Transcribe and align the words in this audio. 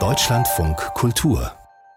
Deutschlandfunk 0.00 0.78
Kultur 0.94 1.52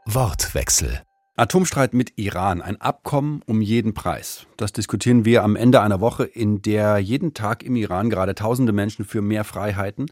Wortwechsel 0.06 1.02
Atomstreit 1.38 1.94
mit 1.94 2.18
Iran, 2.18 2.62
ein 2.62 2.82
Abkommen 2.82 3.42
um 3.46 3.62
jeden 3.62 3.94
Preis. 3.94 4.46
Das 4.58 4.74
diskutieren 4.74 5.24
wir 5.24 5.42
am 5.44 5.56
Ende 5.56 5.80
einer 5.80 6.02
Woche, 6.02 6.26
in 6.26 6.62
der 6.62 6.98
jeden 6.98 7.34
Tag 7.34 7.64
im 7.64 7.78
Iran 7.78 8.10
gerade 8.10 8.36
tausende 8.36 8.74
Menschen 8.74 9.06
für 9.06 9.22
mehr 9.22 9.46
Freiheiten 9.46 10.08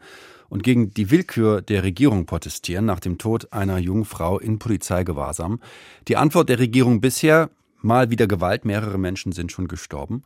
und 0.47 0.63
gegen 0.63 0.93
die 0.93 1.11
Willkür 1.11 1.61
der 1.61 1.83
Regierung 1.83 2.27
protestieren 2.27 2.85
nach 2.85 3.01
dem 3.01 3.17
Tod 3.17 3.51
einer 3.51 3.77
jungen 3.77 4.05
Frau 4.05 4.39
in 4.39 4.59
Polizeigewahrsam. 4.59 5.59
Die 6.07 6.15
Antwort 6.15 6.47
der 6.47 6.59
Regierung 6.59 7.01
bisher 7.01 7.49
mal 7.81 8.09
wieder 8.09 8.27
Gewalt, 8.27 8.63
mehrere 8.63 8.97
Menschen 8.97 9.33
sind 9.33 9.51
schon 9.51 9.67
gestorben. 9.67 10.23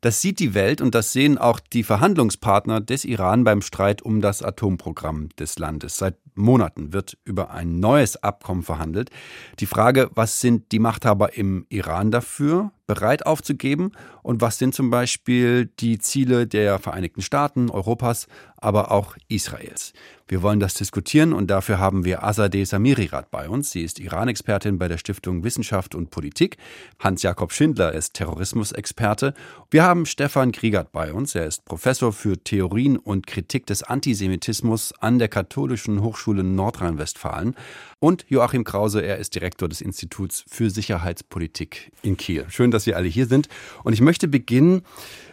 Das 0.00 0.20
sieht 0.20 0.40
die 0.40 0.54
Welt 0.54 0.80
und 0.80 0.94
das 0.94 1.12
sehen 1.12 1.38
auch 1.38 1.58
die 1.58 1.82
Verhandlungspartner 1.82 2.80
des 2.80 3.04
Iran 3.04 3.44
beim 3.44 3.62
Streit 3.62 4.02
um 4.02 4.20
das 4.20 4.42
Atomprogramm 4.42 5.30
des 5.38 5.58
Landes. 5.58 5.96
Seit 5.96 6.16
Monaten 6.34 6.92
wird 6.92 7.16
über 7.24 7.50
ein 7.50 7.80
neues 7.80 8.22
Abkommen 8.22 8.62
verhandelt. 8.62 9.10
Die 9.58 9.66
Frage, 9.66 10.10
was 10.14 10.40
sind 10.40 10.70
die 10.72 10.78
Machthaber 10.78 11.36
im 11.36 11.66
Iran 11.70 12.10
dafür 12.10 12.72
bereit 12.86 13.26
aufzugeben 13.26 13.92
und 14.22 14.40
was 14.40 14.58
sind 14.58 14.74
zum 14.74 14.90
Beispiel 14.90 15.66
die 15.80 15.98
Ziele 15.98 16.46
der 16.46 16.78
Vereinigten 16.78 17.22
Staaten, 17.22 17.70
Europas, 17.70 18.26
aber 18.56 18.90
auch 18.90 19.16
Israels. 19.28 19.92
Wir 20.28 20.42
wollen 20.42 20.58
das 20.58 20.74
diskutieren 20.74 21.32
und 21.32 21.48
dafür 21.48 21.78
haben 21.78 22.04
wir 22.04 22.24
Azadeh 22.24 22.64
Samirirat 22.64 23.30
bei 23.30 23.48
uns. 23.48 23.70
Sie 23.70 23.82
ist 23.82 24.00
Iran-Expertin 24.00 24.76
bei 24.76 24.88
der 24.88 24.98
Stiftung 24.98 25.44
Wissenschaft 25.44 25.94
und 25.94 26.10
Politik. 26.10 26.56
Hans-Jakob 26.98 27.52
Schindler 27.52 27.92
ist 27.92 28.14
Terrorismusexperte. 28.14 29.34
Wir 29.70 29.84
haben 29.84 30.04
Stefan 30.04 30.50
Kriegert 30.50 30.90
bei 30.90 31.12
uns. 31.12 31.36
Er 31.36 31.46
ist 31.46 31.64
Professor 31.64 32.12
für 32.12 32.36
Theorien 32.42 32.96
und 32.96 33.28
Kritik 33.28 33.66
des 33.66 33.84
Antisemitismus 33.84 34.92
an 34.98 35.20
der 35.20 35.28
Katholischen 35.28 36.02
Hochschule 36.02 36.42
Nordrhein-Westfalen. 36.42 37.54
Und 37.98 38.26
Joachim 38.28 38.64
Krause, 38.64 39.00
er 39.00 39.16
ist 39.16 39.34
Direktor 39.34 39.68
des 39.68 39.80
Instituts 39.80 40.44
für 40.48 40.68
Sicherheitspolitik 40.68 41.92
in 42.02 42.16
Kiel. 42.16 42.44
Schön, 42.48 42.70
dass 42.70 42.84
Sie 42.84 42.94
alle 42.94 43.08
hier 43.08 43.26
sind. 43.26 43.48
Und 43.84 43.94
ich 43.94 44.02
möchte 44.02 44.28
beginnen 44.28 44.82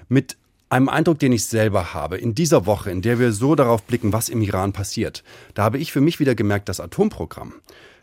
mit 0.08 0.38
einem 0.70 0.88
Eindruck, 0.88 1.20
den 1.20 1.34
ich 1.34 1.46
selber 1.46 1.94
habe, 1.94 2.18
in 2.18 2.36
dieser 2.36 2.66
Woche, 2.66 2.90
in 2.90 3.02
der 3.02 3.20
wir 3.20 3.34
so 3.34 3.56
darauf 3.56 3.84
blicken, 3.84 4.14
was 4.14 4.30
im 4.30 4.42
Iran 4.42 4.74
passiert, 4.74 5.24
da 5.54 5.64
habe 5.64 5.78
ich 5.78 5.92
für 5.92 6.02
mich 6.02 6.20
wieder 6.20 6.36
gemerkt, 6.36 6.70
das 6.70 6.80
Atomprogramm, 6.80 7.54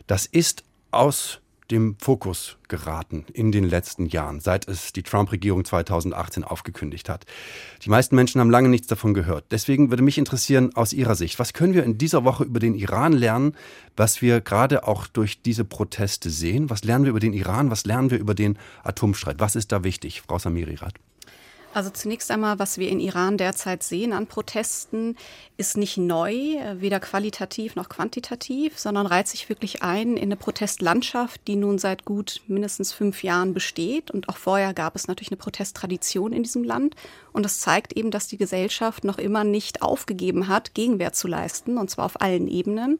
das 0.07 0.25
ist 0.25 0.63
aus 0.91 1.41
dem 1.71 1.95
Fokus 1.99 2.57
geraten 2.67 3.25
in 3.33 3.51
den 3.51 3.63
letzten 3.63 4.05
Jahren, 4.05 4.39
seit 4.39 4.67
es 4.67 4.93
die 4.93 5.03
Trump-Regierung 5.03 5.65
2018 5.65 6.43
aufgekündigt 6.43 7.09
hat. 7.09 7.25
Die 7.83 7.89
meisten 7.89 8.15
Menschen 8.15 8.41
haben 8.41 8.51
lange 8.51 8.69
nichts 8.69 8.87
davon 8.87 9.13
gehört. 9.13 9.45
Deswegen 9.51 9.89
würde 9.89 10.03
mich 10.03 10.17
interessieren, 10.17 10.75
aus 10.75 10.93
Ihrer 10.93 11.15
Sicht, 11.15 11.39
was 11.39 11.53
können 11.53 11.73
wir 11.73 11.83
in 11.83 11.97
dieser 11.97 12.23
Woche 12.23 12.43
über 12.43 12.59
den 12.59 12.75
Iran 12.75 13.13
lernen, 13.13 13.55
was 13.95 14.21
wir 14.21 14.41
gerade 14.41 14.87
auch 14.87 15.07
durch 15.07 15.41
diese 15.41 15.65
Proteste 15.65 16.29
sehen? 16.29 16.69
Was 16.69 16.83
lernen 16.83 17.05
wir 17.05 17.11
über 17.11 17.19
den 17.19 17.33
Iran? 17.33 17.71
Was 17.71 17.85
lernen 17.85 18.11
wir 18.11 18.19
über 18.19 18.35
den 18.35 18.57
Atomstreit? 18.83 19.39
Was 19.39 19.55
ist 19.55 19.71
da 19.71 19.83
wichtig, 19.83 20.21
Frau 20.21 20.37
Samirirat? 20.37 20.93
Also 21.73 21.89
zunächst 21.89 22.29
einmal, 22.31 22.59
was 22.59 22.77
wir 22.77 22.89
in 22.89 22.99
Iran 22.99 23.37
derzeit 23.37 23.81
sehen 23.81 24.11
an 24.11 24.27
Protesten, 24.27 25.15
ist 25.55 25.77
nicht 25.77 25.95
neu, 25.97 26.33
weder 26.75 26.99
qualitativ 26.99 27.75
noch 27.77 27.87
quantitativ, 27.87 28.77
sondern 28.77 29.05
reiht 29.05 29.29
sich 29.29 29.47
wirklich 29.47 29.81
ein 29.81 30.17
in 30.17 30.23
eine 30.23 30.35
Protestlandschaft, 30.35 31.39
die 31.47 31.55
nun 31.55 31.77
seit 31.77 32.03
gut 32.03 32.41
mindestens 32.47 32.91
fünf 32.91 33.23
Jahren 33.23 33.53
besteht. 33.53 34.11
Und 34.11 34.27
auch 34.27 34.37
vorher 34.37 34.73
gab 34.73 34.97
es 34.97 35.07
natürlich 35.07 35.31
eine 35.31 35.37
Protesttradition 35.37 36.33
in 36.33 36.43
diesem 36.43 36.65
Land. 36.65 36.95
Und 37.31 37.43
das 37.43 37.61
zeigt 37.61 37.93
eben, 37.93 38.11
dass 38.11 38.27
die 38.27 38.37
Gesellschaft 38.37 39.05
noch 39.05 39.17
immer 39.17 39.45
nicht 39.45 39.81
aufgegeben 39.81 40.49
hat, 40.49 40.73
Gegenwehr 40.73 41.13
zu 41.13 41.29
leisten, 41.29 41.77
und 41.77 41.89
zwar 41.89 42.05
auf 42.05 42.19
allen 42.19 42.49
Ebenen. 42.49 42.99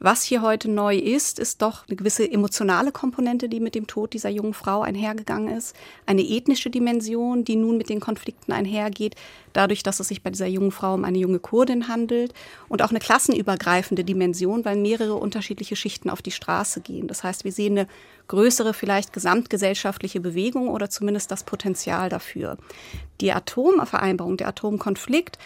Was 0.00 0.22
hier 0.22 0.42
heute 0.42 0.70
neu 0.70 0.96
ist, 0.96 1.38
ist 1.38 1.62
doch 1.62 1.86
eine 1.86 1.96
gewisse 1.96 2.30
emotionale 2.30 2.92
Komponente, 2.92 3.48
die 3.48 3.60
mit 3.60 3.74
dem 3.74 3.86
Tod 3.86 4.12
dieser 4.12 4.28
jungen 4.28 4.52
Frau 4.52 4.82
einhergegangen 4.82 5.56
ist. 5.56 5.74
Eine 6.04 6.22
ethnische 6.22 6.68
Dimension, 6.68 7.44
die 7.44 7.56
nun 7.56 7.78
mit 7.78 7.88
den 7.88 8.00
Konflikten 8.00 8.52
einhergeht, 8.52 9.14
dadurch, 9.52 9.82
dass 9.82 10.00
es 10.00 10.08
sich 10.08 10.22
bei 10.22 10.30
dieser 10.30 10.46
jungen 10.46 10.72
Frau 10.72 10.94
um 10.94 11.04
eine 11.04 11.18
junge 11.18 11.38
Kurdin 11.38 11.88
handelt. 11.88 12.34
Und 12.68 12.82
auch 12.82 12.90
eine 12.90 12.98
klassenübergreifende 12.98 14.04
Dimension, 14.04 14.64
weil 14.64 14.76
mehrere 14.76 15.14
unterschiedliche 15.14 15.76
Schichten 15.76 16.10
auf 16.10 16.22
die 16.22 16.32
Straße 16.32 16.80
gehen. 16.80 17.06
Das 17.06 17.22
heißt, 17.22 17.44
wir 17.44 17.52
sehen 17.52 17.78
eine 17.78 17.88
größere, 18.28 18.74
vielleicht 18.74 19.12
gesamtgesellschaftliche 19.12 20.20
Bewegung 20.20 20.68
oder 20.68 20.90
zumindest 20.90 21.30
das 21.30 21.44
Potenzial 21.44 22.08
dafür. 22.08 22.58
Die 23.20 23.32
Atomvereinbarung, 23.32 24.36
der 24.36 24.48
Atomkonflikt, 24.48 25.38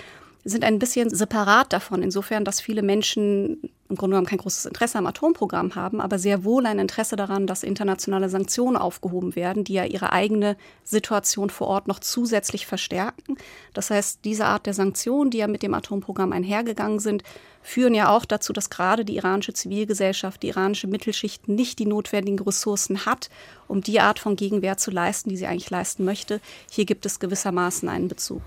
sind 0.45 0.65
ein 0.65 0.79
bisschen 0.79 1.11
separat 1.11 1.73
davon, 1.73 2.03
insofern, 2.03 2.45
dass 2.45 2.61
viele 2.61 2.83
Menschen 2.83 3.71
im 3.89 3.97
Grunde 3.97 4.15
genommen 4.15 4.27
kein 4.27 4.39
großes 4.39 4.67
Interesse 4.67 4.99
am 4.99 5.07
Atomprogramm 5.07 5.75
haben, 5.75 6.01
aber 6.01 6.19
sehr 6.19 6.45
wohl 6.45 6.67
ein 6.67 6.79
Interesse 6.79 7.17
daran, 7.17 7.47
dass 7.47 7.63
internationale 7.63 8.29
Sanktionen 8.29 8.77
aufgehoben 8.77 9.35
werden, 9.35 9.65
die 9.65 9.73
ja 9.75 9.85
ihre 9.85 10.13
eigene 10.13 10.57
Situation 10.85 11.49
vor 11.49 11.69
Ort 11.69 11.89
noch 11.89 11.99
zusätzlich 11.99 12.67
verstärken. 12.67 13.37
Das 13.73 13.91
heißt, 13.91 14.21
diese 14.25 14.45
Art 14.45 14.67
der 14.67 14.75
Sanktionen, 14.75 15.31
die 15.31 15.39
ja 15.39 15.47
mit 15.47 15.63
dem 15.63 15.73
Atomprogramm 15.73 16.33
einhergegangen 16.33 16.99
sind, 16.99 17.23
führen 17.63 17.95
ja 17.95 18.11
auch 18.11 18.25
dazu, 18.25 18.53
dass 18.53 18.71
gerade 18.71 19.05
die 19.05 19.17
iranische 19.17 19.53
Zivilgesellschaft, 19.53 20.43
die 20.43 20.49
iranische 20.49 20.87
Mittelschicht 20.87 21.49
nicht 21.49 21.79
die 21.79 21.87
notwendigen 21.87 22.39
Ressourcen 22.39 23.07
hat, 23.07 23.31
um 23.69 23.81
die 23.81 24.01
Art 24.01 24.19
von 24.19 24.37
Gegenwehr 24.37 24.77
zu 24.77 24.91
leisten, 24.91 25.31
die 25.31 25.37
sie 25.37 25.47
eigentlich 25.47 25.71
leisten 25.71 26.05
möchte. 26.05 26.41
Hier 26.71 26.85
gibt 26.85 27.07
es 27.07 27.21
gewissermaßen 27.21 27.89
einen 27.89 28.09
Bezug. 28.09 28.43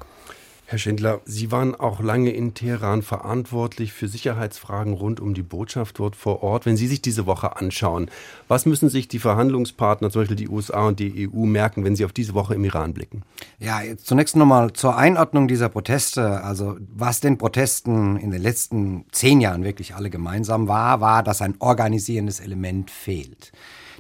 Herr 0.72 0.78
Schindler, 0.78 1.20
Sie 1.26 1.52
waren 1.52 1.76
auch 1.76 2.00
lange 2.00 2.30
in 2.30 2.54
Teheran 2.54 3.02
verantwortlich 3.02 3.92
für 3.92 4.08
Sicherheitsfragen 4.08 4.94
rund 4.94 5.20
um 5.20 5.34
die 5.34 5.44
Botschaft 5.44 6.00
dort 6.00 6.16
vor 6.16 6.44
Ort. 6.44 6.66
Wenn 6.66 6.78
Sie 6.78 6.88
sich 6.88 7.02
diese 7.02 7.26
Woche 7.26 7.58
anschauen, 7.58 8.10
was 8.48 8.66
müssen 8.66 8.88
sich 8.88 9.10
die 9.10 9.20
Verhandlungspartner, 9.20 10.12
zum 10.12 10.22
Beispiel 10.22 10.38
die 10.38 10.48
USA 10.48 10.88
und 10.88 11.02
die 11.02 11.28
EU, 11.28 11.46
merken, 11.46 11.84
wenn 11.84 11.98
sie 11.98 12.06
auf 12.06 12.14
diese 12.14 12.34
Woche 12.36 12.56
im 12.56 12.64
Iran 12.64 12.94
blicken? 12.94 13.24
Ja, 13.60 13.82
zunächst 13.98 14.38
nochmal 14.38 14.72
zur 14.72 14.96
Einordnung 14.96 15.50
dieser 15.50 15.68
Proteste. 15.68 16.42
Also 16.42 16.78
was 16.96 17.20
den 17.20 17.38
Protesten 17.38 18.16
in 18.16 18.32
den 18.32 18.42
letzten 18.42 19.04
zehn 19.12 19.42
Jahren 19.42 19.66
wirklich 19.66 19.96
alle 19.96 20.10
gemeinsam 20.10 20.70
war, 20.70 21.02
war, 21.02 21.22
dass 21.22 21.42
ein 21.42 21.56
organisierendes 21.60 22.40
Element 22.40 22.90
fehlt. 22.92 23.52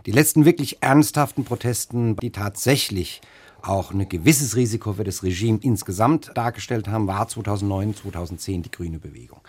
Die 0.05 0.11
letzten 0.11 0.45
wirklich 0.45 0.81
ernsthaften 0.81 1.43
Protesten, 1.43 2.15
die 2.15 2.31
tatsächlich 2.31 3.19
auch 3.63 3.91
ein 3.91 4.07
gewisses 4.07 4.55
Risiko 4.55 4.93
für 4.93 5.03
das 5.03 5.23
Regime 5.23 5.59
insgesamt 5.61 6.31
dargestellt 6.35 6.87
haben, 6.87 7.07
war 7.07 7.27
2009, 7.27 7.95
2010 7.95 8.63
die 8.63 8.71
Grüne 8.71 8.99
Bewegung. 8.99 9.41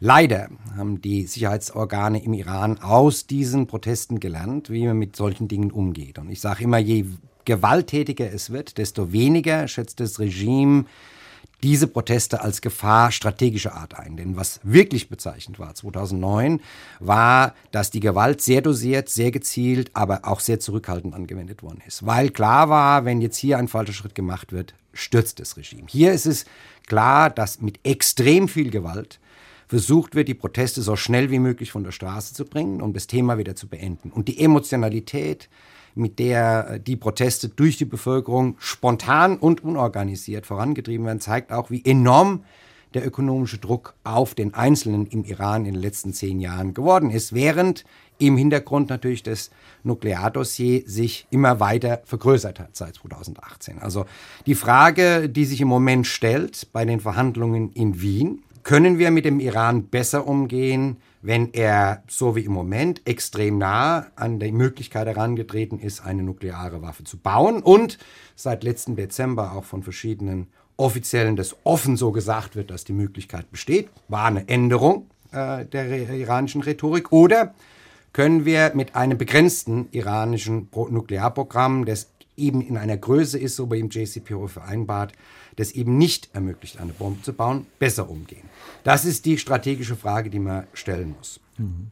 Leider 0.00 0.48
haben 0.76 1.00
die 1.00 1.26
Sicherheitsorgane 1.26 2.22
im 2.22 2.32
Iran 2.34 2.78
aus 2.78 3.26
diesen 3.26 3.66
Protesten 3.66 4.20
gelernt, 4.20 4.70
wie 4.70 4.86
man 4.86 4.98
mit 4.98 5.16
solchen 5.16 5.48
Dingen 5.48 5.70
umgeht. 5.70 6.18
Und 6.18 6.30
ich 6.30 6.40
sage 6.40 6.64
immer, 6.64 6.78
je 6.78 7.06
gewalttätiger 7.44 8.32
es 8.32 8.50
wird, 8.50 8.78
desto 8.78 9.12
weniger 9.12 9.68
schätzt 9.68 10.00
das 10.00 10.18
Regime 10.18 10.84
diese 11.64 11.86
Proteste 11.86 12.42
als 12.42 12.60
Gefahr 12.60 13.10
strategischer 13.10 13.74
Art 13.74 13.98
ein. 13.98 14.18
Denn 14.18 14.36
was 14.36 14.60
wirklich 14.62 15.08
bezeichnend 15.08 15.58
war 15.58 15.74
2009, 15.74 16.60
war, 17.00 17.54
dass 17.70 17.90
die 17.90 18.00
Gewalt 18.00 18.42
sehr 18.42 18.60
dosiert, 18.60 19.08
sehr 19.08 19.30
gezielt, 19.30 19.90
aber 19.94 20.20
auch 20.24 20.40
sehr 20.40 20.60
zurückhaltend 20.60 21.14
angewendet 21.14 21.62
worden 21.62 21.82
ist. 21.86 22.04
Weil 22.04 22.28
klar 22.28 22.68
war, 22.68 23.06
wenn 23.06 23.22
jetzt 23.22 23.38
hier 23.38 23.56
ein 23.56 23.68
falscher 23.68 23.94
Schritt 23.94 24.14
gemacht 24.14 24.52
wird, 24.52 24.74
stürzt 24.92 25.40
das 25.40 25.56
Regime. 25.56 25.86
Hier 25.88 26.12
ist 26.12 26.26
es 26.26 26.44
klar, 26.86 27.30
dass 27.30 27.62
mit 27.62 27.80
extrem 27.82 28.46
viel 28.46 28.70
Gewalt 28.70 29.18
versucht 29.66 30.14
wird, 30.14 30.28
die 30.28 30.34
Proteste 30.34 30.82
so 30.82 30.96
schnell 30.96 31.30
wie 31.30 31.38
möglich 31.38 31.72
von 31.72 31.82
der 31.82 31.92
Straße 31.92 32.34
zu 32.34 32.44
bringen, 32.44 32.82
um 32.82 32.92
das 32.92 33.06
Thema 33.06 33.38
wieder 33.38 33.56
zu 33.56 33.68
beenden. 33.68 34.10
Und 34.10 34.28
die 34.28 34.38
Emotionalität, 34.38 35.48
mit 35.94 36.18
der 36.18 36.70
äh, 36.70 36.80
die 36.80 36.96
Proteste 36.96 37.48
durch 37.48 37.76
die 37.76 37.84
Bevölkerung 37.84 38.56
spontan 38.58 39.36
und 39.38 39.64
unorganisiert 39.64 40.46
vorangetrieben 40.46 41.06
werden, 41.06 41.20
zeigt 41.20 41.52
auch, 41.52 41.70
wie 41.70 41.84
enorm 41.84 42.44
der 42.94 43.06
ökonomische 43.06 43.58
Druck 43.58 43.94
auf 44.04 44.34
den 44.34 44.54
Einzelnen 44.54 45.06
im 45.06 45.24
Iran 45.24 45.66
in 45.66 45.74
den 45.74 45.82
letzten 45.82 46.12
zehn 46.12 46.40
Jahren 46.40 46.74
geworden 46.74 47.10
ist, 47.10 47.32
während 47.32 47.84
im 48.18 48.36
Hintergrund 48.36 48.90
natürlich 48.90 49.24
das 49.24 49.50
Nukleardossier 49.82 50.84
sich 50.86 51.26
immer 51.30 51.58
weiter 51.58 52.02
vergrößert 52.04 52.60
hat 52.60 52.76
seit 52.76 52.94
2018. 52.94 53.80
Also 53.80 54.06
die 54.46 54.54
Frage, 54.54 55.28
die 55.28 55.44
sich 55.44 55.60
im 55.60 55.68
Moment 55.68 56.06
stellt 56.06 56.68
bei 56.72 56.84
den 56.84 57.00
Verhandlungen 57.00 57.72
in 57.72 58.00
Wien, 58.00 58.44
können 58.62 58.98
wir 58.98 59.10
mit 59.10 59.24
dem 59.24 59.40
Iran 59.40 59.88
besser 59.88 60.26
umgehen, 60.26 60.96
wenn 61.24 61.54
er, 61.54 62.02
so 62.06 62.36
wie 62.36 62.44
im 62.44 62.52
Moment, 62.52 63.00
extrem 63.06 63.56
nah 63.56 64.06
an 64.14 64.38
die 64.38 64.52
Möglichkeit 64.52 65.06
herangetreten 65.06 65.78
ist, 65.78 66.04
eine 66.04 66.22
nukleare 66.22 66.82
Waffe 66.82 67.04
zu 67.04 67.16
bauen 67.16 67.62
und 67.62 67.98
seit 68.36 68.62
letzten 68.62 68.94
Dezember 68.94 69.52
auch 69.52 69.64
von 69.64 69.82
verschiedenen 69.82 70.48
Offiziellen 70.76 71.36
das 71.36 71.56
offen 71.64 71.96
so 71.96 72.12
gesagt 72.12 72.56
wird, 72.56 72.70
dass 72.70 72.84
die 72.84 72.92
Möglichkeit 72.92 73.50
besteht, 73.50 73.88
war 74.08 74.26
eine 74.26 74.46
Änderung 74.48 75.06
äh, 75.32 75.64
der 75.64 76.10
iranischen 76.10 76.60
Rhetorik. 76.60 77.10
Oder 77.10 77.54
können 78.12 78.44
wir 78.44 78.72
mit 78.74 78.94
einem 78.94 79.16
begrenzten 79.16 79.88
iranischen 79.92 80.68
Nuklearprogramm, 80.74 81.86
das 81.86 82.10
eben 82.36 82.60
in 82.60 82.76
einer 82.76 82.98
Größe 82.98 83.38
ist, 83.38 83.56
so 83.56 83.70
wie 83.70 83.78
im 83.78 83.88
JCPOA 83.88 84.48
vereinbart, 84.48 85.12
das 85.56 85.72
eben 85.72 85.98
nicht 85.98 86.30
ermöglicht, 86.34 86.80
eine 86.80 86.92
Bombe 86.92 87.22
zu 87.22 87.32
bauen, 87.32 87.66
besser 87.78 88.08
umgehen? 88.08 88.48
Das 88.82 89.04
ist 89.04 89.24
die 89.24 89.38
strategische 89.38 89.96
Frage, 89.96 90.30
die 90.30 90.38
man 90.38 90.66
stellen 90.72 91.14
muss. 91.16 91.40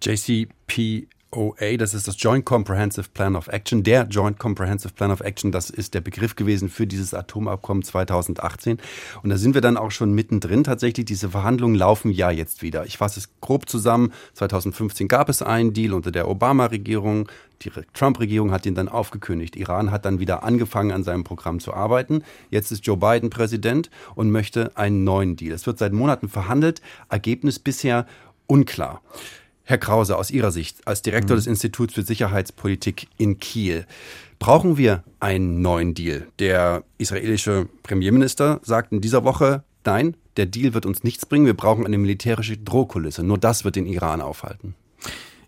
JCP 0.03 1.07
OA, 1.35 1.79
das 1.79 1.95
ist 1.95 2.07
das 2.07 2.17
Joint 2.21 2.45
Comprehensive 2.45 3.09
Plan 3.15 3.37
of 3.37 3.49
Action. 3.49 3.83
Der 3.83 4.05
Joint 4.05 4.39
Comprehensive 4.39 4.93
Plan 4.93 5.11
of 5.11 5.21
Action, 5.21 5.51
das 5.51 5.71
ist 5.71 5.95
der 5.95 6.03
Begriff 6.03 6.37
gewesen 6.37 6.69
für 6.69 6.87
dieses 6.87 7.15
Atomabkommen 7.15 7.83
2018. 7.83 8.79
Und 9.23 9.31
da 9.31 9.39
sind 9.39 9.55
wir 9.55 9.63
dann 9.63 9.79
auch 9.79 9.91
schon 9.91 10.13
mittendrin. 10.13 10.63
Tatsächlich, 10.63 11.07
diese 11.07 11.31
Verhandlungen 11.31 11.75
laufen 11.75 12.11
ja 12.11 12.31
jetzt 12.31 12.61
wieder. 12.61 12.85
Ich 12.85 12.99
fasse 12.99 13.19
es 13.19 13.31
grob 13.41 13.67
zusammen. 13.67 14.13
2015 14.35 15.09
gab 15.09 15.31
es 15.31 15.41
einen 15.41 15.73
Deal 15.73 15.95
unter 15.95 16.11
der 16.11 16.29
Obama-Regierung. 16.29 17.29
Die 17.63 17.71
Trump-Regierung 17.95 18.53
hat 18.53 18.67
ihn 18.67 18.75
dann 18.75 18.89
aufgekündigt. 18.89 19.57
Iran 19.57 19.91
hat 19.91 20.05
dann 20.05 20.21
wieder 20.21 20.43
angefangen, 20.43 20.93
an 20.93 21.03
seinem 21.03 21.25
Programm 21.25 21.61
zu 21.61 21.73
arbeiten. 21.73 22.25
Jetzt 22.51 22.73
ist 22.73 22.87
Joe 22.87 22.99
Biden 22.99 23.31
Präsident 23.31 23.89
und 24.15 24.31
möchte 24.31 24.77
einen 24.77 25.05
neuen 25.05 25.37
Deal. 25.37 25.55
Es 25.55 25.67
wird 25.67 25.79
seit 25.79 25.95
Monaten 25.95 26.29
verhandelt. 26.29 26.83
Ergebnis 27.09 27.59
bisher 27.59 28.07
unklar. 28.47 29.01
Herr 29.65 29.79
Krause, 29.79 30.17
aus 30.17 30.31
Ihrer 30.31 30.51
Sicht 30.51 30.87
als 30.87 31.03
Direktor 31.03 31.37
mhm. 31.37 31.41
des 31.41 31.47
Instituts 31.47 31.95
für 31.95 32.03
Sicherheitspolitik 32.03 33.07
in 33.17 33.39
Kiel, 33.39 33.87
brauchen 34.39 34.77
wir 34.77 35.05
einen 35.21 35.63
neuen 35.63 35.95
Deal? 35.95 36.27
Der 36.39 36.83
israelische 36.99 37.69
Premierminister 37.83 38.61
sagt 38.65 38.93
in 38.93 39.01
dieser 39.01 39.25
Woche, 39.25 39.63
nein, 39.85 40.17
der 40.37 40.47
Deal 40.47 40.75
wird 40.75 40.87
uns 40.87 41.05
nichts 41.05 41.27
bringen, 41.27 41.47
wir 41.47 41.55
brauchen 41.55 41.87
eine 41.87 41.99
militärische 41.99 42.57
Drohkulisse. 42.57 43.23
Nur 43.23 43.39
das 43.39 43.65
wird 43.65 43.77
den 43.77 43.87
Iran 43.87 44.21
aufhalten. 44.21 44.75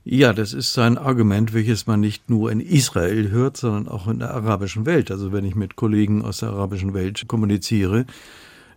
Ja, 0.06 0.34
das 0.34 0.52
ist 0.52 0.78
ein 0.78 0.98
Argument, 0.98 1.54
welches 1.54 1.86
man 1.86 2.00
nicht 2.00 2.28
nur 2.28 2.52
in 2.52 2.60
Israel 2.60 3.30
hört, 3.30 3.56
sondern 3.56 3.88
auch 3.88 4.06
in 4.06 4.18
der 4.18 4.34
arabischen 4.34 4.84
Welt. 4.84 5.10
Also 5.10 5.32
wenn 5.32 5.46
ich 5.46 5.54
mit 5.54 5.76
Kollegen 5.76 6.22
aus 6.22 6.38
der 6.38 6.50
arabischen 6.50 6.92
Welt 6.92 7.24
kommuniziere, 7.26 8.04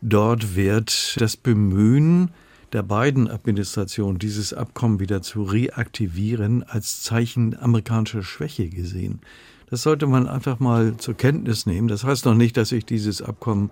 dort 0.02 0.56
wird 0.56 1.20
das 1.20 1.36
Bemühen, 1.36 2.32
der 2.74 2.84
beiden 2.84 3.30
Administration 3.30 4.20
dieses 4.20 4.54
Abkommen 4.54 5.00
wieder 5.00 5.22
zu 5.22 5.44
reaktivieren 5.44 6.64
als 6.64 7.02
Zeichen 7.02 7.58
amerikanischer 7.58 8.24
Schwäche 8.24 8.70
gesehen. 8.70 9.20
Das 9.70 9.84
sollte 9.84 10.08
man 10.08 10.28
einfach 10.28 10.60
mal 10.60 10.98
zur 10.98 11.16
Kenntnis 11.16 11.66
nehmen. 11.66 11.88
Das 11.88 12.04
heißt 12.04 12.26
noch 12.26 12.36
nicht, 12.36 12.58
dass 12.58 12.72
ich 12.72 12.86
dieses 12.86 13.22
Abkommen 13.22 13.70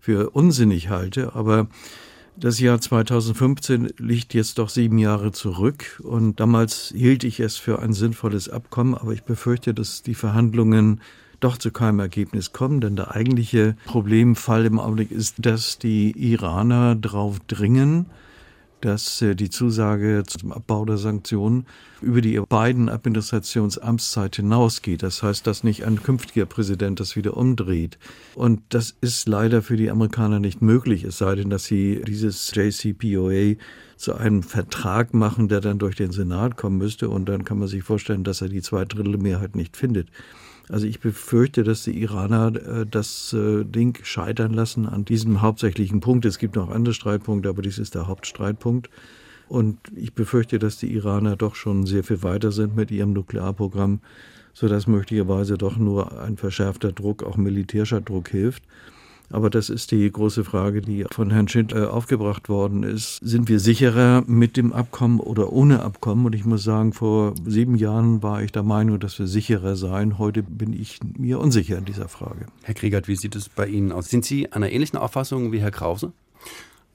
für 0.00 0.30
unsinnig 0.30 0.88
halte, 0.88 1.34
aber 1.34 1.68
das 2.38 2.60
Jahr 2.60 2.80
2015 2.80 3.94
liegt 3.96 4.34
jetzt 4.34 4.58
doch 4.58 4.68
sieben 4.68 4.98
Jahre 4.98 5.32
zurück 5.32 6.00
und 6.02 6.38
damals 6.38 6.92
hielt 6.94 7.24
ich 7.24 7.40
es 7.40 7.56
für 7.56 7.78
ein 7.78 7.94
sinnvolles 7.94 8.50
Abkommen, 8.50 8.94
aber 8.94 9.12
ich 9.12 9.22
befürchte, 9.22 9.72
dass 9.72 10.02
die 10.02 10.14
Verhandlungen 10.14 11.00
doch 11.40 11.56
zu 11.56 11.70
keinem 11.70 12.00
Ergebnis 12.00 12.52
kommen, 12.52 12.80
denn 12.80 12.94
der 12.94 13.12
eigentliche 13.12 13.76
Problemfall 13.86 14.66
im 14.66 14.78
Augenblick 14.78 15.10
ist, 15.10 15.36
dass 15.38 15.78
die 15.78 16.10
Iraner 16.12 16.94
darauf 16.94 17.40
dringen, 17.40 18.06
dass 18.80 19.22
äh, 19.22 19.34
die 19.34 19.50
Zusage 19.50 20.22
zum 20.26 20.52
Abbau 20.52 20.84
der 20.84 20.98
Sanktionen 20.98 21.66
über 22.02 22.20
die 22.20 22.40
beiden 22.40 22.88
Administrationsamtszeit 22.88 24.36
hinausgeht. 24.36 25.02
Das 25.02 25.22
heißt, 25.22 25.46
dass 25.46 25.64
nicht 25.64 25.84
ein 25.84 26.02
künftiger 26.02 26.46
Präsident 26.46 27.00
das 27.00 27.16
wieder 27.16 27.36
umdreht. 27.36 27.98
Und 28.34 28.60
das 28.68 28.96
ist 29.00 29.28
leider 29.28 29.62
für 29.62 29.76
die 29.76 29.90
Amerikaner 29.90 30.40
nicht 30.40 30.62
möglich, 30.62 31.04
es 31.04 31.18
sei 31.18 31.34
denn, 31.34 31.50
dass 31.50 31.64
sie 31.64 32.02
dieses 32.06 32.52
JCPOA 32.54 33.56
zu 33.96 34.14
einem 34.14 34.42
Vertrag 34.42 35.14
machen, 35.14 35.48
der 35.48 35.60
dann 35.60 35.78
durch 35.78 35.96
den 35.96 36.12
Senat 36.12 36.56
kommen 36.56 36.76
müsste. 36.76 37.08
Und 37.08 37.28
dann 37.28 37.44
kann 37.44 37.58
man 37.58 37.68
sich 37.68 37.82
vorstellen, 37.82 38.24
dass 38.24 38.42
er 38.42 38.48
die 38.48 38.62
Zweidrittelmehrheit 38.62 39.56
nicht 39.56 39.76
findet. 39.76 40.08
Also 40.68 40.86
ich 40.86 41.00
befürchte, 41.00 41.62
dass 41.62 41.84
die 41.84 42.00
Iraner 42.00 42.54
äh, 42.54 42.86
das 42.86 43.32
äh, 43.32 43.64
Ding 43.64 43.98
scheitern 44.02 44.52
lassen 44.52 44.86
an 44.86 45.04
diesem 45.04 45.42
hauptsächlichen 45.42 46.00
Punkt. 46.00 46.24
Es 46.24 46.38
gibt 46.38 46.56
noch 46.56 46.70
andere 46.70 46.94
Streitpunkte, 46.94 47.48
aber 47.48 47.62
dies 47.62 47.78
ist 47.78 47.94
der 47.94 48.08
Hauptstreitpunkt. 48.08 48.90
Und 49.48 49.78
ich 49.94 50.12
befürchte, 50.12 50.58
dass 50.58 50.78
die 50.78 50.92
Iraner 50.92 51.36
doch 51.36 51.54
schon 51.54 51.86
sehr 51.86 52.02
viel 52.02 52.22
weiter 52.22 52.50
sind 52.50 52.74
mit 52.74 52.90
ihrem 52.90 53.12
Nuklearprogramm, 53.12 54.00
sodass 54.54 54.88
möglicherweise 54.88 55.56
doch 55.56 55.76
nur 55.76 56.20
ein 56.20 56.36
verschärfter 56.36 56.90
Druck, 56.90 57.22
auch 57.22 57.36
militärischer 57.36 58.00
Druck 58.00 58.28
hilft. 58.30 58.64
Aber 59.30 59.50
das 59.50 59.70
ist 59.70 59.90
die 59.90 60.10
große 60.10 60.44
Frage, 60.44 60.80
die 60.80 61.04
von 61.10 61.30
Herrn 61.30 61.48
Schindler 61.48 61.92
aufgebracht 61.92 62.48
worden 62.48 62.82
ist. 62.82 63.18
Sind 63.22 63.48
wir 63.48 63.60
sicherer 63.60 64.22
mit 64.26 64.56
dem 64.56 64.72
Abkommen 64.72 65.20
oder 65.20 65.52
ohne 65.52 65.82
Abkommen? 65.82 66.26
Und 66.26 66.34
ich 66.34 66.44
muss 66.44 66.62
sagen, 66.62 66.92
vor 66.92 67.34
sieben 67.44 67.76
Jahren 67.76 68.22
war 68.22 68.42
ich 68.42 68.52
der 68.52 68.62
Meinung, 68.62 69.00
dass 69.00 69.18
wir 69.18 69.26
sicherer 69.26 69.76
seien. 69.76 70.18
Heute 70.18 70.42
bin 70.42 70.72
ich 70.72 71.00
mir 71.18 71.40
unsicher 71.40 71.78
in 71.78 71.84
dieser 71.84 72.08
Frage. 72.08 72.46
Herr 72.62 72.74
Kriegert, 72.74 73.08
wie 73.08 73.16
sieht 73.16 73.34
es 73.36 73.48
bei 73.48 73.66
Ihnen 73.66 73.92
aus? 73.92 74.08
Sind 74.08 74.24
Sie 74.24 74.52
einer 74.52 74.70
ähnlichen 74.70 74.98
Auffassung 74.98 75.52
wie 75.52 75.60
Herr 75.60 75.70
Krause? 75.70 76.12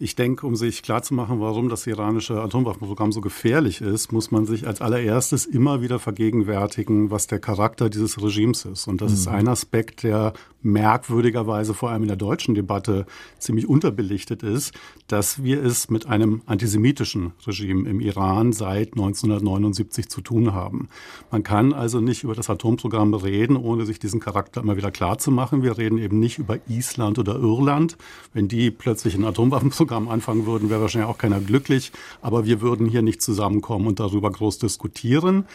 Ich 0.03 0.15
denke, 0.15 0.48
um 0.48 0.56
sich 0.56 0.81
klarzumachen, 0.81 1.39
warum 1.42 1.69
das 1.69 1.86
iranische 1.86 2.42
Atomwaffenprogramm 2.42 3.12
so 3.12 3.21
gefährlich 3.21 3.81
ist, 3.81 4.12
muss 4.12 4.31
man 4.31 4.48
sich 4.48 4.65
als 4.65 4.81
allererstes 4.81 5.45
immer 5.45 5.83
wieder 5.83 6.00
vergegenwärtigen, 6.00 7.12
was 7.12 7.27
der 7.27 7.38
Charakter 7.38 7.88
dieses 7.88 8.19
Regimes 8.19 8.65
ist. 8.65 8.88
Und 8.88 9.00
das 9.01 9.12
mhm. 9.12 9.18
ist 9.18 9.27
ein 9.27 9.48
Aspekt, 9.48 10.01
der 10.01 10.33
merkwürdigerweise 10.63 11.75
vor 11.75 11.92
allem 11.92 12.01
in 12.01 12.07
der 12.07 12.18
deutschen 12.18 12.56
Debatte 12.56 13.06
ziemlich 13.38 13.68
unterbelichtet 13.68 14.42
ist, 14.42 14.74
dass 15.06 15.44
wir 15.44 15.63
es 15.63 15.89
mit 15.92 16.07
einem 16.07 16.42
antisemitischen 16.48 17.33
Regime 17.45 17.88
im 17.88 18.00
Iran 18.00 18.53
seit 18.53 18.94
1979 18.94 20.09
zu 20.09 20.21
tun 20.21 20.53
haben. 20.53 20.88
Man 21.30 21.44
kann 21.44 21.74
also 21.74 22.00
nicht 22.00 22.24
über 22.24 22.33
das 22.33 22.50
Atomprogramm 22.50 23.13
reden, 23.13 23.56
ohne 23.56 23.86
sich 23.86 24.00
diesen 24.00 24.19
Charakter 24.19 24.62
immer 24.62 24.77
wieder 24.77 24.89
klar 24.89 25.19
zu 25.19 25.30
machen. 25.30 25.62
Wir 25.62 25.77
reden 25.77 26.00
eben 26.00 26.19
nicht 26.19 26.39
über 26.39 26.57
Island 26.68 27.19
oder 27.19 27.36
Irland. 27.36 27.98
Wenn 28.33 28.48
die 28.48 28.71
plötzlich 28.71 29.15
ein 29.15 29.25
Atomwaffenprogramm 29.25 29.90
anfangen 29.91 30.45
würden, 30.45 30.69
wäre 30.69 30.81
wahrscheinlich 30.81 31.09
auch 31.09 31.17
keiner 31.17 31.39
glücklich. 31.39 31.91
Aber 32.21 32.45
wir 32.45 32.61
würden 32.61 32.88
hier 32.88 33.01
nicht 33.01 33.21
zusammenkommen 33.21 33.88
und 33.88 33.99
darüber 33.99 34.31
groß 34.31 34.59
diskutieren. 34.59 35.45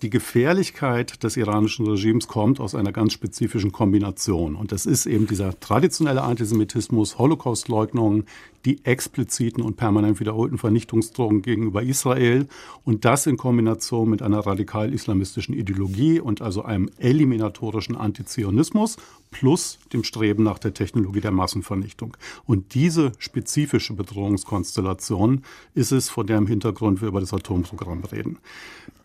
Die 0.00 0.10
Gefährlichkeit 0.10 1.24
des 1.24 1.36
iranischen 1.36 1.84
Regimes 1.84 2.28
kommt 2.28 2.60
aus 2.60 2.76
einer 2.76 2.92
ganz 2.92 3.12
spezifischen 3.14 3.72
Kombination. 3.72 4.54
Und 4.54 4.70
das 4.70 4.86
ist 4.86 5.06
eben 5.06 5.26
dieser 5.26 5.58
traditionelle 5.58 6.22
Antisemitismus, 6.22 7.18
Holocaustleugnung, 7.18 8.22
die 8.64 8.84
expliziten 8.84 9.60
und 9.60 9.76
permanent 9.76 10.20
wiederholten 10.20 10.56
Vernichtungsdrohungen 10.56 11.42
gegenüber 11.42 11.82
Israel 11.82 12.46
und 12.84 13.04
das 13.04 13.26
in 13.26 13.36
Kombination 13.36 14.08
mit 14.08 14.22
einer 14.22 14.38
radikal-islamistischen 14.38 15.52
Ideologie 15.52 16.20
und 16.20 16.42
also 16.42 16.62
einem 16.62 16.90
eliminatorischen 16.98 17.96
Antizionismus 17.96 18.98
plus 19.30 19.78
dem 19.92 20.04
Streben 20.04 20.42
nach 20.42 20.58
der 20.58 20.74
Technologie 20.74 21.20
der 21.20 21.30
Massenvernichtung. 21.30 22.16
Und 22.46 22.74
diese 22.74 23.12
spezifische 23.18 23.94
Bedrohungskonstellation 23.94 25.42
ist 25.74 25.92
es, 25.92 26.08
vor 26.08 26.24
deren 26.24 26.46
Hintergrund 26.46 27.00
wir 27.00 27.08
über 27.08 27.20
das 27.20 27.32
Atomprogramm 27.32 28.04
reden. 28.04 28.38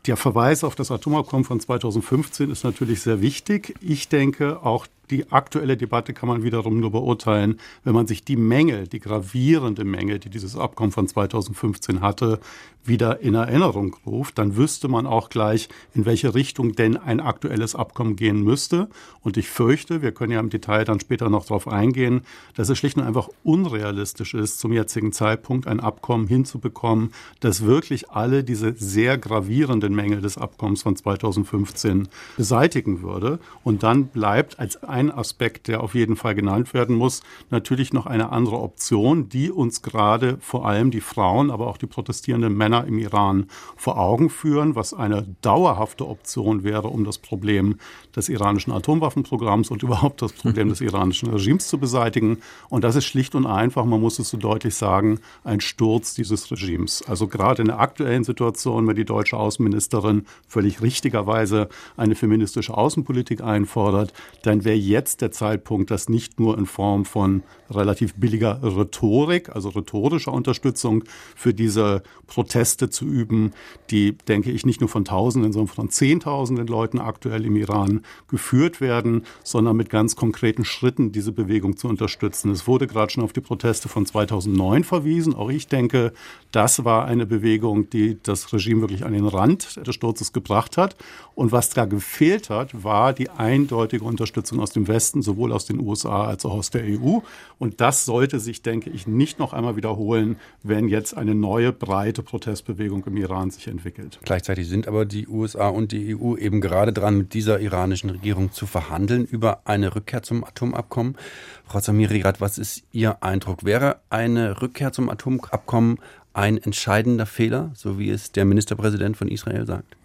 Der 0.05 0.17
Verweis 0.17 0.65
auf 0.65 0.75
das 0.75 0.91
Atomabkommen 0.91 1.45
von 1.45 1.61
2015 1.61 2.51
ist 2.51 2.65
natürlich 2.65 3.01
sehr 3.01 3.21
wichtig. 3.21 3.73
Ich 3.79 4.09
denke, 4.09 4.61
auch 4.61 4.85
die 5.09 5.31
aktuelle 5.31 5.77
Debatte 5.77 6.13
kann 6.13 6.27
man 6.27 6.43
wiederum 6.43 6.79
nur 6.79 6.91
beurteilen, 6.91 7.59
wenn 7.83 7.93
man 7.93 8.07
sich 8.07 8.25
die 8.25 8.35
Mängel, 8.35 8.87
die 8.87 8.99
gravierende 8.99 9.83
Mängel, 9.83 10.19
die 10.19 10.29
dieses 10.29 10.57
Abkommen 10.57 10.91
von 10.91 11.07
2015 11.07 12.01
hatte, 12.01 12.39
wieder 12.83 13.19
in 13.19 13.35
Erinnerung 13.35 13.95
ruft, 14.05 14.37
dann 14.37 14.57
wüsste 14.57 14.87
man 14.87 15.05
auch 15.05 15.29
gleich, 15.29 15.69
in 15.93 16.05
welche 16.05 16.33
Richtung 16.33 16.73
denn 16.73 16.97
ein 16.97 17.19
aktuelles 17.19 17.75
Abkommen 17.75 18.15
gehen 18.15 18.43
müsste. 18.43 18.89
Und 19.21 19.37
ich 19.37 19.49
fürchte, 19.49 20.01
wir 20.01 20.11
können 20.13 20.31
ja 20.31 20.39
im 20.39 20.49
Detail 20.49 20.85
dann 20.85 20.99
später 20.99 21.29
noch 21.29 21.45
darauf 21.45 21.67
eingehen, 21.67 22.21
dass 22.55 22.69
es 22.69 22.77
schlicht 22.77 22.97
und 22.97 23.03
einfach 23.03 23.29
unrealistisch 23.43 24.33
ist, 24.33 24.59
zum 24.59 24.71
jetzigen 24.73 25.11
Zeitpunkt 25.11 25.67
ein 25.67 25.79
Abkommen 25.79 26.27
hinzubekommen, 26.27 27.11
das 27.39 27.63
wirklich 27.65 28.11
alle 28.11 28.43
diese 28.43 28.73
sehr 28.77 29.17
gravierenden 29.17 29.93
Mängel 29.93 30.21
des 30.21 30.37
Abkommens 30.37 30.83
von 30.83 30.95
2015 30.95 32.07
beseitigen 32.37 33.01
würde. 33.01 33.39
Und 33.63 33.83
dann 33.83 34.07
bleibt 34.07 34.59
als 34.59 34.83
ein 34.83 35.11
Aspekt, 35.11 35.67
der 35.67 35.81
auf 35.81 35.95
jeden 35.95 36.15
Fall 36.15 36.35
genannt 36.35 36.73
werden 36.73 36.95
muss, 36.95 37.21
natürlich 37.49 37.93
noch 37.93 38.05
eine 38.05 38.31
andere 38.31 38.59
Option, 38.59 39.29
die 39.29 39.51
uns 39.51 39.81
gerade 39.81 40.37
vor 40.39 40.67
allem 40.67 40.91
die 40.91 41.01
Frauen, 41.01 41.51
aber 41.51 41.67
auch 41.67 41.77
die 41.77 41.87
protestierenden 41.87 42.55
Männer 42.55 42.85
im 42.85 42.97
Iran 42.99 43.47
vor 43.75 43.97
Augen 43.97 44.29
führen, 44.29 44.75
was 44.75 44.93
eine 44.93 45.25
dauerhafte 45.41 46.07
Option 46.07 46.63
wäre, 46.63 46.87
um 46.87 47.03
das 47.03 47.17
Problem 47.17 47.75
des 48.15 48.29
iranischen 48.29 48.71
Atomwaffenprogramms 48.71 49.71
und 49.71 49.83
überhaupt 49.83 50.02
das 50.11 50.33
Problem 50.33 50.69
des 50.69 50.81
iranischen 50.81 51.29
Regimes 51.29 51.67
zu 51.67 51.77
beseitigen. 51.77 52.39
Und 52.69 52.83
das 52.83 52.95
ist 52.95 53.05
schlicht 53.05 53.35
und 53.35 53.45
einfach, 53.45 53.85
man 53.85 54.01
muss 54.01 54.19
es 54.19 54.29
so 54.29 54.37
deutlich 54.37 54.75
sagen, 54.75 55.19
ein 55.43 55.61
Sturz 55.61 56.13
dieses 56.13 56.51
Regimes. 56.51 57.03
Also 57.07 57.27
gerade 57.27 57.61
in 57.61 57.67
der 57.67 57.79
aktuellen 57.79 58.23
Situation, 58.23 58.87
wenn 58.87 58.95
die 58.95 59.05
deutsche 59.05 59.37
Außenministerin 59.37 60.25
völlig 60.47 60.81
richtigerweise 60.81 61.69
eine 61.97 62.15
feministische 62.15 62.75
Außenpolitik 62.75 63.41
einfordert, 63.41 64.13
dann 64.43 64.63
wäre 64.65 64.75
jetzt 64.75 65.21
der 65.21 65.31
Zeitpunkt, 65.31 65.91
das 65.91 66.09
nicht 66.09 66.39
nur 66.39 66.57
in 66.57 66.65
Form 66.65 67.05
von 67.05 67.43
relativ 67.69 68.13
billiger 68.15 68.59
Rhetorik, 68.61 69.49
also 69.49 69.69
rhetorischer 69.69 70.31
Unterstützung 70.31 71.03
für 71.35 71.53
diese 71.53 72.03
Proteste 72.27 72.89
zu 72.89 73.05
üben, 73.05 73.51
die, 73.89 74.13
denke 74.13 74.51
ich, 74.51 74.65
nicht 74.65 74.81
nur 74.81 74.89
von 74.89 75.05
Tausenden, 75.05 75.51
sondern 75.53 75.73
von 75.73 75.89
Zehntausenden 75.89 76.67
Leuten 76.67 76.99
aktuell 76.99 77.45
im 77.45 77.55
Iran 77.55 78.01
geführt 78.27 78.81
werden, 78.81 79.25
sondern 79.43 79.75
mit 79.75 79.89
ganz 79.93 80.15
konkreten 80.15 80.65
Schritten 80.65 81.11
diese 81.11 81.31
Bewegung 81.31 81.77
zu 81.77 81.87
unterstützen. 81.87 82.49
Es 82.49 82.65
wurde 82.65 82.87
gerade 82.87 83.11
schon 83.11 83.23
auf 83.23 83.31
die 83.31 83.41
Proteste 83.41 83.87
von 83.87 84.07
2009 84.07 84.83
verwiesen. 84.83 85.35
Auch 85.35 85.51
ich 85.51 85.67
denke, 85.67 86.13
das 86.51 86.83
war 86.83 87.05
eine 87.05 87.27
Bewegung, 87.27 87.91
die 87.91 88.17
das 88.23 88.51
Regime 88.51 88.81
wirklich 88.81 89.05
an 89.05 89.13
den 89.13 89.27
Rand 89.27 89.85
des 89.85 89.93
Sturzes 89.93 90.33
gebracht 90.33 90.77
hat. 90.77 90.95
Und 91.35 91.51
was 91.51 91.69
da 91.69 91.85
gefehlt 91.85 92.49
hat, 92.49 92.83
war 92.83 93.13
die 93.13 93.29
eindeutige 93.29 94.03
Unterstützung 94.03 94.59
aus 94.59 94.71
dem 94.71 94.87
Westen, 94.87 95.21
sowohl 95.21 95.51
aus 95.51 95.65
den 95.65 95.79
USA 95.79 96.25
als 96.25 96.43
auch 96.43 96.53
aus 96.53 96.71
der 96.71 96.83
EU. 96.85 97.19
Und 97.59 97.79
das 97.79 98.05
sollte 98.05 98.39
sich, 98.39 98.63
denke 98.63 98.89
ich, 98.89 99.05
nicht 99.05 99.37
noch 99.37 99.53
einmal 99.53 99.75
wiederholen, 99.75 100.37
wenn 100.63 100.87
jetzt 100.87 101.15
eine 101.15 101.35
neue 101.35 101.71
breite 101.71 102.23
Protestbewegung 102.23 103.05
im 103.05 103.17
Iran 103.17 103.51
sich 103.51 103.67
entwickelt. 103.67 104.19
Gleichzeitig 104.23 104.67
sind 104.67 104.87
aber 104.87 105.05
die 105.05 105.27
USA 105.27 105.69
und 105.69 105.91
die 105.91 106.15
EU 106.15 106.35
eben 106.35 106.61
gerade 106.61 106.93
dran, 106.93 107.17
mit 107.19 107.35
dieser 107.35 107.59
iranischen 107.59 108.09
Regierung 108.09 108.51
zu 108.51 108.65
verhandeln 108.65 109.25
über 109.25 109.61
eine 109.65 109.82
Rückkehr 109.87 110.23
zum 110.23 110.43
Atomabkommen. 110.43 111.17
Frau 111.65 111.79
Samirirat, 111.79 112.41
was 112.41 112.57
ist 112.57 112.83
Ihr 112.91 113.23
Eindruck? 113.23 113.63
Wäre 113.63 113.99
eine 114.09 114.61
Rückkehr 114.61 114.91
zum 114.91 115.09
Atomabkommen 115.09 115.99
ein 116.33 116.57
entscheidender 116.57 117.25
Fehler, 117.25 117.71
so 117.75 117.99
wie 117.99 118.09
es 118.09 118.31
der 118.31 118.45
Ministerpräsident 118.45 119.17
von 119.17 119.27
Israel 119.27 119.65
sagt? 119.65 119.95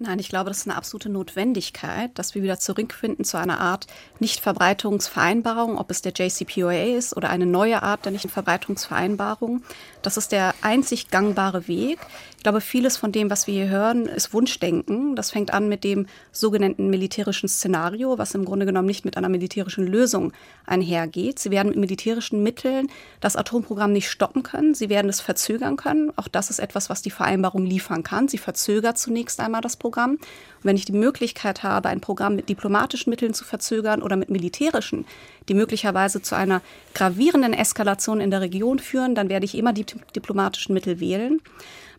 Nein, 0.00 0.20
ich 0.20 0.28
glaube, 0.28 0.48
das 0.48 0.58
ist 0.58 0.68
eine 0.68 0.76
absolute 0.76 1.08
Notwendigkeit, 1.08 2.16
dass 2.16 2.36
wir 2.36 2.44
wieder 2.44 2.60
zurückfinden 2.60 3.24
zu 3.24 3.36
einer 3.36 3.58
Art 3.58 3.88
Nichtverbreitungsvereinbarung, 4.20 5.76
ob 5.76 5.90
es 5.90 6.02
der 6.02 6.12
JCPOA 6.12 6.96
ist 6.96 7.16
oder 7.16 7.30
eine 7.30 7.46
neue 7.46 7.82
Art 7.82 8.04
der 8.04 8.12
Nichtverbreitungsvereinbarung. 8.12 9.64
Das 10.02 10.16
ist 10.16 10.30
der 10.30 10.54
einzig 10.62 11.10
gangbare 11.10 11.66
Weg. 11.66 11.98
Ich 12.38 12.44
glaube, 12.44 12.60
vieles 12.60 12.96
von 12.96 13.10
dem, 13.10 13.30
was 13.30 13.48
wir 13.48 13.54
hier 13.54 13.68
hören, 13.68 14.06
ist 14.06 14.32
Wunschdenken. 14.32 15.16
Das 15.16 15.32
fängt 15.32 15.52
an 15.52 15.68
mit 15.68 15.82
dem 15.82 16.06
sogenannten 16.30 16.88
militärischen 16.88 17.48
Szenario, 17.48 18.16
was 18.16 18.32
im 18.32 18.44
Grunde 18.44 18.64
genommen 18.64 18.86
nicht 18.86 19.04
mit 19.04 19.16
einer 19.16 19.28
militärischen 19.28 19.84
Lösung 19.84 20.32
einhergeht. 20.64 21.40
Sie 21.40 21.50
werden 21.50 21.70
mit 21.70 21.78
militärischen 21.78 22.44
Mitteln 22.44 22.90
das 23.20 23.34
Atomprogramm 23.34 23.92
nicht 23.92 24.08
stoppen 24.08 24.44
können. 24.44 24.72
Sie 24.74 24.88
werden 24.88 25.08
es 25.08 25.20
verzögern 25.20 25.76
können. 25.76 26.12
Auch 26.14 26.28
das 26.28 26.48
ist 26.48 26.60
etwas, 26.60 26.88
was 26.88 27.02
die 27.02 27.10
Vereinbarung 27.10 27.66
liefern 27.66 28.04
kann. 28.04 28.28
Sie 28.28 28.38
verzögert 28.38 28.98
zunächst 28.98 29.40
einmal 29.40 29.60
das 29.60 29.76
Programm. 29.76 30.12
Und 30.12 30.20
wenn 30.62 30.76
ich 30.76 30.84
die 30.84 30.92
Möglichkeit 30.92 31.64
habe, 31.64 31.88
ein 31.88 32.00
Programm 32.00 32.36
mit 32.36 32.48
diplomatischen 32.48 33.10
Mitteln 33.10 33.34
zu 33.34 33.44
verzögern 33.44 34.00
oder 34.00 34.14
mit 34.14 34.30
militärischen, 34.30 35.06
die 35.48 35.54
möglicherweise 35.54 36.22
zu 36.22 36.36
einer 36.36 36.62
gravierenden 36.94 37.52
Eskalation 37.52 38.20
in 38.20 38.30
der 38.30 38.42
Region 38.42 38.78
führen, 38.78 39.16
dann 39.16 39.28
werde 39.28 39.44
ich 39.44 39.56
immer 39.56 39.72
die 39.72 39.86
diplomatischen 40.14 40.72
Mittel 40.72 41.00
wählen. 41.00 41.40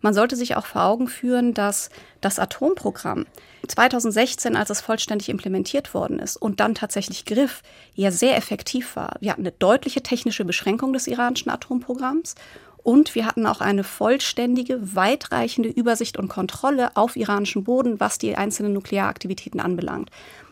Man 0.02 0.14
sollte 0.14 0.36
sich 0.36 0.56
auch 0.56 0.66
vor 0.66 0.84
Augen 0.84 1.08
führen, 1.08 1.54
dass 1.54 1.90
das 2.22 2.40
Atomprogramm 2.40 3.26
2016, 3.68 4.56
als 4.56 4.70
es 4.70 4.82
vollständig 4.82 5.30
implementiert 5.30 5.94
worden 5.94 6.20
ist 6.20 6.38
und 6.38 6.60
dann 6.60 6.76
tatsächlich 6.76 7.26
griff, 7.26 7.62
ja 7.96 8.12
sehr 8.12 8.38
effektiv 8.38 8.96
war. 8.96 9.16
Wir 9.20 9.32
hatten 9.32 9.42
eine 9.42 9.52
deutliche 9.52 10.02
technische 10.02 10.46
Beschränkung 10.46 10.94
des 10.94 11.08
iranischen 11.08 11.52
Atomprogramms 11.52 12.36
und 12.82 13.14
wir 13.14 13.26
hatten 13.26 13.46
auch 13.46 13.62
eine 13.62 13.84
vollständige, 13.84 14.96
weitreichende 14.96 15.70
Übersicht 15.70 16.18
und 16.18 16.30
Kontrolle 16.30 16.96
auf 16.96 17.16
iranischem 17.16 17.64
Boden, 17.64 18.00
was 18.00 18.18
die 18.18 18.36
einzelnen 18.36 18.74
Nuklearaktivitäten 18.74 19.60
anbelangt. 19.60 20.10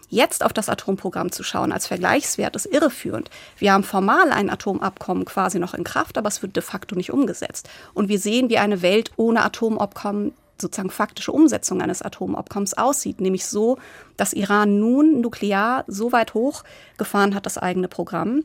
Jetzt 0.09 0.43
auf 0.43 0.53
das 0.53 0.69
Atomprogramm 0.69 1.31
zu 1.31 1.43
schauen 1.43 1.71
als 1.71 1.87
Vergleichswert 1.87 2.55
ist 2.55 2.65
irreführend. 2.65 3.29
Wir 3.57 3.73
haben 3.73 3.83
formal 3.83 4.31
ein 4.31 4.49
Atomabkommen 4.49 5.25
quasi 5.25 5.59
noch 5.59 5.73
in 5.73 5.83
Kraft, 5.83 6.17
aber 6.17 6.29
es 6.29 6.41
wird 6.41 6.55
de 6.55 6.63
facto 6.63 6.95
nicht 6.95 7.11
umgesetzt. 7.11 7.69
Und 7.93 8.07
wir 8.07 8.19
sehen, 8.19 8.49
wie 8.49 8.57
eine 8.57 8.81
Welt 8.81 9.11
ohne 9.17 9.43
Atomabkommen 9.43 10.33
sozusagen 10.59 10.89
faktische 10.89 11.31
Umsetzung 11.31 11.81
eines 11.81 12.01
Atomabkommens 12.01 12.73
aussieht, 12.75 13.21
nämlich 13.21 13.45
so, 13.45 13.77
dass 14.15 14.33
Iran 14.33 14.79
nun 14.79 15.21
nuklear 15.21 15.83
so 15.87 16.11
weit 16.11 16.33
hochgefahren 16.33 17.35
hat, 17.35 17.45
das 17.45 17.57
eigene 17.57 17.87
Programm, 17.87 18.43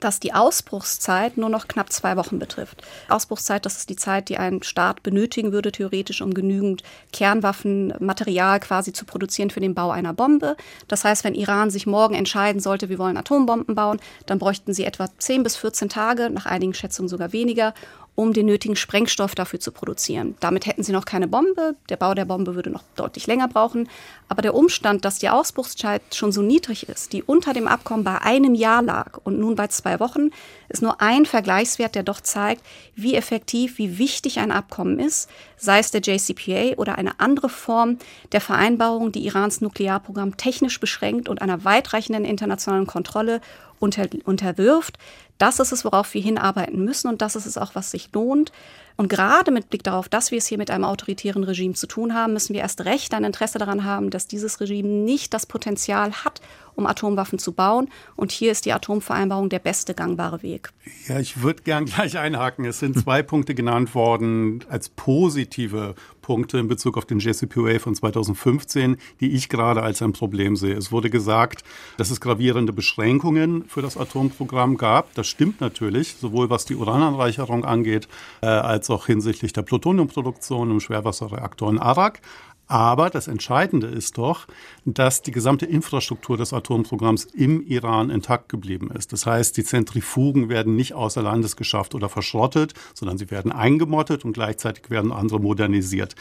dass 0.00 0.20
die 0.20 0.32
Ausbruchszeit 0.32 1.36
nur 1.36 1.48
noch 1.48 1.68
knapp 1.68 1.92
zwei 1.92 2.16
Wochen 2.16 2.38
betrifft. 2.38 2.82
Ausbruchszeit, 3.08 3.64
das 3.64 3.76
ist 3.76 3.88
die 3.88 3.96
Zeit, 3.96 4.28
die 4.28 4.38
ein 4.38 4.62
Staat 4.62 5.02
benötigen 5.02 5.52
würde, 5.52 5.72
theoretisch, 5.72 6.20
um 6.20 6.34
genügend 6.34 6.82
Kernwaffenmaterial 7.12 8.60
quasi 8.60 8.92
zu 8.92 9.04
produzieren 9.04 9.50
für 9.50 9.60
den 9.60 9.74
Bau 9.74 9.90
einer 9.90 10.12
Bombe. 10.12 10.56
Das 10.88 11.04
heißt, 11.04 11.24
wenn 11.24 11.34
Iran 11.34 11.70
sich 11.70 11.86
morgen 11.86 12.14
entscheiden 12.14 12.60
sollte, 12.60 12.88
wir 12.88 12.98
wollen 12.98 13.16
Atombomben 13.16 13.74
bauen, 13.74 14.00
dann 14.26 14.38
bräuchten 14.38 14.74
sie 14.74 14.84
etwa 14.84 15.08
10 15.18 15.42
bis 15.42 15.56
14 15.56 15.88
Tage, 15.88 16.30
nach 16.30 16.46
einigen 16.46 16.74
Schätzungen 16.74 17.08
sogar 17.08 17.32
weniger, 17.32 17.74
um 18.16 18.32
den 18.32 18.46
nötigen 18.46 18.76
Sprengstoff 18.76 19.34
dafür 19.34 19.58
zu 19.58 19.72
produzieren. 19.72 20.36
Damit 20.40 20.66
hätten 20.66 20.84
sie 20.84 20.92
noch 20.92 21.04
keine 21.04 21.26
Bombe. 21.26 21.74
Der 21.88 21.96
Bau 21.96 22.14
der 22.14 22.24
Bombe 22.24 22.54
würde 22.54 22.70
noch 22.70 22.84
deutlich 22.94 23.26
länger 23.26 23.48
brauchen. 23.48 23.88
Aber 24.28 24.40
der 24.40 24.54
Umstand, 24.54 25.04
dass 25.04 25.18
die 25.18 25.28
Ausbruchszeit 25.28 26.02
schon 26.14 26.30
so 26.30 26.40
niedrig 26.40 26.88
ist, 26.88 27.12
die 27.12 27.22
unter 27.22 27.52
dem 27.52 27.66
Abkommen 27.66 28.04
bei 28.04 28.20
einem 28.20 28.54
Jahr 28.54 28.82
lag 28.82 29.18
und 29.24 29.38
nun 29.38 29.56
bei 29.56 29.66
zwei 29.66 29.98
Wochen, 29.98 30.30
ist 30.68 30.82
nur 30.82 31.00
ein 31.00 31.26
Vergleichswert, 31.26 31.94
der 31.94 32.04
doch 32.04 32.20
zeigt, 32.20 32.62
wie 32.94 33.14
effektiv, 33.16 33.78
wie 33.78 33.98
wichtig 33.98 34.38
ein 34.38 34.52
Abkommen 34.52 35.00
ist, 35.00 35.28
sei 35.56 35.80
es 35.80 35.90
der 35.90 36.00
JCPA 36.00 36.76
oder 36.76 36.96
eine 36.96 37.18
andere 37.20 37.48
Form 37.48 37.98
der 38.32 38.40
Vereinbarung, 38.40 39.10
die 39.10 39.26
Irans 39.26 39.60
Nuklearprogramm 39.60 40.36
technisch 40.36 40.78
beschränkt 40.78 41.28
und 41.28 41.42
einer 41.42 41.64
weitreichenden 41.64 42.24
internationalen 42.24 42.86
Kontrolle 42.86 43.40
unter, 43.80 44.06
unterwirft. 44.24 44.98
Das 45.38 45.58
ist 45.58 45.72
es, 45.72 45.84
worauf 45.84 46.14
wir 46.14 46.22
hinarbeiten 46.22 46.84
müssen 46.84 47.08
und 47.08 47.20
das 47.22 47.36
ist 47.36 47.46
es 47.46 47.58
auch, 47.58 47.74
was 47.74 47.90
sich 47.90 48.10
lohnt. 48.12 48.52
Und 48.96 49.08
gerade 49.08 49.50
mit 49.50 49.70
Blick 49.70 49.82
darauf, 49.82 50.08
dass 50.08 50.30
wir 50.30 50.38
es 50.38 50.46
hier 50.46 50.58
mit 50.58 50.70
einem 50.70 50.84
autoritären 50.84 51.42
Regime 51.42 51.74
zu 51.74 51.88
tun 51.88 52.14
haben, 52.14 52.32
müssen 52.32 52.54
wir 52.54 52.60
erst 52.60 52.84
recht 52.84 53.12
ein 53.12 53.24
Interesse 53.24 53.58
daran 53.58 53.84
haben, 53.84 54.10
dass 54.10 54.28
dieses 54.28 54.60
Regime 54.60 54.88
nicht 54.88 55.34
das 55.34 55.46
Potenzial 55.46 56.12
hat, 56.24 56.40
um 56.76 56.86
Atomwaffen 56.86 57.40
zu 57.40 57.52
bauen. 57.52 57.88
Und 58.14 58.30
hier 58.30 58.52
ist 58.52 58.66
die 58.66 58.72
Atomvereinbarung 58.72 59.48
der 59.48 59.58
beste 59.58 59.94
gangbare 59.94 60.42
Weg. 60.42 60.70
Ja, 61.08 61.18
ich 61.18 61.42
würde 61.42 61.62
gern 61.64 61.86
gleich 61.86 62.16
einhaken. 62.18 62.64
Es 62.64 62.78
sind 62.78 62.96
zwei 62.96 63.22
Punkte 63.24 63.56
genannt 63.56 63.96
worden 63.96 64.64
als 64.68 64.88
positive 64.90 65.96
Punkte 66.24 66.56
in 66.56 66.68
Bezug 66.68 66.96
auf 66.96 67.04
den 67.04 67.18
JCPOA 67.18 67.78
von 67.78 67.94
2015, 67.94 68.96
die 69.20 69.32
ich 69.32 69.50
gerade 69.50 69.82
als 69.82 70.00
ein 70.00 70.14
Problem 70.14 70.56
sehe. 70.56 70.74
Es 70.74 70.90
wurde 70.90 71.10
gesagt, 71.10 71.64
dass 71.98 72.10
es 72.10 72.18
gravierende 72.18 72.72
Beschränkungen 72.72 73.64
für 73.66 73.82
das 73.82 73.98
Atomprogramm 73.98 74.78
gab. 74.78 75.14
Das 75.14 75.26
stimmt 75.26 75.60
natürlich, 75.60 76.16
sowohl 76.16 76.48
was 76.48 76.64
die 76.64 76.76
Urananreicherung 76.76 77.66
angeht, 77.66 78.08
äh, 78.40 78.46
als 78.46 78.88
auch 78.88 79.04
hinsichtlich 79.04 79.52
der 79.52 79.62
Plutoniumproduktion 79.62 80.70
im 80.70 80.80
Schwerwasserreaktor 80.80 81.68
in 81.68 81.78
Arak. 81.78 82.22
Aber 82.66 83.10
das 83.10 83.28
Entscheidende 83.28 83.88
ist 83.88 84.16
doch, 84.16 84.46
dass 84.84 85.22
die 85.22 85.30
gesamte 85.30 85.66
Infrastruktur 85.66 86.36
des 86.36 86.52
Atomprogramms 86.52 87.24
im 87.24 87.62
Iran 87.66 88.10
intakt 88.10 88.48
geblieben 88.48 88.90
ist. 88.90 89.12
Das 89.12 89.26
heißt, 89.26 89.56
die 89.56 89.64
Zentrifugen 89.64 90.48
werden 90.48 90.76
nicht 90.76 90.94
außer 90.94 91.22
Landes 91.22 91.56
geschafft 91.56 91.94
oder 91.94 92.08
verschrottet, 92.08 92.74
sondern 92.94 93.18
sie 93.18 93.30
werden 93.30 93.52
eingemottet 93.52 94.24
und 94.24 94.32
gleichzeitig 94.32 94.90
werden 94.90 95.12
andere 95.12 95.40
modernisiert 95.40 96.14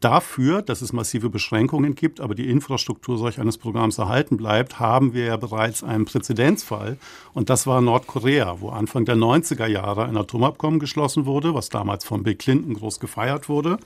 dafür, 0.00 0.62
dass 0.62 0.82
es 0.82 0.92
massive 0.92 1.30
Beschränkungen 1.30 1.94
gibt, 1.94 2.20
aber 2.20 2.34
die 2.34 2.48
Infrastruktur 2.48 3.18
solch 3.18 3.40
eines 3.40 3.58
Programms 3.58 3.98
erhalten 3.98 4.36
bleibt, 4.36 4.78
haben 4.78 5.14
wir 5.14 5.24
ja 5.24 5.36
bereits 5.36 5.82
einen 5.82 6.04
Präzedenzfall. 6.04 6.98
Und 7.32 7.50
das 7.50 7.66
war 7.66 7.80
Nordkorea, 7.80 8.60
wo 8.60 8.68
Anfang 8.68 9.04
der 9.04 9.16
90er 9.16 9.66
Jahre 9.66 10.04
ein 10.04 10.16
Atomabkommen 10.16 10.80
geschlossen 10.80 11.26
wurde, 11.26 11.54
was 11.54 11.70
damals 11.70 12.04
von 12.04 12.22
Bill 12.22 12.34
Clinton 12.34 12.74
groß 12.74 13.00
gefeiert 13.00 13.48
wurde 13.48 13.78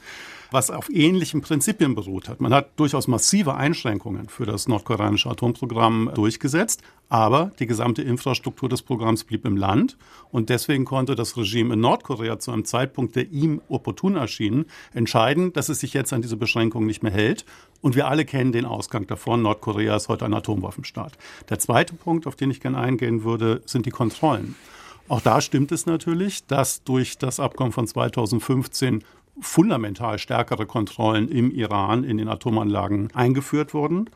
was 0.51 0.71
auf 0.71 0.91
ähnlichen 0.91 1.41
Prinzipien 1.41 1.95
beruht 1.95 2.29
hat. 2.29 2.41
Man 2.41 2.53
hat 2.53 2.71
durchaus 2.77 3.09
massive 3.09 3.55
Einschränkungen 3.55 4.20
für 4.29 4.47
das 4.47 4.69
nordkoreanische 4.69 5.31
Atomprogramm 5.31 6.11
durchgesetzt, 6.15 6.83
aber 7.09 7.51
die 7.59 7.67
gesamte 7.67 8.03
Infrastruktur 8.03 8.69
des 8.69 8.83
Programms 8.83 9.25
blieb 9.25 9.45
im 9.45 9.57
Land 9.57 9.97
und 10.31 10.49
deswegen 10.49 10.85
konnte 10.85 11.15
das 11.15 11.37
Regime 11.37 11.75
in 11.75 11.81
Nordkorea 11.81 12.39
zu 12.39 12.53
einem 12.53 12.65
Zeitpunkt, 12.65 13.17
der 13.17 13.31
ihm 13.31 13.61
opportun 13.69 14.17
erschien, 14.17 14.67
entscheiden, 14.95 15.53
dass 15.53 15.69
es 15.69 15.81
sich 15.81 15.93
jetzt 15.95 16.13
an 16.13 16.23
diese 16.23 16.37
Beschränkungen 16.37 16.87
nicht 16.87 17.03
mehr 17.03 17.13
hält. 17.13 17.45
Und 17.81 17.97
wir 17.97 18.09
alle 18.09 18.25
kennen 18.25 18.53
den 18.53 18.67
Ausgang 18.67 19.07
davon. 19.07 19.43
Nordkorea 19.43 19.97
ist 19.97 20.09
heute 20.09 20.27
ein 20.27 20.35
Atomwaffenstaat. 20.35 21.17
Der 21.49 21.59
zweite 21.59 21.95
Punkt, 21.95 22.27
auf 22.27 22.37
den 22.37 22.51
ich 22.51 22.61
gerne 22.61 22.79
eingehen 22.79 23.25
würde, 23.25 23.63
sind 23.65 23.87
die 23.87 23.91
Kontrollen. 23.91 24.55
Auch 25.09 25.21
da 25.21 25.41
stimmt 25.41 25.73
es 25.73 25.87
natürlich, 25.87 26.47
dass 26.47 26.85
durch 26.85 27.19
das 27.19 27.41
Abkommen 27.41 27.73
von 27.73 27.87
2015 27.87 29.03
fundamental 29.43 30.19
stärkere 30.19 30.67
Kontrollen 30.67 31.29
im 31.29 31.51
Iran 31.51 32.05
in 32.05 32.19
den 32.19 32.29
Atomanlagen 32.29 33.11
eingeführt 33.15 33.75
wurden. 33.75 34.11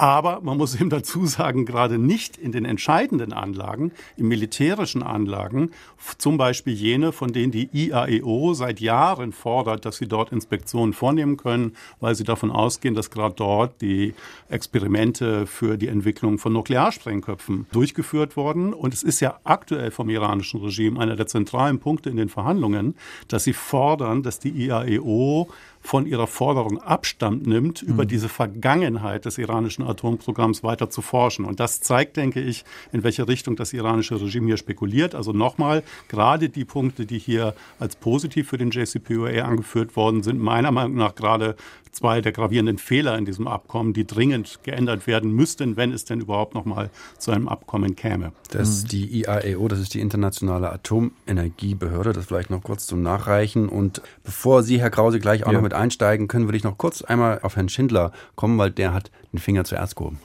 Aber 0.00 0.40
man 0.42 0.56
muss 0.56 0.80
eben 0.80 0.90
dazu 0.90 1.26
sagen, 1.26 1.66
gerade 1.66 1.98
nicht 1.98 2.36
in 2.36 2.52
den 2.52 2.64
entscheidenden 2.64 3.32
Anlagen, 3.32 3.90
in 4.16 4.28
militärischen 4.28 5.02
Anlagen, 5.02 5.72
zum 6.18 6.38
Beispiel 6.38 6.72
jene, 6.72 7.10
von 7.10 7.32
denen 7.32 7.50
die 7.50 7.68
IAEO 7.72 8.54
seit 8.54 8.78
Jahren 8.78 9.32
fordert, 9.32 9.84
dass 9.84 9.96
sie 9.96 10.06
dort 10.06 10.30
Inspektionen 10.30 10.92
vornehmen 10.92 11.36
können, 11.36 11.72
weil 11.98 12.14
sie 12.14 12.22
davon 12.22 12.52
ausgehen, 12.52 12.94
dass 12.94 13.10
gerade 13.10 13.34
dort 13.34 13.80
die 13.80 14.14
Experimente 14.48 15.48
für 15.48 15.76
die 15.76 15.88
Entwicklung 15.88 16.38
von 16.38 16.52
Nuklearsprengköpfen 16.52 17.66
durchgeführt 17.72 18.36
wurden. 18.36 18.72
Und 18.72 18.94
es 18.94 19.02
ist 19.02 19.18
ja 19.18 19.40
aktuell 19.42 19.90
vom 19.90 20.10
iranischen 20.10 20.60
Regime 20.60 21.00
einer 21.00 21.16
der 21.16 21.26
zentralen 21.26 21.80
Punkte 21.80 22.08
in 22.08 22.16
den 22.16 22.28
Verhandlungen, 22.28 22.94
dass 23.26 23.42
sie 23.42 23.52
fordern, 23.52 24.22
dass 24.22 24.38
die 24.38 24.50
IAEO 24.50 25.48
von 25.88 26.04
ihrer 26.04 26.26
Forderung 26.26 26.82
Abstand 26.82 27.46
nimmt, 27.46 27.82
mhm. 27.82 27.88
über 27.88 28.04
diese 28.04 28.28
Vergangenheit 28.28 29.24
des 29.24 29.38
iranischen 29.38 29.82
Atomprogramms 29.86 30.62
weiter 30.62 30.90
zu 30.90 31.00
forschen. 31.00 31.46
Und 31.46 31.60
das 31.60 31.80
zeigt, 31.80 32.18
denke 32.18 32.42
ich, 32.42 32.66
in 32.92 33.04
welche 33.04 33.26
Richtung 33.26 33.56
das 33.56 33.72
iranische 33.72 34.20
Regime 34.20 34.48
hier 34.48 34.58
spekuliert. 34.58 35.14
Also 35.14 35.32
nochmal, 35.32 35.82
gerade 36.08 36.50
die 36.50 36.66
Punkte, 36.66 37.06
die 37.06 37.18
hier 37.18 37.54
als 37.78 37.96
positiv 37.96 38.50
für 38.50 38.58
den 38.58 38.70
JCPOA 38.70 39.42
angeführt 39.44 39.96
worden 39.96 40.22
sind, 40.22 40.38
meiner 40.42 40.72
Meinung 40.72 40.96
nach 40.96 41.14
gerade 41.14 41.56
zwei 41.92 42.20
der 42.20 42.32
gravierenden 42.32 42.78
Fehler 42.78 43.16
in 43.18 43.24
diesem 43.24 43.46
Abkommen, 43.46 43.92
die 43.92 44.06
dringend 44.06 44.60
geändert 44.62 45.06
werden 45.06 45.32
müssten, 45.32 45.76
wenn 45.76 45.92
es 45.92 46.04
denn 46.04 46.20
überhaupt 46.20 46.54
noch 46.54 46.64
mal 46.64 46.90
zu 47.18 47.30
einem 47.30 47.48
Abkommen 47.48 47.96
käme. 47.96 48.32
Das 48.50 48.68
ist 48.68 48.92
die 48.92 49.20
IAEO, 49.20 49.68
das 49.68 49.80
ist 49.80 49.94
die 49.94 50.00
Internationale 50.00 50.72
Atomenergiebehörde, 50.72 52.12
das 52.12 52.26
vielleicht 52.26 52.50
noch 52.50 52.62
kurz 52.62 52.86
zum 52.86 53.02
Nachreichen. 53.02 53.68
Und 53.68 54.02
bevor 54.24 54.62
Sie, 54.62 54.80
Herr 54.80 54.90
Krause, 54.90 55.20
gleich 55.20 55.44
auch 55.44 55.48
ja. 55.48 55.54
noch 55.54 55.62
mit 55.62 55.74
einsteigen 55.74 56.28
können, 56.28 56.46
würde 56.46 56.56
ich 56.56 56.64
noch 56.64 56.78
kurz 56.78 57.02
einmal 57.02 57.40
auf 57.42 57.56
Herrn 57.56 57.68
Schindler 57.68 58.12
kommen, 58.34 58.58
weil 58.58 58.70
der 58.70 58.92
hat 58.92 59.10
den 59.32 59.38
Finger 59.38 59.64
zuerst 59.64 59.96
gehoben. 59.96 60.18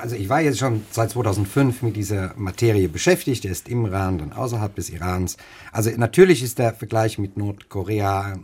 Also 0.00 0.16
ich 0.16 0.28
war 0.30 0.40
jetzt 0.40 0.58
schon 0.58 0.82
seit 0.90 1.10
2005 1.10 1.82
mit 1.82 1.96
dieser 1.96 2.32
Materie 2.36 2.88
beschäftigt. 2.88 3.44
Er 3.44 3.50
ist 3.50 3.68
im 3.68 3.84
Iran, 3.84 4.18
dann 4.18 4.32
außerhalb 4.32 4.74
des 4.74 4.88
Irans. 4.88 5.36
Also 5.72 5.90
natürlich 5.96 6.42
ist 6.42 6.58
der 6.58 6.72
Vergleich 6.72 7.18
mit 7.18 7.36
Nordkorea 7.36 8.32
äh, 8.32 8.36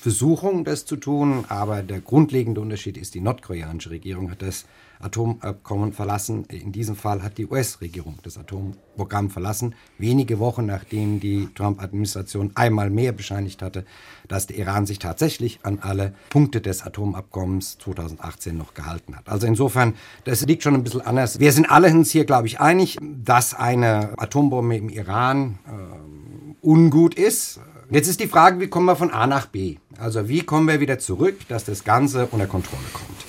Versuchung, 0.00 0.64
das 0.64 0.86
zu 0.86 0.96
tun, 0.96 1.44
aber 1.48 1.82
der 1.82 2.00
grundlegende 2.00 2.60
Unterschied 2.60 2.96
ist, 2.96 3.14
die 3.14 3.20
nordkoreanische 3.20 3.90
Regierung 3.90 4.30
hat 4.30 4.42
das 4.42 4.64
Atomabkommen 5.00 5.92
verlassen. 5.92 6.44
In 6.46 6.72
diesem 6.72 6.96
Fall 6.96 7.22
hat 7.22 7.38
die 7.38 7.46
US-Regierung 7.46 8.18
das 8.22 8.38
Atomprogramm 8.38 9.30
verlassen, 9.30 9.74
wenige 9.98 10.38
Wochen 10.38 10.66
nachdem 10.66 11.20
die 11.20 11.48
Trump-Administration 11.54 12.52
einmal 12.54 12.90
mehr 12.90 13.12
bescheinigt 13.12 13.62
hatte, 13.62 13.84
dass 14.28 14.46
der 14.46 14.56
Iran 14.58 14.86
sich 14.86 14.98
tatsächlich 14.98 15.60
an 15.62 15.78
alle 15.80 16.14
Punkte 16.30 16.60
des 16.60 16.82
Atomabkommens 16.82 17.78
2018 17.78 18.56
noch 18.56 18.74
gehalten 18.74 19.16
hat. 19.16 19.28
Also 19.28 19.46
insofern, 19.46 19.94
das 20.24 20.44
liegt 20.46 20.62
schon 20.62 20.74
ein 20.74 20.84
bisschen 20.84 21.02
anders. 21.02 21.40
Wir 21.40 21.52
sind 21.52 21.70
alle 21.70 21.88
uns 21.92 22.10
hier, 22.10 22.24
glaube 22.24 22.46
ich, 22.46 22.60
einig, 22.60 22.98
dass 23.02 23.54
eine 23.54 24.18
Atombombe 24.18 24.76
im 24.76 24.88
Iran 24.88 25.58
äh, 25.66 26.66
ungut 26.66 27.14
ist. 27.14 27.60
Jetzt 27.90 28.08
ist 28.08 28.20
die 28.20 28.26
Frage, 28.26 28.60
wie 28.60 28.68
kommen 28.68 28.86
wir 28.86 28.96
von 28.96 29.12
A 29.12 29.26
nach 29.26 29.46
B? 29.46 29.76
Also 29.98 30.28
wie 30.28 30.42
kommen 30.42 30.66
wir 30.66 30.80
wieder 30.80 30.98
zurück, 30.98 31.36
dass 31.48 31.64
das 31.64 31.84
Ganze 31.84 32.26
unter 32.26 32.46
Kontrolle 32.46 32.82
kommt? 32.92 33.24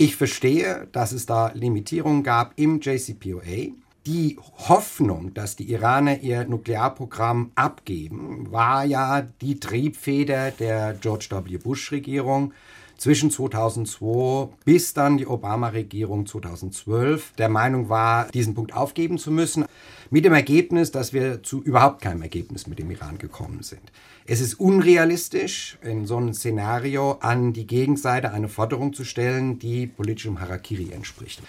Ich 0.00 0.14
verstehe, 0.14 0.86
dass 0.92 1.10
es 1.10 1.26
da 1.26 1.50
Limitierungen 1.54 2.22
gab 2.22 2.52
im 2.54 2.78
JCPOA. 2.80 3.72
Die 4.06 4.38
Hoffnung, 4.68 5.34
dass 5.34 5.56
die 5.56 5.72
Iraner 5.72 6.20
ihr 6.20 6.44
Nuklearprogramm 6.44 7.50
abgeben, 7.56 8.46
war 8.52 8.84
ja 8.84 9.22
die 9.40 9.58
Triebfeder 9.58 10.52
der 10.52 10.94
George 11.00 11.26
W. 11.32 11.58
Bush-Regierung 11.58 12.52
zwischen 12.96 13.32
2002 13.32 14.50
bis 14.64 14.94
dann 14.94 15.18
die 15.18 15.26
Obama-Regierung 15.26 16.26
2012 16.26 17.32
der 17.36 17.48
Meinung 17.48 17.88
war, 17.88 18.28
diesen 18.28 18.54
Punkt 18.54 18.74
aufgeben 18.74 19.18
zu 19.18 19.32
müssen, 19.32 19.64
mit 20.10 20.24
dem 20.24 20.32
Ergebnis, 20.32 20.92
dass 20.92 21.12
wir 21.12 21.42
zu 21.42 21.60
überhaupt 21.60 22.02
keinem 22.02 22.22
Ergebnis 22.22 22.68
mit 22.68 22.78
dem 22.78 22.90
Iran 22.92 23.18
gekommen 23.18 23.64
sind. 23.64 23.90
Es 24.30 24.42
ist 24.42 24.60
unrealistisch, 24.60 25.78
in 25.80 26.04
so 26.04 26.18
einem 26.18 26.34
Szenario 26.34 27.12
an 27.20 27.54
die 27.54 27.66
Gegenseite 27.66 28.30
eine 28.30 28.50
Forderung 28.50 28.92
zu 28.92 29.04
stellen, 29.04 29.58
die 29.58 29.86
politischem 29.86 30.38
Harakiri 30.38 30.90
entspricht. 30.92 31.40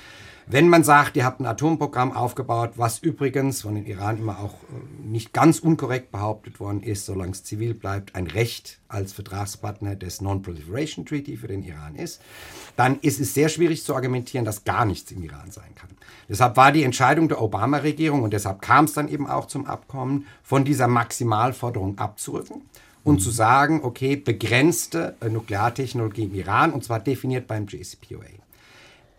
Wenn 0.51 0.67
man 0.67 0.83
sagt, 0.83 1.15
ihr 1.15 1.25
habt 1.25 1.39
ein 1.39 1.45
Atomprogramm 1.45 2.11
aufgebaut, 2.11 2.71
was 2.75 2.97
übrigens 2.97 3.61
von 3.61 3.75
den 3.75 3.85
Iran 3.85 4.17
immer 4.17 4.39
auch 4.39 4.55
äh, 4.55 5.07
nicht 5.07 5.31
ganz 5.31 5.59
unkorrekt 5.59 6.11
behauptet 6.11 6.59
worden 6.59 6.81
ist, 6.81 7.05
solange 7.05 7.33
es 7.33 7.43
zivil 7.43 7.75
bleibt, 7.75 8.15
ein 8.15 8.25
Recht 8.25 8.79
als 8.87 9.13
Vertragspartner 9.13 9.95
des 9.95 10.21
Non-Proliferation 10.21 11.05
Treaty 11.05 11.37
für 11.37 11.47
den 11.47 11.61
Iran 11.61 11.93
ist, 11.93 12.19
dann 12.75 12.97
ist 13.01 13.19
es 13.19 13.35
sehr 13.35 13.47
schwierig 13.47 13.83
zu 13.83 13.93
argumentieren, 13.93 14.43
dass 14.43 14.63
gar 14.63 14.85
nichts 14.85 15.11
im 15.11 15.21
Iran 15.21 15.51
sein 15.51 15.75
kann. 15.75 15.91
Deshalb 16.27 16.57
war 16.57 16.71
die 16.71 16.83
Entscheidung 16.83 17.27
der 17.27 17.43
Obama-Regierung 17.43 18.23
und 18.23 18.33
deshalb 18.33 18.59
kam 18.63 18.85
es 18.85 18.93
dann 18.93 19.07
eben 19.07 19.27
auch 19.27 19.45
zum 19.45 19.67
Abkommen, 19.67 20.25
von 20.41 20.65
dieser 20.65 20.87
Maximalforderung 20.87 21.99
abzurücken 21.99 22.63
und 23.03 23.17
mhm. 23.17 23.19
zu 23.19 23.29
sagen, 23.29 23.81
okay, 23.83 24.15
begrenzte 24.15 25.15
Nukleartechnologie 25.21 26.23
im 26.23 26.33
Iran 26.33 26.73
und 26.73 26.83
zwar 26.83 26.99
definiert 26.99 27.45
beim 27.45 27.67
JCPOA. 27.67 28.25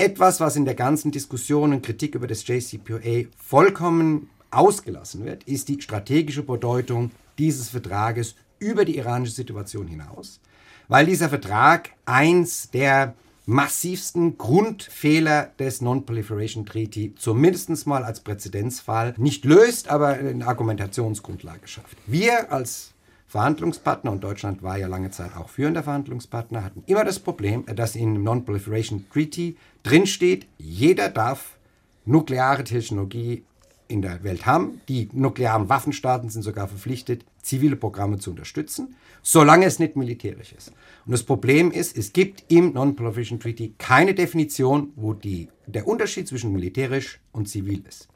Etwas, 0.00 0.40
was 0.40 0.56
in 0.56 0.64
der 0.64 0.74
ganzen 0.74 1.10
Diskussion 1.10 1.74
und 1.74 1.82
Kritik 1.82 2.14
über 2.14 2.26
das 2.26 2.46
JCPOA 2.46 3.26
vollkommen 3.36 4.30
ausgelassen 4.50 5.26
wird, 5.26 5.44
ist 5.44 5.68
die 5.68 5.78
strategische 5.78 6.42
Bedeutung 6.42 7.10
dieses 7.36 7.68
Vertrages 7.68 8.34
über 8.58 8.86
die 8.86 8.96
iranische 8.96 9.34
Situation 9.34 9.88
hinaus, 9.88 10.40
weil 10.88 11.04
dieser 11.04 11.28
Vertrag 11.28 11.90
eins 12.06 12.70
der 12.70 13.12
massivsten 13.44 14.38
Grundfehler 14.38 15.50
des 15.58 15.82
Non-Proliferation 15.82 16.64
Treaty 16.64 17.14
zumindest 17.16 17.86
mal 17.86 18.02
als 18.02 18.20
Präzedenzfall 18.20 19.12
nicht 19.18 19.44
löst, 19.44 19.88
aber 19.90 20.08
eine 20.08 20.46
Argumentationsgrundlage 20.46 21.68
schafft. 21.68 21.98
Wir 22.06 22.50
als 22.50 22.94
Verhandlungspartner, 23.30 24.10
und 24.10 24.24
Deutschland 24.24 24.64
war 24.64 24.76
ja 24.76 24.88
lange 24.88 25.12
Zeit 25.12 25.36
auch 25.36 25.50
führender 25.50 25.84
Verhandlungspartner, 25.84 26.64
hatten 26.64 26.82
immer 26.86 27.04
das 27.04 27.20
Problem, 27.20 27.64
dass 27.66 27.92
dem 27.92 28.24
Non-Proliferation 28.24 29.04
Treaty 29.12 29.56
drinsteht, 29.82 30.46
jeder 30.58 31.08
darf 31.08 31.58
nukleare 32.04 32.64
Technologie 32.64 33.44
in 33.88 34.02
der 34.02 34.22
Welt 34.22 34.46
haben. 34.46 34.80
Die 34.88 35.08
nuklearen 35.12 35.68
Waffenstaaten 35.68 36.30
sind 36.30 36.42
sogar 36.42 36.68
verpflichtet, 36.68 37.24
zivile 37.42 37.76
Programme 37.76 38.18
zu 38.18 38.30
unterstützen, 38.30 38.94
solange 39.22 39.66
es 39.66 39.78
nicht 39.78 39.96
militärisch 39.96 40.52
ist. 40.52 40.72
Und 41.06 41.12
das 41.12 41.24
Problem 41.24 41.70
ist, 41.72 41.96
es 41.96 42.12
gibt 42.12 42.44
im 42.48 42.72
Non-Proliferation 42.72 43.40
Treaty 43.40 43.74
keine 43.78 44.14
Definition, 44.14 44.92
wo 44.96 45.12
die, 45.12 45.48
der 45.66 45.88
Unterschied 45.88 46.28
zwischen 46.28 46.52
militärisch 46.52 47.18
und 47.32 47.48
zivil 47.48 47.82
ist. 47.88 48.08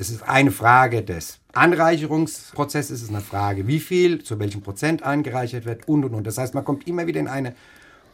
Es 0.00 0.10
ist 0.10 0.22
eine 0.22 0.52
Frage 0.52 1.02
des 1.02 1.40
Anreicherungsprozesses, 1.52 2.98
es 2.98 3.02
ist 3.02 3.08
eine 3.08 3.20
Frage, 3.20 3.66
wie 3.66 3.80
viel, 3.80 4.22
zu 4.22 4.38
welchem 4.38 4.62
Prozent 4.62 5.02
eingereichert 5.02 5.64
wird 5.64 5.88
und 5.88 6.04
und 6.04 6.14
und. 6.14 6.26
Das 6.26 6.38
heißt, 6.38 6.54
man 6.54 6.64
kommt 6.64 6.86
immer 6.86 7.06
wieder 7.08 7.18
in 7.18 7.26
eine 7.26 7.54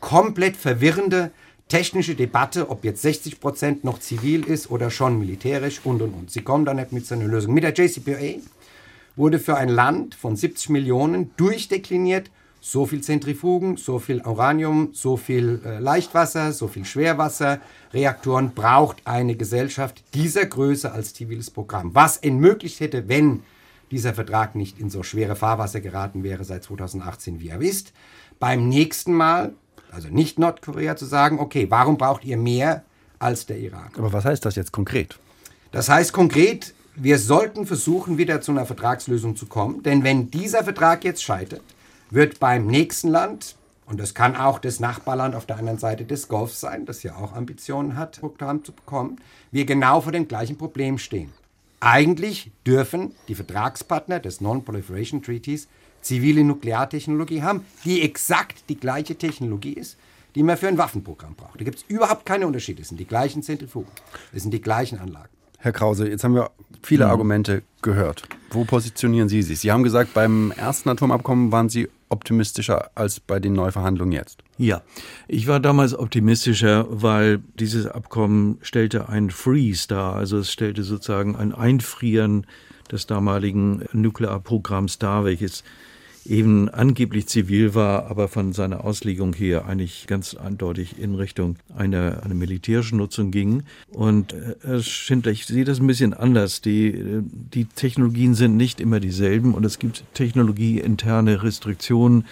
komplett 0.00 0.56
verwirrende 0.56 1.30
technische 1.68 2.14
Debatte, 2.14 2.70
ob 2.70 2.84
jetzt 2.84 3.02
60 3.02 3.40
Prozent 3.40 3.84
noch 3.84 3.98
zivil 3.98 4.44
ist 4.44 4.70
oder 4.70 4.90
schon 4.90 5.18
militärisch 5.18 5.80
und 5.84 6.02
und 6.02 6.12
und. 6.12 6.30
Sie 6.30 6.42
kommen 6.42 6.64
da 6.64 6.74
nicht 6.74 6.92
mit 6.92 7.06
so 7.06 7.14
einer 7.14 7.24
Lösung. 7.24 7.54
Mit 7.54 7.64
der 7.64 7.72
JCPOA 7.72 8.40
wurde 9.16 9.38
für 9.38 9.56
ein 9.56 9.68
Land 9.68 10.14
von 10.14 10.36
70 10.36 10.70
Millionen 10.70 11.30
durchdekliniert, 11.36 12.30
so 12.60 12.86
viel 12.86 13.02
Zentrifugen, 13.02 13.76
so 13.76 13.98
viel 13.98 14.22
Uranium, 14.22 14.90
so 14.92 15.16
viel 15.16 15.60
äh, 15.64 15.80
Leichtwasser, 15.80 16.52
so 16.52 16.66
viel 16.66 16.84
Schwerwasserreaktoren 16.84 18.54
braucht 18.54 19.02
eine 19.06 19.36
Gesellschaft 19.36 20.02
dieser 20.14 20.46
Größe 20.46 20.90
als 20.90 21.12
ziviles 21.12 21.50
Programm. 21.50 21.94
Was 21.94 22.16
ermöglicht 22.16 22.80
hätte, 22.80 23.06
wenn 23.08 23.42
dieser 23.90 24.14
Vertrag 24.14 24.54
nicht 24.54 24.80
in 24.80 24.88
so 24.88 25.02
schwere 25.02 25.36
Fahrwasser 25.36 25.80
geraten 25.80 26.22
wäre 26.22 26.44
seit 26.44 26.64
2018, 26.64 27.40
wie 27.40 27.48
er 27.48 27.60
ist, 27.60 27.92
beim 28.40 28.68
nächsten 28.68 29.12
Mal, 29.12 29.52
also 29.94 30.08
nicht 30.08 30.38
Nordkorea, 30.38 30.96
zu 30.96 31.06
sagen, 31.06 31.38
okay, 31.38 31.66
warum 31.70 31.96
braucht 31.96 32.24
ihr 32.24 32.36
mehr 32.36 32.82
als 33.18 33.46
der 33.46 33.58
Iran? 33.58 33.90
Aber 33.96 34.12
was 34.12 34.24
heißt 34.24 34.44
das 34.44 34.56
jetzt 34.56 34.72
konkret? 34.72 35.18
Das 35.72 35.88
heißt 35.88 36.12
konkret, 36.12 36.74
wir 36.96 37.18
sollten 37.18 37.66
versuchen, 37.66 38.18
wieder 38.18 38.40
zu 38.40 38.52
einer 38.52 38.66
Vertragslösung 38.66 39.36
zu 39.36 39.46
kommen, 39.46 39.82
denn 39.82 40.04
wenn 40.04 40.30
dieser 40.30 40.64
Vertrag 40.64 41.04
jetzt 41.04 41.22
scheitert, 41.22 41.62
wird 42.10 42.38
beim 42.38 42.66
nächsten 42.66 43.08
Land, 43.08 43.56
und 43.86 43.98
das 43.98 44.14
kann 44.14 44.36
auch 44.36 44.58
das 44.58 44.80
Nachbarland 44.80 45.34
auf 45.34 45.46
der 45.46 45.58
anderen 45.58 45.78
Seite 45.78 46.04
des 46.04 46.28
Golfs 46.28 46.60
sein, 46.60 46.86
das 46.86 47.02
ja 47.02 47.16
auch 47.16 47.32
Ambitionen 47.32 47.96
hat, 47.96 48.20
Programm 48.20 48.64
zu 48.64 48.72
bekommen, 48.72 49.16
wir 49.50 49.64
genau 49.64 50.00
vor 50.00 50.12
dem 50.12 50.28
gleichen 50.28 50.56
Problem 50.56 50.98
stehen. 50.98 51.32
Eigentlich 51.80 52.50
dürfen 52.66 53.14
die 53.28 53.34
Vertragspartner 53.34 54.20
des 54.20 54.40
Non-Proliferation 54.40 55.22
Treaties 55.22 55.68
zivile 56.04 56.44
Nukleartechnologie 56.44 57.42
haben, 57.42 57.64
die 57.84 58.02
exakt 58.02 58.64
die 58.68 58.76
gleiche 58.76 59.16
Technologie 59.16 59.72
ist, 59.72 59.96
die 60.34 60.42
man 60.42 60.56
für 60.56 60.68
ein 60.68 60.78
Waffenprogramm 60.78 61.34
braucht. 61.34 61.60
Da 61.60 61.64
gibt 61.64 61.78
es 61.78 61.84
überhaupt 61.88 62.26
keine 62.26 62.46
Unterschiede. 62.46 62.82
Es 62.82 62.88
sind 62.88 62.98
die 62.98 63.06
gleichen 63.06 63.42
Zentrifugen, 63.42 63.90
es 64.32 64.42
sind 64.42 64.52
die 64.52 64.60
gleichen 64.60 64.98
Anlagen. 64.98 65.28
Herr 65.58 65.72
Krause, 65.72 66.08
jetzt 66.08 66.22
haben 66.24 66.34
wir 66.34 66.50
viele 66.82 67.06
mhm. 67.06 67.10
Argumente 67.10 67.62
gehört. 67.80 68.24
Wo 68.50 68.64
positionieren 68.64 69.28
Sie 69.30 69.42
sich? 69.42 69.60
Sie 69.60 69.72
haben 69.72 69.82
gesagt, 69.82 70.12
beim 70.12 70.52
ersten 70.52 70.90
Atomabkommen 70.90 71.52
waren 71.52 71.70
Sie 71.70 71.88
optimistischer 72.10 72.90
als 72.94 73.18
bei 73.18 73.40
den 73.40 73.54
Neuverhandlungen 73.54 74.12
jetzt? 74.12 74.44
Ja, 74.58 74.82
ich 75.26 75.46
war 75.46 75.58
damals 75.58 75.98
optimistischer, 75.98 76.86
weil 76.88 77.40
dieses 77.58 77.86
Abkommen 77.86 78.58
stellte 78.62 79.08
ein 79.08 79.30
Freeze 79.30 79.88
dar, 79.88 80.14
also 80.14 80.38
es 80.38 80.52
stellte 80.52 80.84
sozusagen 80.84 81.34
ein 81.34 81.52
Einfrieren 81.52 82.46
des 82.92 83.06
damaligen 83.06 83.84
Nuklearprogramms 83.92 84.98
dar, 84.98 85.24
welches 85.24 85.64
eben 86.24 86.68
angeblich 86.68 87.26
zivil 87.26 87.74
war, 87.74 88.06
aber 88.06 88.28
von 88.28 88.52
seiner 88.52 88.84
Auslegung 88.84 89.34
her 89.34 89.66
eigentlich 89.66 90.06
ganz 90.06 90.34
eindeutig 90.34 90.98
in 90.98 91.14
Richtung 91.14 91.56
einer, 91.76 92.22
einer 92.24 92.34
militärischen 92.34 92.98
Nutzung 92.98 93.30
ging. 93.30 93.64
Und 93.90 94.32
äh, 94.32 94.56
Herr 94.62 94.82
Schindler, 94.82 95.32
ich 95.32 95.46
sehe 95.46 95.64
das 95.64 95.80
ein 95.80 95.86
bisschen 95.86 96.14
anders. 96.14 96.60
Die, 96.60 96.88
äh, 96.88 97.22
die 97.22 97.66
Technologien 97.66 98.34
sind 98.34 98.56
nicht 98.56 98.80
immer 98.80 99.00
dieselben 99.00 99.54
und 99.54 99.64
es 99.64 99.78
gibt 99.78 100.04
technologieinterne 100.14 101.42
Restriktionen, 101.42 102.24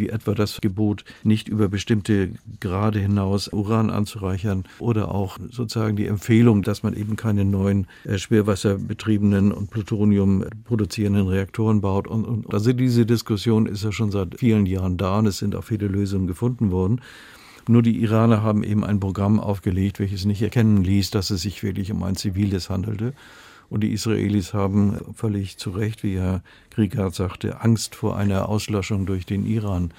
wie 0.00 0.08
etwa 0.08 0.34
das 0.34 0.60
Gebot, 0.60 1.04
nicht 1.22 1.48
über 1.48 1.68
bestimmte 1.68 2.30
Grade 2.58 2.98
hinaus 2.98 3.48
Uran 3.48 3.90
anzureichern 3.90 4.64
oder 4.78 5.14
auch 5.14 5.38
sozusagen 5.50 5.96
die 5.96 6.06
Empfehlung, 6.06 6.62
dass 6.62 6.82
man 6.82 6.94
eben 6.94 7.16
keine 7.16 7.44
neuen 7.44 7.86
äh, 8.04 8.18
schwerwasserbetriebenen 8.18 9.52
und 9.52 9.70
Plutonium 9.70 10.44
produzierenden 10.64 11.28
Reaktoren 11.28 11.80
baut. 11.80 12.08
Und, 12.08 12.24
und 12.24 12.52
also 12.52 12.72
diese 12.72 13.06
Diskussion 13.06 13.66
ist 13.66 13.84
ja 13.84 13.92
schon 13.92 14.10
seit 14.10 14.38
vielen 14.38 14.66
Jahren 14.66 14.96
da 14.96 15.18
und 15.18 15.26
es 15.26 15.38
sind 15.38 15.54
auch 15.54 15.64
viele 15.64 15.86
Lösungen 15.86 16.26
gefunden 16.26 16.70
worden. 16.70 17.00
Nur 17.68 17.82
die 17.82 18.02
Iraner 18.02 18.42
haben 18.42 18.64
eben 18.64 18.84
ein 18.84 18.98
Programm 18.98 19.38
aufgelegt, 19.38 20.00
welches 20.00 20.24
nicht 20.24 20.42
erkennen 20.42 20.82
ließ, 20.82 21.10
dass 21.10 21.30
es 21.30 21.42
sich 21.42 21.62
wirklich 21.62 21.92
um 21.92 22.02
ein 22.02 22.16
ziviles 22.16 22.70
handelte. 22.70 23.12
Und 23.70 23.82
die 23.82 23.92
Israelis 23.92 24.52
haben 24.52 24.98
völlig 25.14 25.56
zu 25.56 25.70
Recht, 25.70 26.02
wie 26.02 26.18
Herr 26.18 26.42
Krieghardt 26.70 27.14
sagte, 27.14 27.60
Angst 27.62 27.94
vor 27.94 28.16
einer 28.16 28.48
Auslöschung 28.48 29.06
durch 29.06 29.24
den 29.24 29.46
Iran. 29.46 29.92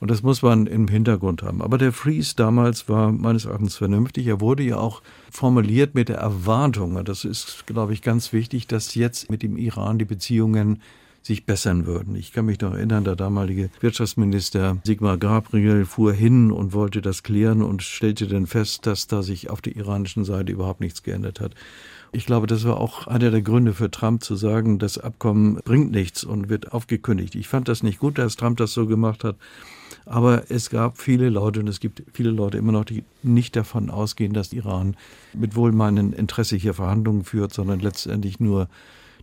Und 0.00 0.10
das 0.12 0.22
muss 0.22 0.42
man 0.42 0.68
im 0.68 0.86
Hintergrund 0.86 1.42
haben. 1.42 1.60
Aber 1.60 1.76
der 1.76 1.92
Freeze 1.92 2.34
damals 2.36 2.88
war 2.88 3.10
meines 3.10 3.46
Erachtens 3.46 3.76
vernünftig. 3.76 4.28
Er 4.28 4.40
wurde 4.40 4.62
ja 4.62 4.76
auch 4.76 5.02
formuliert 5.30 5.96
mit 5.96 6.08
der 6.08 6.18
Erwartung, 6.18 7.04
das 7.04 7.24
ist, 7.24 7.66
glaube 7.66 7.92
ich, 7.92 8.02
ganz 8.02 8.32
wichtig, 8.32 8.68
dass 8.68 8.94
jetzt 8.94 9.30
mit 9.30 9.42
dem 9.42 9.56
Iran 9.56 9.98
die 9.98 10.04
Beziehungen 10.04 10.80
sich 11.22 11.44
bessern 11.44 11.84
würden. 11.84 12.14
Ich 12.14 12.32
kann 12.32 12.46
mich 12.46 12.60
noch 12.60 12.74
erinnern, 12.74 13.04
der 13.04 13.16
damalige 13.16 13.70
Wirtschaftsminister 13.80 14.78
Sigmar 14.84 15.18
Gabriel 15.18 15.84
fuhr 15.84 16.12
hin 16.12 16.52
und 16.52 16.72
wollte 16.72 17.02
das 17.02 17.24
klären 17.24 17.62
und 17.62 17.82
stellte 17.82 18.28
dann 18.28 18.46
fest, 18.46 18.86
dass 18.86 19.08
da 19.08 19.22
sich 19.22 19.50
auf 19.50 19.60
der 19.60 19.76
iranischen 19.76 20.24
Seite 20.24 20.52
überhaupt 20.52 20.80
nichts 20.80 21.02
geändert 21.02 21.40
hat. 21.40 21.54
Ich 22.10 22.24
glaube, 22.24 22.46
das 22.46 22.64
war 22.64 22.78
auch 22.78 23.06
einer 23.06 23.30
der 23.30 23.42
Gründe 23.42 23.74
für 23.74 23.90
Trump 23.90 24.24
zu 24.24 24.34
sagen, 24.34 24.78
das 24.78 24.96
Abkommen 24.96 25.56
bringt 25.64 25.90
nichts 25.90 26.24
und 26.24 26.48
wird 26.48 26.72
aufgekündigt. 26.72 27.34
Ich 27.34 27.48
fand 27.48 27.68
das 27.68 27.82
nicht 27.82 27.98
gut, 27.98 28.16
dass 28.18 28.36
Trump 28.36 28.56
das 28.56 28.72
so 28.72 28.86
gemacht 28.86 29.24
hat. 29.24 29.36
Aber 30.06 30.50
es 30.50 30.70
gab 30.70 30.98
viele 30.98 31.28
Leute 31.28 31.60
und 31.60 31.68
es 31.68 31.80
gibt 31.80 32.02
viele 32.12 32.30
Leute 32.30 32.56
immer 32.56 32.72
noch, 32.72 32.84
die 32.84 33.04
nicht 33.22 33.56
davon 33.56 33.90
ausgehen, 33.90 34.32
dass 34.32 34.52
Iran 34.54 34.96
mit 35.34 35.54
wohlmeinendem 35.54 36.18
Interesse 36.18 36.56
hier 36.56 36.74
Verhandlungen 36.74 37.24
führt, 37.24 37.52
sondern 37.52 37.80
letztendlich 37.80 38.40
nur 38.40 38.68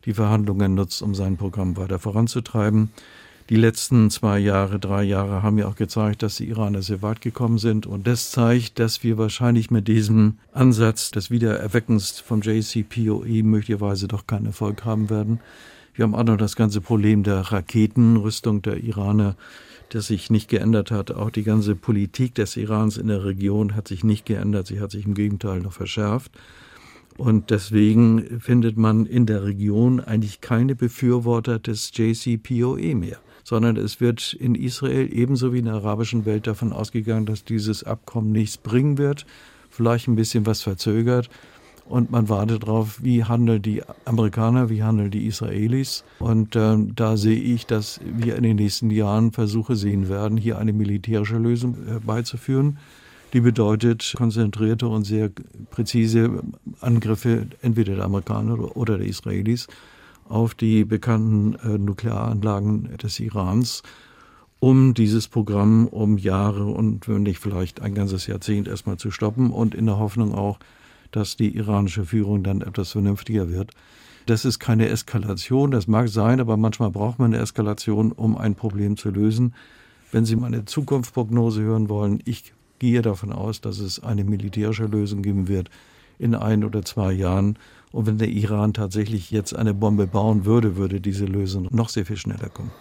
die 0.05 0.13
Verhandlungen 0.13 0.75
nutzt, 0.75 1.01
um 1.01 1.15
sein 1.15 1.37
Programm 1.37 1.77
weiter 1.77 1.97
voranzutreiben. 1.97 2.91
Die 3.47 3.57
letzten 3.57 4.09
zwei 4.09 4.39
Jahre, 4.39 4.79
drei 4.79 5.03
Jahre 5.03 5.43
haben 5.43 5.59
ja 5.59 5.67
auch 5.67 5.75
gezeigt, 5.75 6.23
dass 6.23 6.37
die 6.37 6.49
Iraner 6.49 6.81
sehr 6.81 7.03
weit 7.03 7.21
gekommen 7.21 7.59
sind. 7.59 7.85
Und 7.85 8.07
das 8.07 8.31
zeigt, 8.31 8.79
dass 8.79 9.03
wir 9.03 9.19
wahrscheinlich 9.19 9.69
mit 9.69 9.87
diesem 9.87 10.39
Ansatz 10.51 11.11
des 11.11 11.29
Wiedererweckens 11.29 12.19
vom 12.19 12.41
JCPOE 12.41 13.43
möglicherweise 13.43 14.07
doch 14.07 14.25
keinen 14.25 14.47
Erfolg 14.47 14.83
haben 14.83 15.11
werden. 15.11 15.41
Wir 15.93 16.03
haben 16.03 16.15
auch 16.15 16.23
noch 16.23 16.37
das 16.37 16.55
ganze 16.55 16.81
Problem 16.81 17.21
der 17.21 17.39
Raketenrüstung 17.41 18.63
der 18.63 18.83
Iraner, 18.83 19.35
das 19.89 20.07
sich 20.07 20.31
nicht 20.31 20.49
geändert 20.49 20.89
hat. 20.89 21.11
Auch 21.11 21.29
die 21.29 21.43
ganze 21.43 21.75
Politik 21.75 22.33
des 22.33 22.57
Irans 22.57 22.97
in 22.97 23.09
der 23.09 23.25
Region 23.25 23.75
hat 23.75 23.87
sich 23.87 24.03
nicht 24.03 24.25
geändert. 24.25 24.65
Sie 24.65 24.81
hat 24.81 24.89
sich 24.89 25.05
im 25.05 25.13
Gegenteil 25.13 25.59
noch 25.59 25.73
verschärft. 25.73 26.31
Und 27.15 27.51
deswegen 27.51 28.39
findet 28.39 28.75
man 28.75 29.05
in 29.05 29.27
der 29.27 29.43
Region 29.43 29.99
eigentlich 29.99 30.41
keine 30.41 30.73
Befürworter 30.73 31.59
des 31.59 31.91
JCPOE 31.93 32.95
mehr 32.95 33.19
sondern 33.45 33.77
es 33.77 34.01
wird 34.01 34.33
in 34.33 34.55
Israel 34.55 35.07
ebenso 35.13 35.53
wie 35.53 35.59
in 35.59 35.65
der 35.65 35.75
arabischen 35.75 36.25
Welt 36.25 36.47
davon 36.47 36.73
ausgegangen, 36.73 37.27
dass 37.27 37.45
dieses 37.45 37.83
Abkommen 37.83 38.31
nichts 38.31 38.57
bringen 38.57 38.97
wird, 38.97 39.25
vielleicht 39.69 40.07
ein 40.07 40.15
bisschen 40.15 40.47
was 40.47 40.63
verzögert. 40.63 41.29
Und 41.87 42.09
man 42.09 42.27
wartet 42.27 42.63
darauf, 42.63 43.03
wie 43.03 43.23
handeln 43.23 43.61
die 43.61 43.83
Amerikaner, 44.05 44.71
wie 44.71 44.81
handeln 44.81 45.11
die 45.11 45.27
Israelis. 45.27 46.03
Und 46.17 46.55
äh, 46.55 46.77
da 46.95 47.15
sehe 47.15 47.39
ich, 47.39 47.67
dass 47.67 47.99
wir 48.03 48.35
in 48.35 48.41
den 48.41 48.55
nächsten 48.55 48.89
Jahren 48.89 49.31
Versuche 49.31 49.75
sehen 49.75 50.09
werden, 50.09 50.37
hier 50.37 50.57
eine 50.57 50.73
militärische 50.73 51.37
Lösung 51.37 51.77
herbeizuführen. 51.85 52.79
Die 53.33 53.41
bedeutet 53.41 54.15
konzentrierte 54.17 54.87
und 54.87 55.03
sehr 55.03 55.29
präzise 55.69 56.41
Angriffe 56.81 57.45
entweder 57.61 57.95
der 57.95 58.05
Amerikaner 58.05 58.75
oder 58.75 58.97
der 58.97 59.05
Israelis 59.05 59.67
auf 60.27 60.55
die 60.55 60.85
bekannten 60.85 61.55
äh, 61.55 61.77
Nuklearanlagen 61.77 62.97
des 62.97 63.19
Irans, 63.19 63.83
um 64.59 64.93
dieses 64.93 65.27
Programm 65.27 65.87
um 65.87 66.17
Jahre 66.17 66.65
und 66.65 67.07
wenn 67.07 67.23
nicht 67.23 67.39
vielleicht 67.39 67.81
ein 67.81 67.93
ganzes 67.93 68.27
Jahrzehnt 68.27 68.67
erstmal 68.67 68.97
zu 68.97 69.11
stoppen 69.11 69.51
und 69.51 69.75
in 69.75 69.85
der 69.85 69.99
Hoffnung 69.99 70.33
auch, 70.33 70.59
dass 71.11 71.37
die 71.37 71.55
iranische 71.55 72.05
Führung 72.05 72.43
dann 72.43 72.61
etwas 72.61 72.91
vernünftiger 72.91 73.49
wird. 73.49 73.71
Das 74.25 74.43
ist 74.43 74.59
keine 74.59 74.89
Eskalation, 74.89 75.69
das 75.69 75.87
mag 75.87 76.09
sein, 76.09 76.39
aber 76.39 76.57
manchmal 76.57 76.89
braucht 76.89 77.19
man 77.19 77.33
eine 77.33 77.43
Eskalation, 77.43 78.11
um 78.11 78.37
ein 78.37 78.55
Problem 78.55 78.97
zu 78.97 79.11
lösen. 79.11 79.53
Wenn 80.11 80.25
Sie 80.25 80.35
meine 80.35 80.65
Zukunftsprognose 80.65 81.61
hören 81.61 81.89
wollen, 81.89 82.21
ich 82.25 82.53
gehe 82.79 83.03
davon 83.03 83.31
aus, 83.31 83.61
dass 83.61 83.77
es 83.77 84.03
eine 84.03 84.23
militärische 84.23 84.85
Lösung 84.85 85.21
geben 85.21 85.47
wird 85.47 85.69
in 86.17 86.33
ein 86.33 86.63
oder 86.63 86.83
zwei 86.83 87.11
Jahren 87.11 87.57
und 87.95 88.07
wenn 88.07 88.17
der 88.17 88.27
Iran 88.27 88.73
tatsächlich 88.73 89.31
jetzt 89.31 89.55
eine 89.55 89.73
Bombe 89.73 90.05
bauen 90.05 90.43
würde, 90.43 90.75
würde 90.75 90.99
diese 90.99 91.23
Lösung 91.23 91.69
noch 91.71 91.87
sehr 91.87 92.05
viel 92.05 92.17
schneller 92.17 92.49
kommen. 92.49 92.71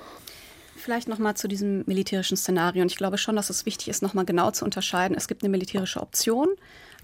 Vielleicht 0.75 1.07
noch 1.07 1.21
mal 1.21 1.37
zu 1.37 1.47
diesem 1.47 1.85
militärischen 1.87 2.37
Szenario. 2.37 2.83
Und 2.83 2.91
ich 2.91 2.97
glaube 2.97 3.17
schon, 3.17 3.37
dass 3.37 3.49
es 3.49 3.65
wichtig 3.65 3.89
ist, 3.89 4.03
noch 4.03 4.15
mal 4.15 4.25
genau 4.25 4.51
zu 4.51 4.65
unterscheiden. 4.65 5.17
Es 5.17 5.29
gibt 5.29 5.45
eine 5.45 5.51
militärische 5.51 6.03
Option, 6.03 6.49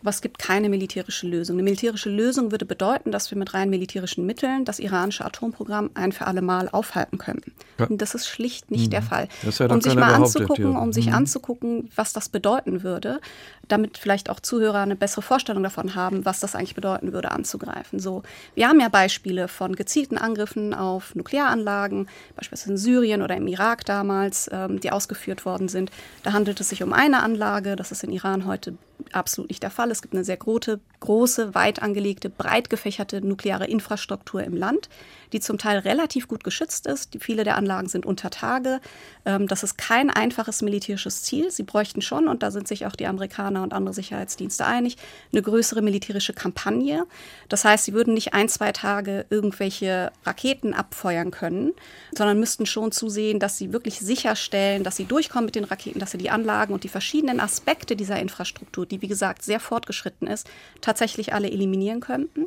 aber 0.00 0.10
es 0.10 0.22
gibt 0.22 0.38
keine 0.38 0.68
militärische 0.68 1.26
Lösung. 1.26 1.56
Eine 1.56 1.62
militärische 1.62 2.10
Lösung 2.10 2.50
würde 2.50 2.64
bedeuten, 2.64 3.12
dass 3.12 3.30
wir 3.30 3.38
mit 3.38 3.54
rein 3.54 3.70
militärischen 3.70 4.24
Mitteln 4.26 4.64
das 4.64 4.78
iranische 4.78 5.24
Atomprogramm 5.24 5.90
ein 5.94 6.12
für 6.12 6.26
alle 6.26 6.42
Mal 6.42 6.68
aufhalten 6.68 7.18
könnten. 7.18 7.52
Ja. 7.78 7.86
Und 7.86 8.00
das 8.00 8.14
ist 8.14 8.26
schlicht 8.26 8.70
nicht 8.70 8.86
mhm. 8.86 8.90
der 8.90 9.02
Fall. 9.02 9.28
um 9.68 9.80
sich 9.80 9.94
mal 9.94 10.14
anzugucken, 10.14 10.76
um 10.76 10.92
sich 10.92 11.06
mhm. 11.06 11.14
anzugucken, 11.14 11.90
was 11.94 12.12
das 12.12 12.28
bedeuten 12.28 12.82
würde, 12.82 13.20
damit 13.68 13.98
vielleicht 13.98 14.30
auch 14.30 14.40
Zuhörer 14.40 14.80
eine 14.80 14.96
bessere 14.96 15.22
Vorstellung 15.22 15.62
davon 15.62 15.94
haben, 15.94 16.24
was 16.24 16.40
das 16.40 16.54
eigentlich 16.54 16.74
bedeuten 16.74 17.12
würde, 17.12 17.30
anzugreifen. 17.30 18.00
So, 18.00 18.22
wir 18.54 18.68
haben 18.68 18.80
ja 18.80 18.88
Beispiele 18.88 19.48
von 19.48 19.76
gezielten 19.76 20.18
Angriffen 20.18 20.74
auf 20.74 21.14
Nuklearanlagen, 21.14 22.08
beispielsweise 22.36 22.72
in 22.72 22.76
Syrien 22.78 23.22
oder 23.22 23.36
im 23.36 23.46
Irak 23.46 23.84
damals, 23.84 24.48
ähm, 24.52 24.80
die 24.80 24.90
ausgeführt 24.90 25.44
worden 25.44 25.68
sind. 25.68 25.90
Da 26.22 26.32
handelt 26.32 26.60
es 26.60 26.70
sich 26.70 26.82
um 26.82 26.92
eine 26.92 27.22
Anlage, 27.22 27.76
das 27.76 27.92
ist 27.92 28.02
in 28.04 28.12
Iran 28.12 28.46
heute 28.46 28.74
absolut 29.12 29.50
nicht 29.50 29.62
der 29.62 29.70
Fall. 29.70 29.90
Es 29.90 30.02
gibt 30.02 30.14
eine 30.14 30.24
sehr 30.24 30.36
große, 30.36 30.80
große, 31.00 31.54
weit 31.54 31.82
angelegte, 31.82 32.30
breit 32.30 32.70
gefächerte 32.70 33.20
nukleare 33.20 33.66
Infrastruktur 33.66 34.42
im 34.42 34.56
Land, 34.56 34.88
die 35.32 35.40
zum 35.40 35.58
Teil 35.58 35.78
relativ 35.78 36.28
gut 36.28 36.44
geschützt 36.44 36.86
ist. 36.86 37.16
Viele 37.20 37.44
der 37.44 37.56
Anlagen 37.56 37.88
sind 37.88 38.06
unter 38.06 38.30
Tage. 38.30 38.80
Ähm, 39.24 39.46
das 39.46 39.62
ist 39.62 39.78
kein 39.78 40.10
einfaches 40.10 40.62
militärisches 40.62 41.22
Ziel. 41.22 41.50
Sie 41.50 41.62
bräuchten 41.62 42.02
schon, 42.02 42.28
und 42.28 42.42
da 42.42 42.50
sind 42.50 42.68
sich 42.68 42.86
auch 42.86 42.96
die 42.96 43.06
Amerikaner 43.06 43.62
und 43.62 43.72
andere 43.72 43.94
Sicherheitsdienste 43.94 44.66
einig, 44.66 44.96
eine 45.32 45.42
größere 45.42 45.82
militärische 45.82 46.32
Kampagne. 46.32 47.06
Das 47.48 47.64
heißt, 47.64 47.84
sie 47.84 47.92
würden 47.92 48.14
nicht 48.14 48.34
ein, 48.34 48.48
zwei 48.48 48.72
Tage 48.72 49.26
irgendwelche 49.30 50.12
Raketen 50.24 50.74
abfeuern 50.74 51.30
können, 51.30 51.72
sondern 52.12 52.40
müssten 52.40 52.66
schon 52.66 52.92
zusehen, 52.92 53.38
dass 53.38 53.58
sie 53.58 53.72
wirklich 53.72 54.00
sicherstellen, 54.00 54.84
dass 54.84 54.96
sie 54.96 55.04
durchkommen 55.04 55.46
mit 55.46 55.54
den 55.54 55.64
Raketen, 55.64 56.00
dass 56.00 56.12
sie 56.12 56.18
die 56.18 56.30
Anlagen 56.30 56.74
und 56.74 56.84
die 56.84 56.88
verschiedenen 56.88 57.40
Aspekte 57.40 57.96
dieser 57.96 58.18
Infrastruktur, 58.18 58.86
die 58.86 59.02
wie 59.02 59.08
gesagt 59.08 59.42
sehr 59.42 59.60
fortgeschritten 59.60 60.26
ist, 60.26 60.48
tatsächlich 60.80 61.32
alle 61.32 61.50
eliminieren 61.50 62.00
könnten 62.00 62.46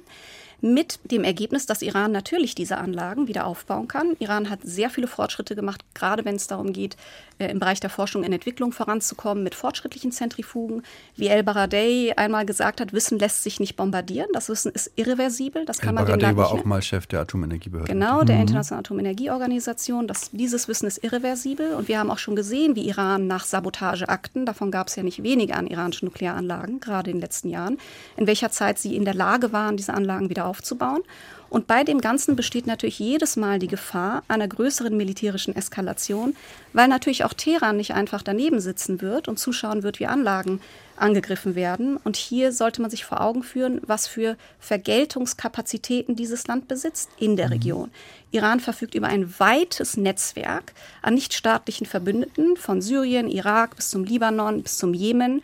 mit 0.63 0.99
dem 1.12 1.26
Ergebnis, 1.26 1.65
dass 1.65 1.82
Iran 1.82 2.13
natürlich 2.13 2.56
diese 2.56 2.78
Anlagen 2.78 3.28
wieder 3.28 3.45
aufbauen 3.45 3.89
kann. 3.89 4.15
Iran 4.19 4.49
hat 4.49 4.60
sehr 4.63 4.89
viele 4.89 5.08
Fortschritte 5.08 5.56
gemacht, 5.56 5.84
gerade 5.93 6.23
wenn 6.23 6.36
es 6.36 6.47
darum 6.47 6.71
geht, 6.71 6.95
äh, 7.38 7.52
im 7.52 7.60
Bereich 7.60 7.82
der 7.82 7.89
Forschung 7.89 8.23
und 8.23 8.32
Entwicklung 8.32 8.71
voranzukommen 8.71 9.43
mit 9.43 9.56
fortschrittlichen 9.56 10.13
Zentrifugen. 10.13 10.84
Wie 11.17 11.28
El 11.28 11.43
Baradei 11.43 12.13
einmal 12.15 12.45
gesagt 12.45 12.80
hat, 12.80 12.93
Wissen 12.93 13.19
lässt 13.19 13.43
sich 13.43 13.60
nicht 13.60 13.76
bombardieren. 13.76 14.30
Das 14.32 14.47
Wissen 14.47 14.71
ist 14.71 14.89
irreversibel. 14.95 15.65
Das 15.65 15.80
kann 15.80 15.97
El 15.97 16.06
man 16.06 16.19
dem 16.19 16.38
war 16.38 16.52
auch 16.54 16.63
mal 16.63 16.82
Chef 16.82 17.08
der 17.08 17.19
Atomenergiebehörde. 17.19 17.91
Genau, 17.91 18.23
der 18.23 18.38
mhm. 18.38 18.43
Internationalen 18.43 18.86
Atomenergieorganisation. 18.86 20.08
Das, 20.08 20.32
dieses 20.32 20.69
Wissen 20.69 20.88
ist 20.88 21.04
irreversibel. 21.04 21.73
Und 21.73 21.89
wir 21.89 21.99
haben 21.99 22.10
auch 22.10 22.19
schon 22.19 22.38
gesehen, 22.38 22.78
wie 22.78 22.88
Iran 22.88 23.28
nach 23.28 23.43
Sabotageakten, 23.43 24.45
davon 24.45 24.71
gab 24.71 24.88
es 24.88 24.95
ja 24.95 25.04
nicht 25.04 25.23
wenige 25.23 25.56
an 25.56 25.67
iranischen 25.67 26.06
Nuklearanlagen, 26.06 26.80
gerade 26.80 27.10
in 27.10 27.17
den 27.17 27.21
letzten 27.21 27.49
Jahren, 27.49 27.80
in 28.15 28.28
welcher 28.28 28.49
Zeit 28.49 28.80
sie 28.80 28.95
in 28.95 29.04
der 29.04 29.13
Lage 29.13 29.52
waren, 29.52 29.76
diese 29.76 29.93
Anlagen 29.93 30.30
wieder 30.30 30.45
aufzubauen 30.45 30.53
aufzubauen. 30.54 31.02
Und 31.50 31.68
bei 31.68 31.84
dem 31.84 32.02
Ganzen 32.02 32.36
besteht 32.36 32.66
natürlich 32.66 33.00
jedes 33.00 33.36
Mal 33.36 33.60
die 33.60 33.68
Gefahr 33.68 34.24
einer 34.28 34.48
größeren 34.48 34.96
militärischen 34.96 35.56
Eskalation, 35.56 36.36
weil 36.74 36.88
natürlich 36.88 37.26
auch 37.26 37.34
Teheran 37.34 37.78
nicht 37.78 37.94
einfach 37.94 38.24
daneben 38.24 38.60
sitzen 38.60 39.02
wird 39.02 39.28
und 39.28 39.38
zuschauen 39.38 39.84
wird, 39.84 40.00
wie 40.00 40.08
Anlagen 40.08 40.62
angegriffen 40.96 41.56
werden. 41.56 41.98
Und 41.98 42.18
hier 42.18 42.52
sollte 42.52 42.82
man 42.82 42.89
sich 42.89 43.06
vor 43.06 43.22
Augen 43.22 43.44
führen, 43.44 43.82
was 43.86 44.08
für 44.08 44.36
Vergeltungskapazitäten 44.60 46.16
dieses 46.16 46.48
Land 46.48 46.68
besitzt 46.68 47.10
in 47.20 47.36
der 47.36 47.48
mhm. 47.48 47.54
Region. 47.54 47.92
Iran 48.32 48.60
verfügt 48.60 48.96
über 48.96 49.08
ein 49.08 49.32
weites 49.39 49.96
Netzwerk 49.96 50.74
an 51.04 51.13
nichtstaatlichen 51.13 51.86
Verbündeten 51.86 52.58
von 52.58 52.82
Syrien, 52.82 53.28
Irak 53.30 53.76
bis 53.76 53.92
zum 53.92 54.04
Libanon 54.04 54.63
bis 54.63 54.78
zum 54.78 54.94
Jemen. 54.94 55.44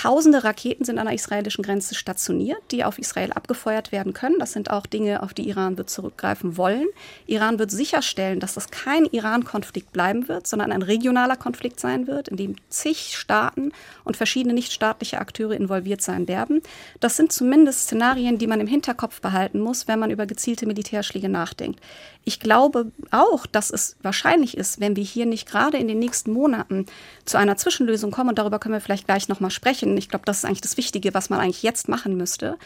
Tausende 0.00 0.44
Raketen 0.44 0.84
sind 0.84 1.00
an 1.00 1.06
der 1.06 1.16
israelischen 1.16 1.64
Grenze 1.64 1.96
stationiert, 1.96 2.62
die 2.70 2.84
auf 2.84 3.00
Israel 3.00 3.32
abgefeuert 3.32 3.90
werden 3.90 4.12
können. 4.12 4.38
Das 4.38 4.52
sind 4.52 4.70
auch 4.70 4.86
Dinge, 4.86 5.24
auf 5.24 5.34
die 5.34 5.48
Iran 5.48 5.76
wird 5.76 5.90
zurückgreifen 5.90 6.56
wollen. 6.56 6.86
Iran 7.26 7.58
wird 7.58 7.72
sicherstellen, 7.72 8.38
dass 8.38 8.54
das 8.54 8.70
kein 8.70 9.06
Iran-Konflikt 9.06 9.92
bleiben 9.92 10.28
wird, 10.28 10.46
sondern 10.46 10.70
ein 10.70 10.82
regionaler 10.82 11.34
Konflikt 11.34 11.80
sein 11.80 12.06
wird, 12.06 12.28
in 12.28 12.36
dem 12.36 12.54
zig 12.68 13.16
Staaten 13.16 13.72
und 14.04 14.16
verschiedene 14.16 14.54
nichtstaatliche 14.54 15.18
Akteure 15.18 15.56
involviert 15.56 16.00
sein 16.00 16.28
werden. 16.28 16.62
Das 17.00 17.16
sind 17.16 17.32
zumindest 17.32 17.80
Szenarien, 17.80 18.38
die 18.38 18.46
man 18.46 18.60
im 18.60 18.68
Hinterkopf 18.68 19.20
behalten 19.20 19.58
muss, 19.58 19.88
wenn 19.88 19.98
man 19.98 20.12
über 20.12 20.26
gezielte 20.26 20.66
Militärschläge 20.66 21.28
nachdenkt. 21.28 21.80
Ich 22.28 22.40
glaube 22.40 22.92
auch, 23.10 23.46
dass 23.46 23.70
es 23.70 23.96
wahrscheinlich 24.02 24.54
ist, 24.54 24.80
wenn 24.80 24.96
wir 24.96 25.02
hier 25.02 25.24
nicht 25.24 25.48
gerade 25.48 25.78
in 25.78 25.88
den 25.88 25.98
nächsten 25.98 26.30
Monaten 26.30 26.84
zu 27.24 27.38
einer 27.38 27.56
Zwischenlösung 27.56 28.10
kommen, 28.10 28.28
und 28.28 28.38
darüber 28.38 28.58
können 28.58 28.74
wir 28.74 28.82
vielleicht 28.82 29.06
gleich 29.06 29.30
nochmal 29.30 29.50
sprechen. 29.50 29.96
Ich 29.96 30.10
glaube, 30.10 30.26
das 30.26 30.40
ist 30.40 30.44
eigentlich 30.44 30.60
das 30.60 30.76
Wichtige, 30.76 31.14
was 31.14 31.30
man 31.30 31.40
eigentlich 31.40 31.62
jetzt 31.62 31.88
machen 31.88 32.18
müsste, 32.18 32.58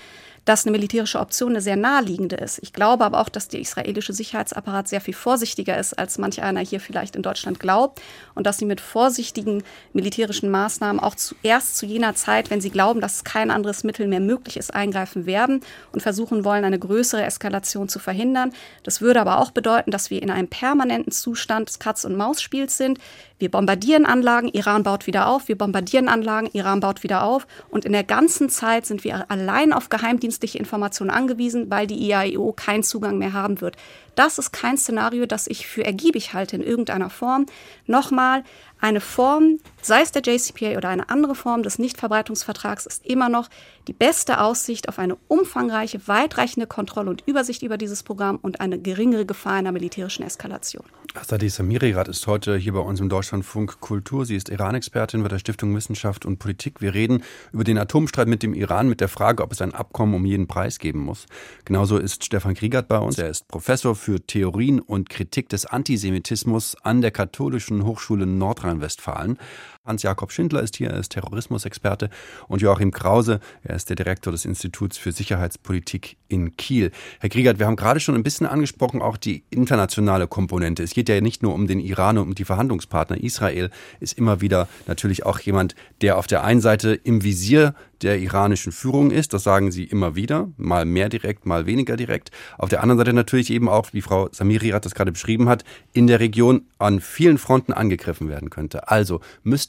dass 0.45 0.67
eine 0.67 0.73
militärische 0.73 1.21
Option 1.21 1.51
eine 1.51 1.61
sehr 1.61 1.77
naheliegende 1.77 2.35
ist. 2.35 2.59
Ich 2.61 2.73
glaube 2.73 3.05
aber 3.05 3.21
auch, 3.21 3.29
dass 3.29 3.47
der 3.47 3.61
israelische 3.61 4.13
Sicherheitsapparat 4.13 4.89
sehr 4.89 5.01
viel 5.01 5.15
vorsichtiger 5.15 5.79
ist, 5.79 5.97
als 5.97 6.19
manch 6.19 6.43
einer 6.43 6.59
hier 6.59 6.81
vielleicht 6.81 7.15
in 7.15 7.23
Deutschland 7.23 7.61
glaubt 7.61 8.01
und 8.35 8.47
dass 8.47 8.59
sie 8.59 8.65
mit 8.65 8.81
vorsichtigen 8.81 9.63
militärischen 9.93 10.51
Maßnahmen 10.51 11.01
auch 11.01 11.15
zuerst 11.15 11.77
zu 11.77 11.87
jener 11.87 12.15
Zeit, 12.15 12.51
wenn 12.51 12.61
sie 12.61 12.71
glauben, 12.71 13.01
dass 13.01 13.25
kein 13.25 13.51
anderes 13.51 13.85
Mittel 13.85 14.07
mehr 14.07 14.21
möglich 14.21 14.57
ist, 14.57 14.75
eingreifen 14.75 15.27
werden 15.27 15.61
und 15.93 16.03
versuchen 16.03 16.45
wollen, 16.45 16.65
eine 16.65 16.79
größere 16.79 17.25
Eskalation 17.25 17.89
zu 17.89 17.99
verhindern. 17.99 18.53
Das 18.83 19.01
würde 19.01 19.21
aber 19.21 19.39
auch 19.39 19.51
bedeuten, 19.51 19.91
dass 19.91 20.11
wir 20.11 20.23
in 20.23 20.31
einem 20.31 20.49
permanenten 20.49 21.13
Zustand 21.13 21.69
des 21.69 21.79
Katz-und-Maus-Spiels 21.79 22.77
sind. 22.77 22.99
Wir 23.39 23.51
bombardieren 23.51 24.07
Anlagen, 24.07 24.49
Iran 24.49 24.85
baut 24.85 25.09
wieder 25.09 25.27
auf, 25.27 25.49
wir 25.49 25.59
bombardieren 25.59 26.09
Anlagen, 26.09 26.49
Iran 26.53 26.79
baut 26.79 27.03
wieder 27.03 27.25
auf. 27.25 27.47
Und 27.71 27.85
in 27.85 27.93
der 27.93 28.05
ganzen 28.05 28.49
Zeit 28.49 28.87
sind 28.87 29.03
wir 29.03 29.31
allein 29.31 29.73
auf 29.73 29.89
geheimdienstliche 29.89 30.59
Informationen 30.59 31.11
angewiesen, 31.11 31.69
weil 31.69 31.89
die 31.89 31.99
IAEO 32.09 32.53
keinen 32.53 32.85
Zugang 32.85 33.19
mehr 33.19 33.33
haben 33.33 33.61
wird. 33.61 33.77
Das 34.15 34.39
ist 34.39 34.53
kein 34.53 34.77
Szenario, 34.77 35.27
das 35.27 35.47
ich 35.47 35.67
für 35.67 35.85
ergiebig 35.85 36.35
halte 36.35 36.57
in 36.57 36.63
irgendeiner 36.63 37.11
Form. 37.11 37.47
Nochmal, 37.87 38.45
eine 38.83 39.01
Form, 39.01 39.59
sei 39.81 40.03
es 40.03 40.11
der 40.11 40.23
JCPA 40.23 40.77
oder 40.77 40.89
eine 40.89 41.09
andere 41.09 41.37
Form 41.37 41.63
des 41.63 41.79
Nichtverbreitungsvertrags, 41.79 42.85
ist 42.85 43.07
immer 43.07 43.29
noch 43.29 43.49
die 43.87 43.93
beste 43.93 44.41
Aussicht 44.41 44.89
auf 44.89 44.99
eine 44.99 45.17
umfangreiche, 45.29 46.07
weitreichende 46.09 46.67
Kontrolle 46.67 47.11
und 47.11 47.23
Übersicht 47.27 47.63
über 47.63 47.79
dieses 47.79 48.03
Programm 48.03 48.39
und 48.43 48.61
eine 48.61 48.81
geringere 48.81 49.25
Gefahr 49.25 49.55
einer 49.55 49.73
militärischen 49.73 50.25
Eskalation. 50.25 50.85
Asadi 51.15 51.49
Samirirat 51.49 52.09
ist 52.09 52.27
heute 52.27 52.57
hier 52.57 52.73
bei 52.73 52.81
uns 52.81 52.99
im 52.99 53.09
Deutschlandfunk 53.09 53.81
Kultur. 53.81 54.25
Sie 54.25 54.35
ist 54.35 54.49
Iran-Expertin 54.49 55.23
bei 55.23 55.29
der 55.29 55.39
Stiftung 55.39 55.77
Wissenschaft 55.77 56.25
und 56.25 56.39
Politik. 56.39 56.81
Wir 56.81 56.95
reden 56.95 57.23
über 57.53 57.65
den 57.65 57.77
Atomstreit 57.77 58.29
mit 58.29 58.43
dem 58.43 58.55
Iran 58.55 58.89
mit 58.89 59.01
der 59.01 59.09
Frage, 59.09 59.43
ob 59.43 59.53
es 59.53 59.61
ein 59.61 59.75
Abkommen 59.75 60.15
um 60.15 60.25
jeden 60.25 60.47
Preis 60.49 60.79
geben 60.79 61.01
muss. 61.01 61.27
Genauso 61.67 61.99
ist 61.99 62.25
Stefan 62.25 62.55
Kriegert 62.55 62.89
bei 62.89 62.99
uns. 62.99 63.19
Er 63.19 63.29
ist 63.29 63.47
Professor 63.47 63.95
für 63.95 64.27
Theorien 64.27 64.81
und 64.81 65.11
Kritik 65.11 65.51
des 65.51 65.67
Antisemitismus 65.67 66.77
an 66.83 67.03
der 67.03 67.11
Katholischen 67.11 67.85
Hochschule 67.85 68.25
Nordrhein-Westfalen. 68.73 69.39
Hans-Jakob 69.85 70.31
Schindler 70.31 70.63
ist 70.63 70.77
hier, 70.77 70.91
er 70.91 71.01
ist 71.01 71.11
Terrorismusexperte 71.11 72.09
und 72.47 72.63
Joachim 72.63 72.93
Krause, 72.93 73.41
er 73.65 73.75
ist 73.75 73.89
der 73.89 73.97
Direktor 73.97 74.33
des 74.33 74.45
Instituts 74.45 74.97
für 74.97 75.11
Sicherheitspolitik 75.11 76.17
in 76.29 76.57
Kiel. 76.57 76.93
Herr 77.19 77.29
Kriegert, 77.29 77.59
wir 77.59 77.67
haben 77.67 77.75
gerade 77.75 77.99
schon 77.99 78.15
ein 78.15 78.23
bisschen 78.23 78.47
angesprochen, 78.47 79.03
auch 79.03 79.17
die 79.17 79.43
internationale 79.51 80.29
Komponente. 80.29 80.85
Es 80.85 80.95
geht 80.95 81.09
ja 81.09 81.21
nicht 81.21 81.43
nur 81.43 81.53
um 81.53 81.67
den 81.67 81.81
Iran 81.81 82.17
und 82.19 82.29
um 82.29 82.35
die 82.37 82.45
Verhandlungspartner. 82.45 83.23
Israel 83.23 83.71
ist 83.99 84.17
immer 84.17 84.41
wieder 84.41 84.69
natürlich 84.87 85.27
auch 85.27 85.41
jemand, 85.41 85.75
der 86.01 86.17
auf 86.17 86.29
der 86.29 86.45
einen 86.45 86.61
Seite 86.61 86.95
im 86.95 87.25
Visier 87.25 87.75
der 88.03 88.19
iranischen 88.19 88.73
Führung 88.73 89.11
ist. 89.11 89.33
Das 89.33 89.43
sagen 89.43 89.71
sie 89.71 89.85
immer 89.85 90.15
wieder, 90.15 90.49
mal 90.57 90.85
mehr 90.85 91.09
direkt, 91.09 91.47
mal 91.47 91.67
weniger 91.67 91.97
direkt. 91.97 92.31
Auf 92.59 92.69
der 92.69 92.83
anderen 92.83 92.99
Seite 92.99 93.13
natürlich 93.13 93.51
eben 93.51 93.69
auch, 93.69 93.93
wie 93.93 94.03
Frau 94.03 94.29
Samiriat 94.33 94.85
das 94.85 94.95
gerade 94.95 95.13
beschrieben 95.13 95.49
hat, 95.49 95.65
in 95.93 96.07
der 96.07 96.21
Region 96.21 96.67
an 96.79 97.01
vielen 97.01 97.39
Fronten 97.39 97.73
angegriffen 97.73 98.29
werden 98.29 98.51
könnte. 98.51 98.89
Also 98.89 99.21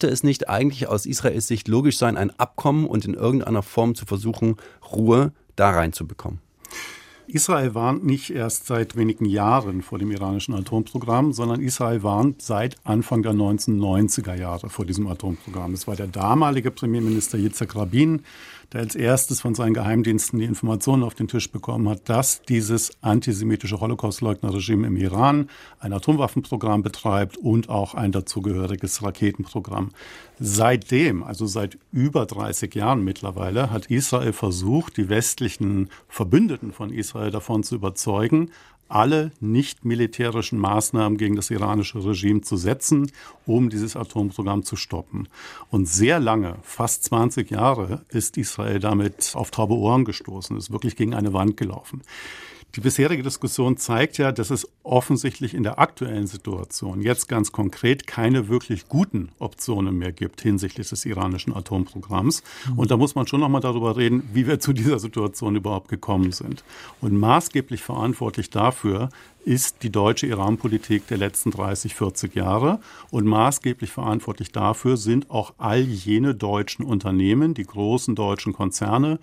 müsste 0.03 0.13
es 0.13 0.23
nicht 0.23 0.49
eigentlich 0.49 0.87
aus 0.89 1.05
Israels 1.05 1.47
Sicht 1.47 1.69
logisch 1.69 1.97
sein, 1.97 2.17
ein 2.17 2.37
Abkommen 2.37 2.87
und 2.87 3.05
in 3.05 3.13
irgendeiner 3.13 3.63
Form 3.63 3.95
zu 3.95 4.05
versuchen, 4.05 4.57
Ruhe 4.91 5.31
da 5.55 5.69
reinzubekommen? 5.69 6.39
Israel 7.27 7.73
warnt 7.73 8.03
nicht 8.05 8.29
erst 8.29 8.65
seit 8.67 8.97
wenigen 8.97 9.23
Jahren 9.23 9.81
vor 9.81 9.99
dem 9.99 10.11
iranischen 10.11 10.55
Atomprogramm, 10.55 11.31
sondern 11.31 11.61
Israel 11.61 12.03
warnt 12.03 12.41
seit 12.41 12.75
Anfang 12.83 13.23
der 13.23 13.31
1990er 13.31 14.35
Jahre 14.35 14.69
vor 14.69 14.85
diesem 14.85 15.07
Atomprogramm. 15.07 15.73
Es 15.73 15.87
war 15.87 15.95
der 15.95 16.07
damalige 16.07 16.69
Premierminister 16.69 17.37
Yitzhak 17.37 17.73
Rabin, 17.77 18.23
der 18.73 18.81
als 18.81 18.95
erstes 18.95 19.39
von 19.39 19.53
seinen 19.53 19.75
Geheimdiensten 19.75 20.39
die 20.39 20.45
Informationen 20.45 21.03
auf 21.03 21.13
den 21.13 21.27
Tisch 21.27 21.51
bekommen 21.51 21.87
hat, 21.87 22.09
dass 22.09 22.41
dieses 22.41 22.91
antisemitische 23.01 23.79
Holocaustleugnerregime 23.79 24.87
im 24.87 24.97
Iran 24.97 25.49
ein 25.79 25.93
Atomwaffenprogramm 25.93 26.81
betreibt 26.81 27.37
und 27.37 27.69
auch 27.69 27.93
ein 27.93 28.11
dazugehöriges 28.11 29.03
Raketenprogramm. 29.03 29.91
Seitdem, 30.39 31.23
also 31.23 31.45
seit 31.45 31.77
über 31.91 32.25
30 32.25 32.73
Jahren 32.73 33.03
mittlerweile, 33.03 33.69
hat 33.69 33.85
Israel 33.85 34.33
versucht, 34.33 34.97
die 34.97 35.07
westlichen 35.07 35.89
Verbündeten 36.09 36.73
von 36.73 36.91
Israel 36.91 37.29
davon 37.29 37.61
zu 37.63 37.75
überzeugen, 37.75 38.49
alle 38.93 39.31
nicht 39.39 39.85
militärischen 39.85 40.59
Maßnahmen 40.59 41.17
gegen 41.17 41.35
das 41.35 41.49
iranische 41.49 42.03
Regime 42.05 42.41
zu 42.41 42.57
setzen, 42.57 43.11
um 43.45 43.69
dieses 43.69 43.95
Atomprogramm 43.95 44.63
zu 44.63 44.75
stoppen. 44.75 45.27
Und 45.71 45.87
sehr 45.87 46.19
lange, 46.19 46.57
fast 46.61 47.03
20 47.05 47.49
Jahre, 47.49 48.05
ist 48.09 48.37
Israel 48.37 48.79
damit 48.79 49.31
auf 49.33 49.49
taube 49.49 49.73
Ohren 49.73 50.05
gestoßen, 50.05 50.55
ist 50.57 50.71
wirklich 50.71 50.95
gegen 50.95 51.15
eine 51.15 51.33
Wand 51.33 51.57
gelaufen. 51.57 52.01
Die 52.75 52.81
bisherige 52.81 53.21
Diskussion 53.21 53.77
zeigt 53.77 54.17
ja, 54.17 54.31
dass 54.31 54.49
es 54.49 54.67
offensichtlich 54.81 55.53
in 55.53 55.61
der 55.61 55.77
aktuellen 55.77 56.25
Situation 56.25 57.01
jetzt 57.01 57.29
ganz 57.29 57.51
konkret 57.51 58.07
keine 58.07 58.47
wirklich 58.47 58.89
guten 58.89 59.29
Optionen 59.37 59.95
mehr 59.95 60.11
gibt 60.11 60.41
hinsichtlich 60.41 60.89
des 60.89 61.05
iranischen 61.05 61.55
Atomprogramms. 61.55 62.41
Mhm. 62.67 62.79
Und 62.79 62.89
da 62.89 62.97
muss 62.97 63.13
man 63.13 63.27
schon 63.27 63.41
noch 63.41 63.49
mal 63.49 63.59
darüber 63.59 63.95
reden, 63.95 64.27
wie 64.33 64.47
wir 64.47 64.59
zu 64.59 64.73
dieser 64.73 64.97
Situation 64.97 65.55
überhaupt 65.55 65.87
gekommen 65.87 66.31
sind. 66.31 66.63
Und 66.99 67.15
maßgeblich 67.15 67.83
verantwortlich 67.83 68.49
dafür 68.49 69.09
ist 69.45 69.83
die 69.83 69.89
deutsche 69.89 70.27
Iran-Politik 70.27 71.07
der 71.07 71.17
letzten 71.17 71.51
30, 71.51 71.95
40 71.95 72.35
Jahre. 72.35 72.79
Und 73.11 73.25
maßgeblich 73.25 73.91
verantwortlich 73.91 74.51
dafür 74.51 74.97
sind 74.97 75.29
auch 75.29 75.53
all 75.57 75.81
jene 75.81 76.33
deutschen 76.33 76.85
Unternehmen, 76.85 77.53
die 77.53 77.65
großen 77.65 78.15
deutschen 78.15 78.53
Konzerne, 78.53 79.19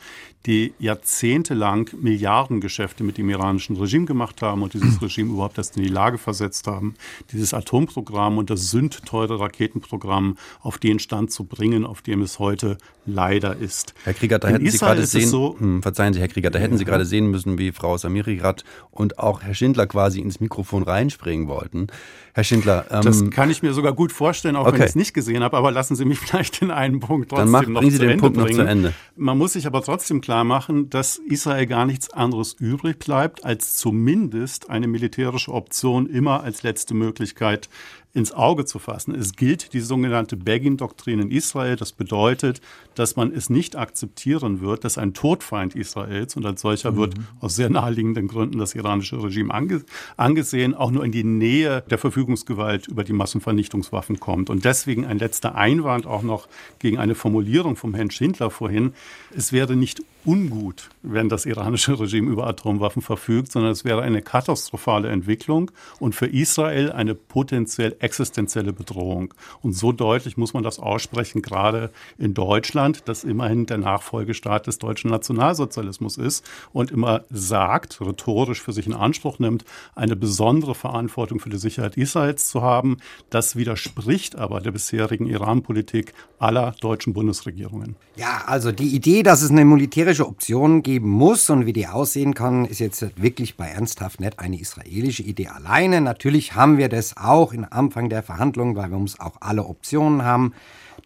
die 0.47 0.73
jahrzehntelang 0.79 1.91
Milliardengeschäfte 2.01 3.05
mit 3.05 3.19
dem 3.19 3.29
iranischen 3.29 3.77
Regime 3.77 4.07
gemacht 4.07 4.43
haben 4.43 4.63
und 4.63 4.75
dieses 4.75 5.01
Regime 5.03 5.33
überhaupt 5.33 5.59
erst 5.59 5.77
in 5.77 5.83
die 5.83 5.89
Lage 5.89 6.19
versetzt 6.19 6.67
haben, 6.67 6.95
dieses 7.33 7.55
Atomprogramm 7.55 8.39
und 8.39 8.51
das 8.51 8.71
sündteure 8.71 9.41
Raketenprogramm 9.41 10.37
auf 10.61 10.79
den 10.79 10.99
Stand 10.99 11.31
zu 11.31 11.45
bringen, 11.45 11.85
auf 11.85 12.03
dem 12.03 12.23
es 12.23 12.39
heute 12.39 12.79
leider 13.07 13.57
ist. 13.57 13.95
Herr 14.05 14.15
Krieger, 14.15 14.39
da 14.39 14.49
in 14.49 14.55
hätten 14.55 14.67
Israel 14.67 14.97
Sie 14.97 14.97
gerade 14.97 15.07
sehen, 15.07 15.29
so, 15.29 15.57
hm, 15.59 15.83
verzeihen 15.83 16.15
Sie, 16.15 16.21
Herr 16.21 16.29
Krieger, 16.29 16.51
da 16.51 16.59
hätten 16.59 16.77
Sie 16.77 16.85
gerade 16.85 17.05
sehen 17.05 17.31
müssen, 17.31 17.59
wie 17.59 17.73
Frau 17.73 17.97
Samiri 17.97 18.37
gerade 18.37 18.63
und 18.91 19.19
auch 19.19 19.43
Herr 19.43 19.55
Schindler 19.55 19.87
quasi 19.87 20.10
ins 20.19 20.41
Mikrofon 20.41 20.83
reinspringen 20.83 21.47
wollten. 21.47 21.87
Herr 22.35 22.43
Schindler. 22.43 22.87
Ähm, 22.91 23.03
das 23.03 23.31
kann 23.31 23.51
ich 23.51 23.63
mir 23.63 23.73
sogar 23.73 23.93
gut 23.93 24.11
vorstellen, 24.11 24.57
auch 24.57 24.67
okay. 24.67 24.79
wenn 24.79 24.81
ich 24.83 24.89
es 24.91 24.95
nicht 24.97 25.15
gesehen 25.15 25.45
habe, 25.45 25.57
aber 25.57 25.71
lassen 25.71 25.95
Sie 25.95 26.05
mich 26.05 26.19
vielleicht 26.21 26.63
in 26.63 26.73
einen 26.73 26.99
Punkt 26.99 27.29
trotzdem 27.29 27.53
Dann 27.53 27.63
mach, 27.63 27.69
noch 27.69 27.83
Sie 27.83 27.93
zu 27.93 27.99
den 27.99 28.11
Ende 28.11 28.21
Punkt 28.23 28.39
bringen. 28.39 28.57
Noch 28.57 28.65
zu 28.65 28.69
Ende. 28.69 28.93
Man 29.15 29.39
muss 29.39 29.53
sich 29.53 29.67
aber 29.67 29.83
trotzdem 29.83 30.21
klar 30.21 30.43
machen, 30.43 30.91
dass 30.91 31.17
Israel 31.17 31.67
gar 31.67 31.87
nichts 31.87 32.11
anderes 32.11 32.55
übrig 32.55 32.99
bleibt, 32.99 33.45
als 33.45 33.77
zumindest 33.77 34.71
eine 34.71 34.89
militärische 34.89 35.53
Option 35.53 36.09
immer 36.09 36.43
als 36.43 36.63
letzte 36.63 36.95
Möglichkeit 36.95 37.69
ins 38.13 38.33
Auge 38.33 38.65
zu 38.65 38.79
fassen. 38.79 39.15
Es 39.15 39.33
gilt 39.33 39.73
die 39.73 39.81
sogenannte 39.81 40.37
Begin-Doktrin 40.37 41.21
in 41.21 41.31
Israel. 41.31 41.77
Das 41.77 41.93
bedeutet, 41.93 42.61
dass 42.95 43.15
man 43.15 43.33
es 43.33 43.51
nicht 43.51 43.77
akzeptieren 43.77 44.61
wird, 44.61 44.85
dass 44.85 44.99
ein 44.99 45.15
Todfeind 45.15 45.77
Israels, 45.77 46.37
und 46.37 46.45
als 46.45 46.61
solcher 46.61 46.93
mhm. 46.93 46.97
wird 46.97 47.15
aus 47.41 47.55
sehr 47.55 47.71
naheliegenden 47.71 48.27
Gründen 48.27 48.59
das 48.59 48.75
iranische 48.75 49.23
Regime 49.23 49.55
ange 49.55 49.83
angesehen, 50.17 50.75
auch 50.75 50.91
nur 50.91 51.05
in 51.05 51.13
die 51.13 51.25
Nähe 51.25 51.85
der 51.89 51.99
Verfügungsgewalt 51.99 52.89
über 52.89 53.05
die 53.05 53.13
Massenvernichtungswaffen 53.13 54.19
kommt. 54.19 54.51
Und 54.51 54.65
deswegen 54.65 55.07
ein 55.07 55.19
letzter 55.19 55.55
Einwand 55.55 56.07
auch 56.07 56.23
noch 56.23 56.49
gegen 56.81 56.99
eine 56.99 57.15
Formulierung 57.15 57.77
vom 57.77 57.95
Herrn 57.95 58.11
Schindler 58.11 58.51
vorhin. 58.51 58.93
Es 59.37 59.53
wäre 59.53 59.77
nicht 59.77 60.03
ungut, 60.25 60.91
wenn 61.03 61.29
das 61.29 61.47
iranische 61.47 61.99
Regime 61.99 62.31
über 62.31 62.47
Atomwaffen 62.47 63.03
verfügt, 63.03 63.53
sondern 63.53 63.73
es 63.73 63.85
wäre 63.85 64.03
eine 64.03 64.23
katastrophale 64.23 65.09
Entwicklung 65.09 65.71
und 65.99 66.15
für 66.15 66.27
Israel 66.27 66.93
eine 66.93 67.15
potenziell 67.15 67.97
existenzielle 68.01 68.73
Bedrohung. 68.73 69.33
Und 69.63 69.73
so 69.73 69.93
deutlich 69.93 70.37
muss 70.37 70.55
man 70.55 70.63
das 70.63 70.79
aussprechen, 70.79 71.43
gerade 71.43 71.91
in 72.19 72.35
Deutschland, 72.35 73.03
das 73.07 73.25
immerhin 73.25 73.67
der 73.67 73.79
Nachfolgestaat 73.79 74.67
des 74.67 74.79
deutschen 74.79 75.11
Nationalsozialismus 75.11 76.19
ist 76.19 76.49
und 76.73 76.91
immer 76.91 77.25
sagt, 77.31 78.01
rhetorisch 78.01 78.61
für 78.61 78.73
sich 78.73 78.87
in 78.87 78.95
Anspruch 78.95 79.39
nimmt, 79.39 79.65
eine 79.95 80.17
besondere 80.17 80.75
Verantwortung 80.75 81.41
für 81.41 81.51
die 81.51 81.59
Sicherheit 81.59 81.97
Israels 81.97 82.49
zu 82.49 82.63
haben. 82.63 82.99
Das 83.31 83.57
widerspricht 83.57 84.37
aber 84.37 84.61
der 84.61 84.73
bisherigen 84.73 85.27
Iran-Politik 85.27 86.13
aller 86.39 86.75
deutschen 86.81 87.13
Bundesregierungen. 87.13 87.97
Ja, 88.17 88.43
also 88.47 88.73
die 88.73 88.95
Idee, 88.95 89.23
dass 89.23 89.43
es 89.43 89.51
eine 89.51 89.65
militärische 89.65 90.27
Option 90.27 90.83
geben 90.83 91.09
muss 91.09 91.49
und 91.51 91.67
wie 91.67 91.73
die 91.73 91.87
aussehen 91.87 92.35
kann, 92.35 92.65
ist 92.65 92.79
jetzt 92.79 93.21
wirklich 93.21 93.57
bei 93.57 93.67
ernsthaft 93.67 94.21
nicht 94.21 94.39
eine 94.39 94.61
israelische 94.61 95.23
Idee 95.23 95.49
alleine. 95.49 96.01
Natürlich 96.01 96.55
haben 96.55 96.79
wir 96.79 96.89
das 96.89 97.17
auch 97.17 97.53
im 97.53 97.65
Anfang 97.91 98.09
der 98.09 98.23
Verhandlungen, 98.23 98.77
weil 98.77 98.91
wir 98.91 98.97
uns 98.97 99.19
auch 99.19 99.39
alle 99.41 99.65
Optionen 99.65 100.23
haben, 100.23 100.55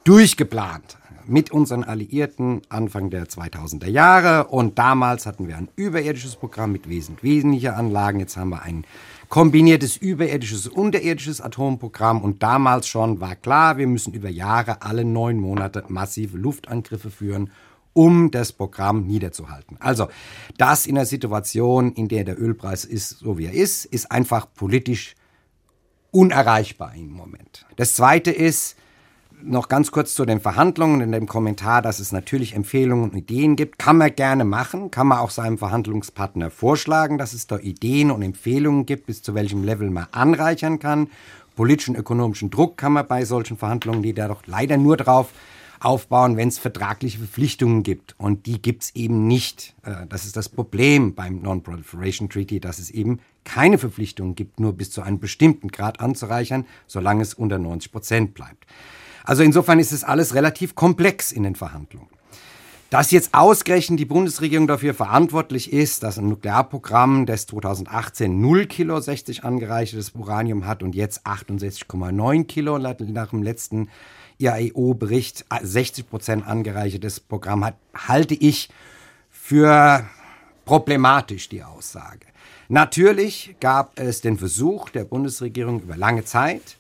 durchgeplant 0.05 0.99
mit 1.27 1.51
unseren 1.51 1.83
Alliierten 1.83 2.61
Anfang 2.69 3.09
der 3.09 3.25
2000er 3.25 3.89
Jahre. 3.89 4.49
Und 4.49 4.79
damals 4.79 5.25
hatten 5.25 5.49
wir 5.49 5.57
ein 5.57 5.71
überirdisches 5.77 6.37
Programm 6.37 6.73
mit 6.73 6.87
wesentlich 6.87 7.23
wesentlicher 7.23 7.79
Anlagen. 7.79 8.21
Jetzt 8.21 8.37
haben 8.37 8.51
wir 8.51 8.61
ein 8.61 8.85
kombiniertes 9.31 9.97
überirdisches, 9.97 10.69
unterirdisches 10.69 11.41
Atomprogramm. 11.41 12.21
Und 12.21 12.43
damals 12.43 12.87
schon 12.87 13.19
war 13.19 13.35
klar, 13.35 13.79
wir 13.79 13.87
müssen 13.87 14.13
über 14.13 14.29
Jahre 14.29 14.83
alle 14.83 15.07
neun 15.07 15.41
Monate 15.41 15.85
massive 15.89 16.37
Luftangriffe 16.37 17.11
führen 17.11 17.51
um 17.97 18.33
das 18.33 18.53
Programm 18.53 19.07
niederzuhalten. 19.07 19.77
Also 19.79 20.09
das 20.59 20.85
in 20.85 20.97
der 20.97 21.07
Situation, 21.07 21.93
in 21.93 22.09
der 22.09 22.25
der 22.25 22.39
Ölpreis 22.39 22.85
ist, 22.85 23.21
so 23.21 23.39
wie 23.39 23.47
er 23.47 23.53
ist, 23.53 23.85
ist 23.85 24.11
einfach 24.11 24.49
politisch 24.53 25.15
unerreichbar 26.15 26.95
im 26.95 27.11
Moment. 27.11 27.67
Das 27.77 27.95
Zweite 27.95 28.31
ist, 28.31 28.77
noch 29.43 29.69
ganz 29.69 29.91
kurz 29.91 30.15
zu 30.15 30.25
den 30.25 30.41
Verhandlungen 30.41 31.01
in 31.01 31.13
dem 31.13 31.27
Kommentar, 31.27 31.83
dass 31.83 31.99
es 31.99 32.13
natürlich 32.13 32.55
Empfehlungen 32.55 33.11
und 33.11 33.17
Ideen 33.17 33.57
gibt. 33.57 33.79
Kann 33.79 33.99
man 33.99 34.15
gerne 34.15 34.45
machen, 34.45 34.91
kann 34.91 35.09
man 35.09 35.19
auch 35.19 35.31
seinem 35.31 35.59
Verhandlungspartner 35.59 36.51
vorschlagen, 36.51 37.19
dass 37.19 37.35
es 37.35 37.47
da 37.47 37.59
Ideen 37.59 38.11
und 38.11 38.23
Empfehlungen 38.23 38.87
gibt, 38.87 39.07
bis 39.07 39.23
zu 39.23 39.35
welchem 39.35 39.65
Level 39.65 39.91
man 39.91 40.07
anreichern 40.13 40.79
kann. 40.79 41.09
Politischen, 41.57 41.95
ökonomischen 41.95 42.51
Druck 42.51 42.77
kann 42.79 42.93
man 42.93 43.07
bei 43.07 43.25
solchen 43.25 43.57
Verhandlungen, 43.57 44.03
die 44.03 44.15
da 44.15 44.29
doch 44.29 44.43
leider 44.47 44.77
nur 44.77 44.97
drauf 44.97 45.29
aufbauen, 45.81 46.37
wenn 46.37 46.49
es 46.49 46.59
vertragliche 46.59 47.19
Verpflichtungen 47.19 47.83
gibt. 47.83 48.15
Und 48.19 48.47
die 48.47 48.63
gibt 48.63 48.85
es 48.85 48.95
eben 48.95 49.27
nicht. 49.27 49.75
Äh, 49.83 50.07
das 50.09 50.25
ist 50.25 50.37
das 50.37 50.49
Problem 50.49 51.15
beim 51.15 51.43
Non-Proliferation 51.43 52.31
Treaty, 52.31 52.61
dass 52.61 52.79
es 52.79 52.91
eben 52.91 53.21
keine 53.45 53.79
Verpflichtungen 53.79 54.35
gibt, 54.35 54.61
nur 54.61 54.73
bis 54.73 54.91
zu 54.91 55.03
einem 55.03 55.19
bestimmten 55.19 55.69
Grad 55.69 56.01
anzureichern, 56.01 56.67
solange 56.87 57.23
es 57.23 57.35
unter 57.35 57.59
90 57.59 57.93
Prozent 57.93 58.35
bleibt. 58.35 58.67
Also 59.25 59.43
insofern 59.43 59.79
ist 59.79 59.93
es 59.93 60.05
alles 60.05 60.35
relativ 60.35 60.75
komplex 60.75 61.33
in 61.33 61.43
den 61.43 61.55
Verhandlungen. 61.55 62.09
Dass 62.91 63.11
jetzt 63.11 63.35
ausgerechnet 63.35 63.99
die 63.99 64.05
Bundesregierung 64.05 64.67
dafür 64.67 64.95
verantwortlich 64.95 65.73
ist, 65.73 66.03
dass 66.03 66.19
ein 66.19 66.29
Nuklearprogramm, 66.29 67.27
das 67.27 67.47
2018 67.47 68.41
0 68.41 68.67
Kilo 68.67 69.01
60 69.01 69.43
angereichertes 69.43 70.11
Uranium 70.11 70.67
hat 70.67 70.83
und 70.83 70.95
jetzt 70.95 71.27
68,9 71.27 72.45
Kilo 72.45 72.79
nach 72.79 72.95
dem 73.31 73.43
letzten 73.43 73.89
IAEO-Bericht 74.39 75.45
60 75.61 76.09
Prozent 76.09 76.47
angereichertes 76.47 77.19
Programm 77.21 77.65
hat, 77.65 77.77
halte 77.95 78.35
ich 78.35 78.69
für 79.31 80.05
problematisch, 80.65 81.49
die 81.49 81.63
Aussage. 81.63 82.27
Natürlich 82.69 83.57
gab 83.61 83.99
es 83.99 84.21
den 84.21 84.39
Versuch 84.39 84.89
der 84.89 85.05
Bundesregierung 85.05 85.81
über 85.81 85.97
lange 85.97 86.25
Zeit, 86.25 86.79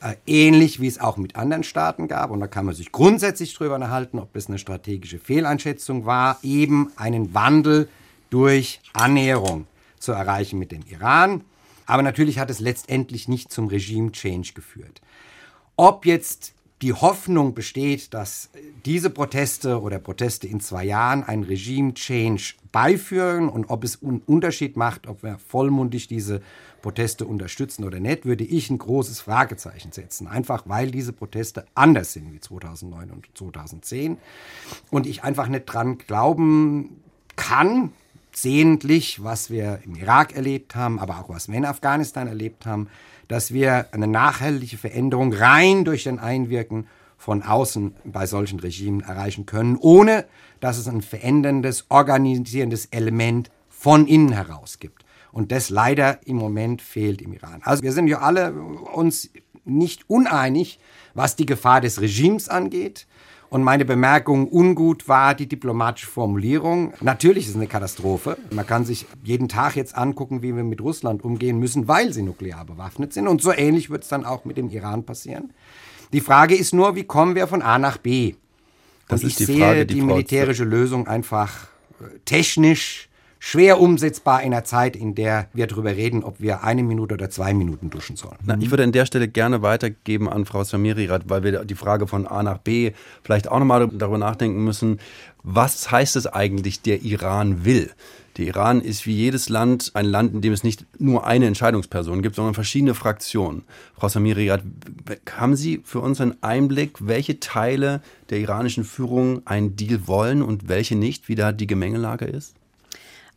äh, 0.00 0.14
ähnlich 0.26 0.80
wie 0.80 0.86
es 0.86 0.98
auch 0.98 1.16
mit 1.16 1.36
anderen 1.36 1.62
Staaten 1.62 2.08
gab, 2.08 2.30
und 2.30 2.40
da 2.40 2.46
kann 2.46 2.66
man 2.66 2.74
sich 2.74 2.92
grundsätzlich 2.92 3.54
drüber 3.54 3.74
unterhalten, 3.74 4.18
ob 4.18 4.34
es 4.34 4.48
eine 4.48 4.58
strategische 4.58 5.18
Fehleinschätzung 5.18 6.06
war, 6.06 6.38
eben 6.42 6.92
einen 6.96 7.34
Wandel 7.34 7.88
durch 8.30 8.80
Annäherung 8.92 9.66
zu 9.98 10.12
erreichen 10.12 10.58
mit 10.58 10.72
dem 10.72 10.82
Iran. 10.88 11.42
Aber 11.86 12.02
natürlich 12.02 12.38
hat 12.38 12.50
es 12.50 12.60
letztendlich 12.60 13.28
nicht 13.28 13.52
zum 13.52 13.68
Regime-Change 13.68 14.52
geführt. 14.54 15.00
Ob 15.76 16.04
jetzt 16.04 16.54
die 16.82 16.92
Hoffnung 16.92 17.54
besteht, 17.54 18.12
dass 18.12 18.50
diese 18.84 19.08
Proteste 19.08 19.80
oder 19.80 19.98
Proteste 19.98 20.46
in 20.46 20.60
zwei 20.60 20.84
Jahren 20.84 21.24
ein 21.24 21.42
Regime-Change 21.42 22.54
beiführen 22.70 23.48
und 23.48 23.70
ob 23.70 23.82
es 23.82 24.02
einen 24.02 24.20
Unterschied 24.26 24.76
macht, 24.76 25.06
ob 25.06 25.22
wir 25.22 25.38
vollmundig 25.38 26.06
diese 26.06 26.42
Proteste 26.82 27.24
unterstützen 27.24 27.84
oder 27.84 27.98
nicht, 27.98 28.26
würde 28.26 28.44
ich 28.44 28.68
ein 28.68 28.78
großes 28.78 29.20
Fragezeichen 29.20 29.92
setzen. 29.92 30.26
Einfach 30.26 30.64
weil 30.66 30.90
diese 30.90 31.14
Proteste 31.14 31.64
anders 31.74 32.12
sind 32.12 32.32
wie 32.32 32.40
2009 32.40 33.10
und 33.10 33.26
2010 33.34 34.18
und 34.90 35.06
ich 35.06 35.24
einfach 35.24 35.48
nicht 35.48 35.64
dran 35.64 35.96
glauben 35.96 37.02
kann, 37.36 37.92
sehentlich, 38.32 39.24
was 39.24 39.48
wir 39.48 39.80
im 39.84 39.94
Irak 39.96 40.36
erlebt 40.36 40.74
haben, 40.74 40.98
aber 40.98 41.18
auch 41.20 41.30
was 41.30 41.48
wir 41.48 41.56
in 41.56 41.64
Afghanistan 41.64 42.28
erlebt 42.28 42.66
haben, 42.66 42.88
dass 43.28 43.52
wir 43.52 43.86
eine 43.92 44.06
nachhaltige 44.06 44.76
Veränderung 44.76 45.32
rein 45.32 45.84
durch 45.84 46.04
den 46.04 46.18
Einwirken 46.18 46.86
von 47.16 47.42
außen 47.42 47.94
bei 48.04 48.26
solchen 48.26 48.60
Regimen 48.60 49.00
erreichen 49.00 49.46
können, 49.46 49.76
ohne 49.80 50.26
dass 50.60 50.78
es 50.78 50.88
ein 50.88 51.02
veränderndes, 51.02 51.86
organisierendes 51.88 52.86
Element 52.86 53.50
von 53.68 54.06
innen 54.06 54.32
heraus 54.32 54.78
gibt. 54.78 55.04
Und 55.32 55.52
das 55.52 55.70
leider 55.70 56.20
im 56.26 56.36
Moment 56.36 56.80
fehlt 56.80 57.20
im 57.20 57.32
Iran. 57.32 57.60
Also 57.62 57.82
wir 57.82 57.92
sind 57.92 58.08
ja 58.08 58.20
alle 58.20 58.52
uns 58.52 59.30
nicht 59.64 60.08
uneinig, 60.08 60.78
was 61.14 61.36
die 61.36 61.46
Gefahr 61.46 61.80
des 61.80 62.00
Regimes 62.00 62.48
angeht. 62.48 63.06
Und 63.48 63.62
meine 63.62 63.84
Bemerkung 63.84 64.48
ungut 64.48 65.08
war 65.08 65.34
die 65.34 65.46
diplomatische 65.46 66.08
Formulierung. 66.08 66.92
Natürlich 67.00 67.44
ist 67.44 67.50
es 67.50 67.56
eine 67.56 67.68
Katastrophe. 67.68 68.36
Man 68.50 68.66
kann 68.66 68.84
sich 68.84 69.06
jeden 69.22 69.48
Tag 69.48 69.76
jetzt 69.76 69.96
angucken, 69.96 70.42
wie 70.42 70.54
wir 70.54 70.64
mit 70.64 70.80
Russland 70.80 71.24
umgehen 71.24 71.58
müssen, 71.58 71.86
weil 71.86 72.12
sie 72.12 72.22
nuklear 72.22 72.64
bewaffnet 72.64 73.12
sind. 73.12 73.28
Und 73.28 73.40
so 73.40 73.52
ähnlich 73.52 73.88
wird 73.88 74.02
es 74.02 74.08
dann 74.08 74.24
auch 74.24 74.44
mit 74.44 74.56
dem 74.56 74.68
Iran 74.70 75.04
passieren. 75.04 75.52
Die 76.12 76.20
Frage 76.20 76.54
ist 76.54 76.74
nur, 76.74 76.96
wie 76.96 77.04
kommen 77.04 77.34
wir 77.34 77.46
von 77.46 77.62
A 77.62 77.78
nach 77.78 77.98
B? 77.98 78.34
Und 79.08 79.22
ich 79.22 79.36
sehe 79.36 79.58
Frage, 79.58 79.86
die, 79.86 79.94
die 79.94 80.02
militärische 80.02 80.64
Lösung 80.64 81.06
einfach 81.06 81.68
äh, 82.00 82.18
technisch 82.24 83.08
schwer 83.38 83.80
umsetzbar 83.80 84.42
in 84.42 84.52
einer 84.52 84.64
Zeit, 84.64 84.96
in 84.96 85.14
der 85.14 85.48
wir 85.52 85.66
darüber 85.66 85.94
reden, 85.94 86.24
ob 86.24 86.40
wir 86.40 86.64
eine 86.64 86.82
Minute 86.82 87.14
oder 87.14 87.30
zwei 87.30 87.54
Minuten 87.54 87.90
duschen 87.90 88.16
sollen. 88.16 88.38
Na, 88.44 88.56
ich 88.58 88.70
würde 88.70 88.84
an 88.84 88.92
der 88.92 89.06
Stelle 89.06 89.28
gerne 89.28 89.62
weitergeben 89.62 90.28
an 90.28 90.46
Frau 90.46 90.64
Samirirat, 90.64 91.28
weil 91.28 91.42
wir 91.42 91.64
die 91.64 91.74
Frage 91.74 92.06
von 92.06 92.26
A 92.26 92.42
nach 92.42 92.58
B 92.58 92.92
vielleicht 93.22 93.48
auch 93.48 93.58
nochmal 93.58 93.88
darüber 93.88 94.18
nachdenken 94.18 94.64
müssen, 94.64 94.98
was 95.42 95.90
heißt 95.90 96.16
es 96.16 96.26
eigentlich, 96.26 96.82
der 96.82 97.02
Iran 97.02 97.64
will? 97.64 97.90
Der 98.36 98.46
Iran 98.46 98.82
ist 98.82 99.06
wie 99.06 99.14
jedes 99.14 99.48
Land 99.48 99.92
ein 99.94 100.04
Land, 100.04 100.34
in 100.34 100.42
dem 100.42 100.52
es 100.52 100.62
nicht 100.62 100.84
nur 101.00 101.26
eine 101.26 101.46
Entscheidungsperson 101.46 102.20
gibt, 102.20 102.36
sondern 102.36 102.52
verschiedene 102.52 102.94
Fraktionen. 102.94 103.62
Frau 103.94 104.08
Samiriat, 104.08 104.62
haben 105.30 105.56
Sie 105.56 105.80
für 105.84 106.00
uns 106.00 106.20
einen 106.20 106.34
Einblick, 106.42 106.98
welche 107.00 107.40
Teile 107.40 108.02
der 108.28 108.40
iranischen 108.40 108.84
Führung 108.84 109.46
einen 109.46 109.76
Deal 109.76 110.06
wollen 110.06 110.42
und 110.42 110.68
welche 110.68 110.96
nicht, 110.96 111.28
wie 111.28 111.34
da 111.34 111.52
die 111.52 111.66
Gemengelage 111.66 112.26
ist? 112.26 112.56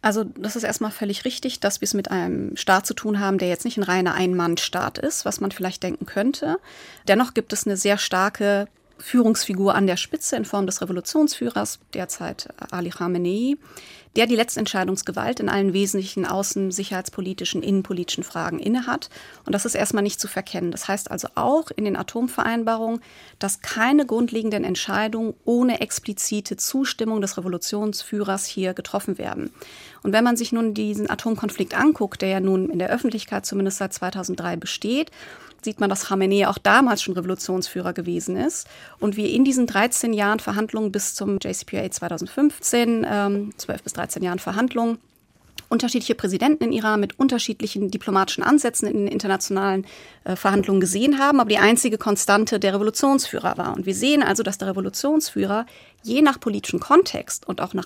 Also 0.01 0.23
das 0.23 0.55
ist 0.55 0.63
erstmal 0.63 0.91
völlig 0.91 1.25
richtig, 1.25 1.59
dass 1.59 1.81
wir 1.81 1.85
es 1.85 1.93
mit 1.93 2.09
einem 2.09 2.55
Staat 2.55 2.87
zu 2.87 2.93
tun 2.93 3.19
haben, 3.19 3.37
der 3.37 3.49
jetzt 3.49 3.65
nicht 3.65 3.77
ein 3.77 3.83
reiner 3.83 4.13
Ein-Mann-Staat 4.13 4.97
ist, 4.97 5.25
was 5.25 5.41
man 5.41 5.51
vielleicht 5.51 5.83
denken 5.83 6.05
könnte. 6.05 6.57
Dennoch 7.07 7.33
gibt 7.33 7.51
es 7.51 7.65
eine 7.65 7.75
sehr 7.75 7.97
starke 7.97 8.67
Führungsfigur 8.97 9.75
an 9.75 9.87
der 9.87 9.97
Spitze 9.97 10.35
in 10.35 10.45
Form 10.45 10.65
des 10.65 10.81
Revolutionsführers, 10.81 11.79
derzeit 11.93 12.49
Ali 12.71 12.89
Khamenei, 12.89 13.55
der 14.15 14.25
die 14.25 14.35
Letztentscheidungsgewalt 14.35 15.39
in 15.39 15.49
allen 15.49 15.73
wesentlichen 15.73 16.25
außen-, 16.25 16.71
sicherheitspolitischen, 16.71 17.61
innenpolitischen 17.61 18.23
Fragen 18.23 18.59
innehat. 18.59 19.09
Und 19.45 19.53
das 19.53 19.65
ist 19.65 19.75
erstmal 19.75 20.03
nicht 20.03 20.19
zu 20.19 20.27
verkennen. 20.27 20.71
Das 20.71 20.87
heißt 20.87 21.11
also 21.11 21.29
auch 21.35 21.71
in 21.71 21.85
den 21.85 21.95
Atomvereinbarungen, 21.95 23.01
dass 23.37 23.61
keine 23.61 24.05
grundlegenden 24.05 24.63
Entscheidungen 24.63 25.35
ohne 25.45 25.79
explizite 25.81 26.57
Zustimmung 26.57 27.21
des 27.21 27.37
Revolutionsführers 27.37 28.45
hier 28.45 28.73
getroffen 28.73 29.17
werden. 29.17 29.51
Und 30.03 30.13
wenn 30.13 30.23
man 30.23 30.37
sich 30.37 30.51
nun 30.51 30.73
diesen 30.73 31.09
Atomkonflikt 31.09 31.75
anguckt, 31.75 32.21
der 32.21 32.29
ja 32.29 32.39
nun 32.39 32.69
in 32.69 32.79
der 32.79 32.89
Öffentlichkeit 32.89 33.45
zumindest 33.45 33.77
seit 33.77 33.93
2003 33.93 34.55
besteht, 34.55 35.11
sieht 35.61 35.79
man, 35.79 35.89
dass 35.89 36.05
Khamenei 36.05 36.47
auch 36.47 36.57
damals 36.57 37.01
schon 37.01 37.15
Revolutionsführer 37.15 37.93
gewesen 37.93 38.37
ist. 38.37 38.67
Und 38.99 39.17
wir 39.17 39.29
in 39.29 39.43
diesen 39.43 39.67
13 39.67 40.13
Jahren 40.13 40.39
Verhandlungen 40.39 40.91
bis 40.91 41.15
zum 41.15 41.39
JCPOA 41.41 41.91
2015, 41.91 43.05
ähm, 43.09 43.53
12 43.57 43.83
bis 43.83 43.93
13 43.93 44.23
Jahren 44.23 44.39
Verhandlungen, 44.39 44.99
unterschiedliche 45.67 46.15
Präsidenten 46.15 46.63
in 46.63 46.71
Iran 46.71 46.99
mit 46.99 47.19
unterschiedlichen 47.19 47.91
diplomatischen 47.91 48.43
Ansätzen 48.43 48.87
in 48.87 48.97
den 48.97 49.07
internationalen 49.07 49.85
äh, 50.23 50.35
Verhandlungen 50.35 50.81
gesehen 50.81 51.19
haben, 51.19 51.39
aber 51.39 51.49
die 51.49 51.59
einzige 51.59 51.97
Konstante 51.97 52.59
der 52.59 52.73
Revolutionsführer 52.73 53.57
war. 53.57 53.75
Und 53.75 53.85
wir 53.85 53.93
sehen 53.93 54.23
also, 54.23 54.41
dass 54.41 54.57
der 54.57 54.69
Revolutionsführer 54.69 55.65
je 56.01 56.21
nach 56.21 56.39
politischem 56.39 56.79
Kontext 56.79 57.47
und 57.47 57.61
auch 57.61 57.73
nach 57.73 57.85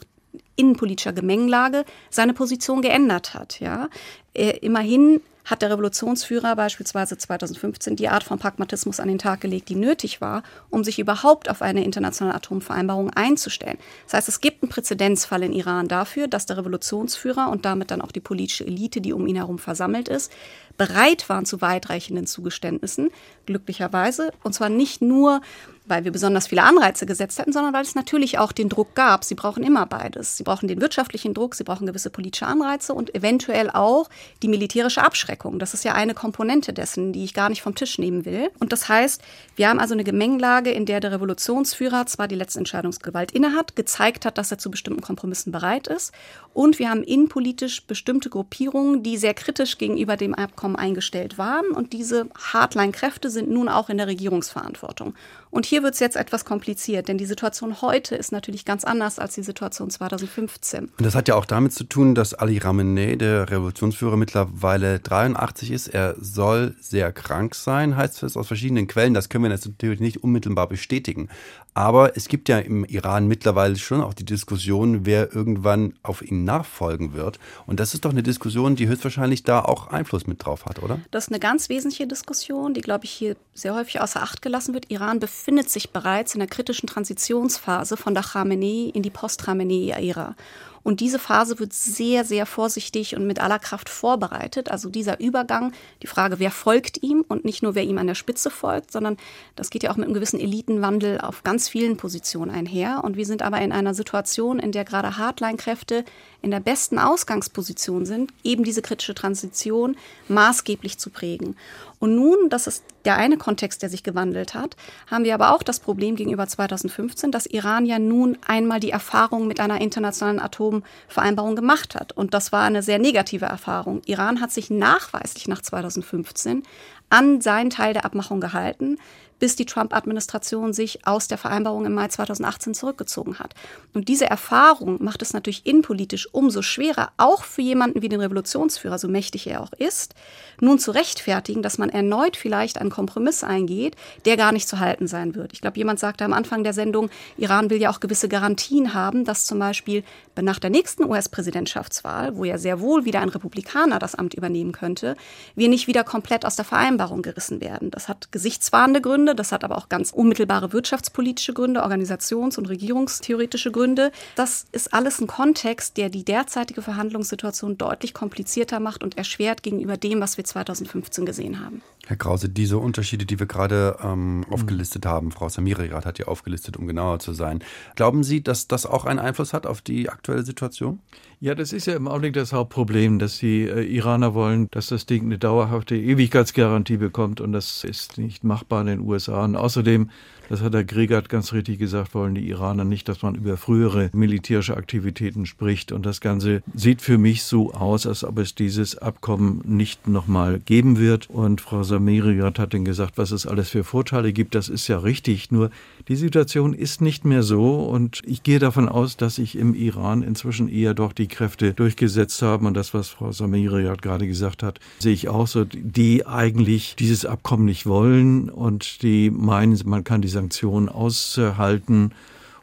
innenpolitischer 0.55 1.13
Gemengelage 1.13 1.85
seine 2.09 2.33
Position 2.33 2.81
geändert 2.81 3.33
hat. 3.33 3.59
Ja, 3.59 3.89
er, 4.33 4.63
immerhin 4.63 5.21
hat 5.45 5.61
der 5.61 5.71
Revolutionsführer 5.71 6.55
beispielsweise 6.55 7.17
2015 7.17 7.95
die 7.95 8.07
Art 8.07 8.23
von 8.23 8.39
Pragmatismus 8.39 8.99
an 8.99 9.09
den 9.09 9.17
Tag 9.17 9.41
gelegt, 9.41 9.69
die 9.69 9.75
nötig 9.75 10.21
war, 10.21 10.43
um 10.69 10.83
sich 10.83 10.99
überhaupt 10.99 11.49
auf 11.49 11.61
eine 11.61 11.83
internationale 11.83 12.35
Atomvereinbarung 12.35 13.09
einzustellen. 13.09 13.77
Das 14.05 14.13
heißt, 14.13 14.29
es 14.29 14.41
gibt 14.41 14.63
einen 14.63 14.69
Präzedenzfall 14.69 15.43
in 15.43 15.53
Iran 15.53 15.87
dafür, 15.87 16.27
dass 16.27 16.45
der 16.45 16.57
Revolutionsführer 16.57 17.49
und 17.49 17.65
damit 17.65 17.91
dann 17.91 18.01
auch 18.01 18.11
die 18.11 18.21
politische 18.21 18.65
Elite, 18.65 19.01
die 19.01 19.13
um 19.13 19.27
ihn 19.27 19.35
herum 19.35 19.59
versammelt 19.59 20.07
ist, 20.07 20.31
bereit 20.77 21.27
waren 21.29 21.45
zu 21.45 21.61
weitreichenden 21.61 22.25
Zugeständnissen, 22.25 23.11
glücklicherweise. 23.45 24.31
Und 24.43 24.53
zwar 24.53 24.69
nicht 24.69 25.01
nur, 25.01 25.41
weil 25.85 26.05
wir 26.05 26.11
besonders 26.11 26.47
viele 26.47 26.63
Anreize 26.63 27.05
gesetzt 27.05 27.39
hätten, 27.39 27.51
sondern 27.51 27.73
weil 27.73 27.83
es 27.83 27.95
natürlich 27.95 28.37
auch 28.37 28.51
den 28.51 28.69
Druck 28.69 28.95
gab. 28.95 29.23
Sie 29.23 29.35
brauchen 29.35 29.63
immer 29.63 29.85
beides. 29.85 30.37
Sie 30.37 30.43
brauchen 30.43 30.67
den 30.67 30.79
wirtschaftlichen 30.79 31.33
Druck, 31.33 31.55
sie 31.55 31.63
brauchen 31.63 31.85
gewisse 31.87 32.09
politische 32.09 32.47
Anreize 32.47 32.93
und 32.93 33.13
eventuell 33.13 33.69
auch 33.69 34.09
die 34.41 34.47
militärische 34.47 35.03
Abschreckung. 35.03 35.59
Das 35.59 35.73
ist 35.73 35.83
ja 35.83 35.93
eine 35.93 36.13
Komponente 36.13 36.73
dessen, 36.73 37.11
die 37.11 37.23
ich 37.23 37.33
gar 37.33 37.49
nicht 37.49 37.61
vom 37.61 37.75
Tisch 37.75 37.97
nehmen 37.97 38.25
will. 38.25 38.49
Und 38.59 38.71
das 38.71 38.87
heißt, 38.87 39.21
wir 39.55 39.69
haben 39.69 39.79
also 39.79 39.93
eine 39.93 40.03
Gemengelage, 40.03 40.71
in 40.71 40.85
der 40.85 40.99
der 40.99 41.11
Revolutionsführer 41.11 42.05
zwar 42.05 42.27
die 42.27 42.35
letzte 42.35 42.59
Entscheidungsgewalt 42.59 43.31
innehat, 43.31 43.75
gezeigt 43.75 44.25
hat, 44.25 44.37
dass 44.37 44.51
er 44.51 44.57
zu 44.57 44.71
bestimmten 44.71 45.01
Kompromissen 45.01 45.51
bereit 45.51 45.87
ist. 45.87 46.13
Und 46.53 46.79
wir 46.79 46.89
haben 46.89 47.03
innenpolitisch 47.03 47.85
bestimmte 47.85 48.29
Gruppierungen, 48.29 49.03
die 49.03 49.17
sehr 49.17 49.33
kritisch 49.33 49.77
gegenüber 49.77 50.17
dem 50.17 50.35
Abkommen 50.35 50.75
eingestellt 50.75 51.37
waren. 51.37 51.67
Und 51.71 51.93
diese 51.93 52.29
Hardline-Kräfte 52.53 53.29
sind 53.29 53.49
nun 53.49 53.69
auch 53.69 53.89
in 53.89 53.97
der 53.97 54.07
Regierungsverantwortung. 54.07 55.15
Und 55.53 55.67
hier 55.67 55.83
wird 55.83 55.93
es 55.93 55.99
jetzt 55.99 56.15
etwas 56.15 56.45
kompliziert, 56.45 57.07
denn 57.07 57.19
die 57.19 57.27
Situation 57.27 57.79
heute 57.83 58.15
ist 58.15 58.31
natürlich 58.31 58.65
ganz 58.65 58.83
anders 58.83 59.19
als 59.19 59.35
die 59.35 59.43
Situation 59.43 59.91
2015. 59.91 60.85
Und 60.85 61.05
das 61.05 61.13
hat 61.13 61.27
ja 61.27 61.35
auch 61.35 61.45
damit 61.45 61.73
zu 61.73 61.83
tun, 61.83 62.15
dass 62.15 62.33
Ali 62.33 62.57
Ramenei, 62.57 63.17
der 63.17 63.51
Revolutionsführer, 63.51 64.17
mittlerweile 64.17 64.99
83 64.99 65.69
ist. 65.69 65.89
Er 65.89 66.15
soll 66.19 66.73
sehr 66.79 67.11
krank 67.11 67.53
sein, 67.53 67.95
heißt 67.95 68.23
es 68.23 68.35
aus 68.35 68.47
verschiedenen 68.47 68.87
Quellen. 68.87 69.13
Das 69.13 69.29
können 69.29 69.43
wir 69.43 69.51
natürlich 69.51 69.99
nicht 69.99 70.23
unmittelbar 70.23 70.67
bestätigen. 70.67 71.29
Aber 71.75 72.17
es 72.17 72.27
gibt 72.27 72.49
ja 72.49 72.57
im 72.57 72.83
Iran 72.85 73.27
mittlerweile 73.27 73.75
schon 73.75 74.01
auch 74.01 74.13
die 74.13 74.25
Diskussion, 74.25 75.05
wer 75.05 75.35
irgendwann 75.35 75.93
auf 76.01 76.23
ihn 76.23 76.43
nachfolgen 76.43 77.13
wird. 77.13 77.39
Und 77.65 77.79
das 77.79 77.93
ist 77.93 78.05
doch 78.05 78.11
eine 78.11 78.21
Diskussion, 78.21 78.75
die 78.75 78.87
höchstwahrscheinlich 78.87 79.43
da 79.43 79.59
auch 79.59 79.87
Einfluss 79.87 80.27
mit 80.27 80.43
drauf 80.45 80.65
hat, 80.65 80.81
oder? 80.81 80.99
Das 81.11 81.25
ist 81.25 81.31
eine 81.31 81.39
ganz 81.39 81.69
wesentliche 81.69 82.07
Diskussion, 82.07 82.73
die, 82.73 82.81
glaube 82.81 83.05
ich, 83.05 83.11
hier 83.11 83.35
sehr 83.53 83.75
häufig 83.75 84.01
außer 84.01 84.21
Acht 84.21 84.43
gelassen 84.43 84.73
wird. 84.75 84.91
Iran 84.91 85.19
befindet 85.19 85.42
sich 85.69 85.91
bereits 85.91 86.33
in 86.33 86.39
der 86.39 86.47
kritischen 86.47 86.87
Transitionsphase 86.87 87.97
von 87.97 88.13
der 88.13 88.23
Khamenei 88.23 88.91
in 88.93 89.03
die 89.03 89.09
Post-Khamenei-Ära. 89.09 90.35
Und 90.83 90.99
diese 90.99 91.17
Phase 91.17 91.59
wird 91.59 91.73
sehr, 91.73 92.25
sehr 92.25 92.45
vorsichtig 92.45 93.15
und 93.15 93.25
mit 93.25 93.39
aller 93.39 93.59
Kraft 93.59 93.89
vorbereitet. 93.89 94.69
Also 94.69 94.89
dieser 94.89 95.19
Übergang, 95.19 95.71
die 96.01 96.07
Frage, 96.07 96.39
wer 96.39 96.51
folgt 96.51 97.01
ihm 97.01 97.23
und 97.27 97.45
nicht 97.45 97.63
nur, 97.63 97.73
wer 97.73 97.83
ihm 97.83 97.97
an 97.97 98.07
der 98.07 98.15
Spitze 98.15 98.49
folgt, 98.49 98.91
sondern 98.91 99.17
das 99.55 99.69
geht 99.69 99.83
ja 99.83 99.91
auch 99.91 99.95
mit 99.95 100.05
einem 100.05 100.13
gewissen 100.13 100.39
Elitenwandel 100.39 101.21
auf 101.21 101.43
ganz 101.43 101.69
vielen 101.69 101.95
Positionen 101.95 102.51
einher. 102.51 103.01
Und 103.03 103.15
wir 103.15 103.25
sind 103.25 103.41
aber 103.41 103.61
in 103.61 103.71
einer 103.71 103.93
Situation, 103.93 104.59
in 104.59 104.73
der 104.73 104.83
gerade 104.83 105.17
Hardline-Kräfte 105.17 106.03
in 106.41 106.51
der 106.51 106.59
besten 106.59 106.99
Ausgangsposition 106.99 108.05
sind, 108.05 108.33
eben 108.43 108.65
diese 108.65 108.81
kritische 108.81 109.15
Transition 109.15 109.95
maßgeblich 110.27 110.97
zu 110.97 111.09
prägen. 111.09 111.55
Und 112.03 112.15
nun, 112.15 112.49
das 112.49 112.67
ist 112.67 112.83
der 113.05 113.15
eine 113.15 113.37
Kontext, 113.37 113.81
der 113.81 113.89
sich 113.89 114.03
gewandelt 114.03 114.53
hat, 114.53 114.75
haben 115.07 115.23
wir 115.23 115.33
aber 115.33 115.55
auch 115.55 115.63
das 115.63 115.79
Problem 115.79 116.17
gegenüber 116.17 116.45
2015, 116.45 117.31
dass 117.31 117.45
Iran 117.45 117.85
ja 117.85 117.97
nun 117.97 118.37
einmal 118.45 118.81
die 118.81 118.89
Erfahrung 118.89 119.47
mit 119.47 119.61
einer 119.61 119.79
internationalen 119.79 120.39
Atomvereinbarung 120.77 121.55
gemacht 121.55 121.95
hat. 121.95 122.11
Und 122.13 122.33
das 122.33 122.51
war 122.51 122.63
eine 122.63 122.81
sehr 122.81 122.99
negative 122.99 123.45
Erfahrung. 123.45 124.01
Iran 124.05 124.41
hat 124.41 124.51
sich 124.51 124.69
nachweislich 124.69 125.47
nach 125.47 125.61
2015 125.61 126.63
an 127.09 127.41
seinen 127.41 127.69
Teil 127.69 127.93
der 127.93 128.05
Abmachung 128.05 128.41
gehalten 128.41 128.97
bis 129.43 129.57
die 129.57 129.65
Trump-Administration 129.65 130.71
sich 130.71 131.05
aus 131.05 131.27
der 131.27 131.37
Vereinbarung 131.37 131.85
im 131.85 131.93
Mai 131.93 132.07
2018 132.07 132.73
zurückgezogen 132.73 133.39
hat. 133.39 133.53
Und 133.93 134.07
diese 134.07 134.25
Erfahrung 134.25 135.03
macht 135.03 135.21
es 135.21 135.33
natürlich 135.33 135.65
innenpolitisch 135.65 136.29
umso 136.31 136.61
schwerer, 136.61 137.11
auch 137.17 137.43
für 137.43 137.61
jemanden 137.61 138.01
wie 138.01 138.07
den 138.07 138.21
Revolutionsführer, 138.21 138.97
so 138.97 139.09
mächtig 139.09 139.45
er 139.47 139.59
auch 139.59 139.73
ist, 139.73 140.15
nun 140.61 140.79
zu 140.79 140.91
rechtfertigen, 140.91 141.61
dass 141.61 141.77
man 141.77 141.89
erneut 141.89 142.37
vielleicht 142.37 142.77
einen 142.77 142.89
Kompromiss 142.89 143.43
eingeht, 143.43 143.97
der 144.23 144.37
gar 144.37 144.53
nicht 144.53 144.69
zu 144.69 144.79
halten 144.79 145.07
sein 145.07 145.35
wird. 145.35 145.51
Ich 145.51 145.59
glaube, 145.59 145.75
jemand 145.75 145.99
sagte 145.99 146.23
am 146.23 146.31
Anfang 146.31 146.63
der 146.63 146.71
Sendung, 146.71 147.09
Iran 147.35 147.69
will 147.69 147.81
ja 147.81 147.89
auch 147.89 147.99
gewisse 147.99 148.29
Garantien 148.29 148.93
haben, 148.93 149.25
dass 149.25 149.45
zum 149.45 149.59
Beispiel 149.59 150.05
nach 150.41 150.59
der 150.59 150.69
nächsten 150.69 151.03
US-Präsidentschaftswahl, 151.03 152.37
wo 152.37 152.45
ja 152.45 152.57
sehr 152.57 152.79
wohl 152.79 153.03
wieder 153.03 153.19
ein 153.19 153.27
Republikaner 153.27 153.99
das 153.99 154.15
Amt 154.15 154.35
übernehmen 154.35 154.71
könnte, 154.71 155.17
wir 155.53 155.67
nicht 155.67 155.87
wieder 155.87 156.05
komplett 156.05 156.45
aus 156.45 156.55
der 156.55 156.63
Vereinbarung 156.63 157.21
gerissen 157.23 157.59
werden. 157.59 157.91
Das 157.91 158.07
hat 158.07 158.31
gesichtswahrende 158.31 159.01
Gründe, 159.01 159.32
das 159.33 159.51
hat 159.51 159.63
aber 159.63 159.77
auch 159.77 159.89
ganz 159.89 160.11
unmittelbare 160.11 160.73
wirtschaftspolitische 160.73 161.53
Gründe, 161.53 161.83
organisations- 161.83 162.57
und 162.57 162.67
regierungstheoretische 162.69 163.71
Gründe. 163.71 164.11
Das 164.35 164.65
ist 164.71 164.93
alles 164.93 165.19
ein 165.19 165.27
Kontext, 165.27 165.97
der 165.97 166.09
die 166.09 166.23
derzeitige 166.23 166.81
Verhandlungssituation 166.81 167.77
deutlich 167.77 168.13
komplizierter 168.13 168.79
macht 168.79 169.03
und 169.03 169.17
erschwert 169.17 169.63
gegenüber 169.63 169.97
dem, 169.97 170.21
was 170.21 170.37
wir 170.37 170.43
2015 170.43 171.25
gesehen 171.25 171.59
haben. 171.59 171.81
Herr 172.05 172.17
Krause, 172.17 172.49
diese 172.49 172.77
Unterschiede, 172.79 173.25
die 173.25 173.39
wir 173.39 173.45
gerade 173.45 173.97
ähm, 174.03 174.45
aufgelistet 174.49 175.05
haben, 175.05 175.31
Frau 175.31 175.47
Samirirat 175.47 176.05
hat 176.05 176.19
ja 176.19 176.27
aufgelistet, 176.27 176.75
um 176.75 176.85
genauer 176.85 177.19
zu 177.19 177.31
sein. 177.31 177.63
Glauben 177.95 178.23
Sie, 178.23 178.43
dass 178.43 178.67
das 178.67 178.85
auch 178.85 179.05
einen 179.05 179.19
Einfluss 179.19 179.53
hat 179.53 179.65
auf 179.65 179.81
die 179.81 180.09
aktuelle 180.09 180.43
Situation? 180.43 180.99
Ja, 181.39 181.55
das 181.55 181.73
ist 181.73 181.87
ja 181.87 181.95
im 181.95 182.07
Augenblick 182.07 182.33
das 182.33 182.51
Hauptproblem, 182.53 183.19
dass 183.19 183.37
die 183.37 183.63
äh, 183.63 183.83
Iraner 183.83 184.33
wollen, 184.33 184.69
dass 184.71 184.87
das 184.87 185.05
Ding 185.05 185.23
eine 185.23 185.37
dauerhafte 185.37 185.95
Ewigkeitsgarantie 185.95 186.97
bekommt 186.97 187.41
und 187.41 187.53
das 187.53 187.83
ist 187.83 188.17
nicht 188.17 188.43
machbar 188.43 188.81
in 188.81 188.87
den 188.87 188.99
USA. 189.01 189.22
Und 189.27 189.55
außerdem 189.55 190.09
das 190.53 190.61
hat 190.61 190.75
der 190.75 190.83
Gregert 190.83 191.29
ganz 191.29 191.51
richtig 191.51 191.79
gesagt, 191.79 192.13
wollen 192.13 192.35
die 192.35 192.47
Iraner 192.47 192.83
nicht, 192.83 193.09
dass 193.09 193.23
man 193.23 193.33
über 193.33 193.57
frühere 193.57 194.11
militärische 194.13 194.77
Aktivitäten 194.77 195.47
spricht. 195.47 195.91
Und 195.91 196.05
das 196.05 196.21
Ganze 196.21 196.61
sieht 196.75 197.01
für 197.01 197.17
mich 197.17 197.41
so 197.41 197.73
aus, 197.73 198.05
als 198.05 198.23
ob 198.23 198.37
es 198.37 198.53
dieses 198.53 198.95
Abkommen 198.95 199.63
nicht 199.65 200.07
nochmal 200.07 200.59
geben 200.59 200.99
wird. 200.99 201.27
Und 201.27 201.59
Frau 201.59 201.81
Samiriat 201.81 202.59
hat 202.59 202.75
dann 202.75 202.85
gesagt, 202.85 203.17
was 203.17 203.31
es 203.31 203.47
alles 203.47 203.69
für 203.69 203.83
Vorteile 203.83 204.31
gibt. 204.31 204.53
Das 204.53 204.69
ist 204.69 204.87
ja 204.87 204.99
richtig. 204.99 205.49
Nur 205.49 205.71
die 206.07 206.15
Situation 206.15 206.75
ist 206.75 207.01
nicht 207.01 207.25
mehr 207.25 207.41
so. 207.41 207.77
Und 207.77 208.21
ich 208.23 208.43
gehe 208.43 208.59
davon 208.59 208.87
aus, 208.87 209.17
dass 209.17 209.37
sich 209.37 209.57
im 209.57 209.73
Iran 209.73 210.21
inzwischen 210.21 210.69
eher 210.69 210.93
doch 210.93 211.13
die 211.13 211.27
Kräfte 211.27 211.73
durchgesetzt 211.73 212.43
haben. 212.43 212.67
Und 212.67 212.75
das, 212.75 212.93
was 212.93 213.09
Frau 213.09 213.31
Samiriat 213.31 214.03
gerade 214.03 214.27
gesagt 214.27 214.61
hat, 214.61 214.79
sehe 214.99 215.13
ich 215.13 215.29
auch 215.29 215.47
so, 215.47 215.65
die 215.65 216.27
eigentlich 216.27 216.95
dieses 216.95 217.25
Abkommen 217.25 217.65
nicht 217.65 217.87
wollen 217.87 218.51
und 218.51 219.01
die 219.01 219.31
meinen, 219.31 219.79
man 219.85 220.03
kann 220.03 220.21
diese 220.21 220.42
Sanktionen 220.43 220.89
aushalten 220.89 222.11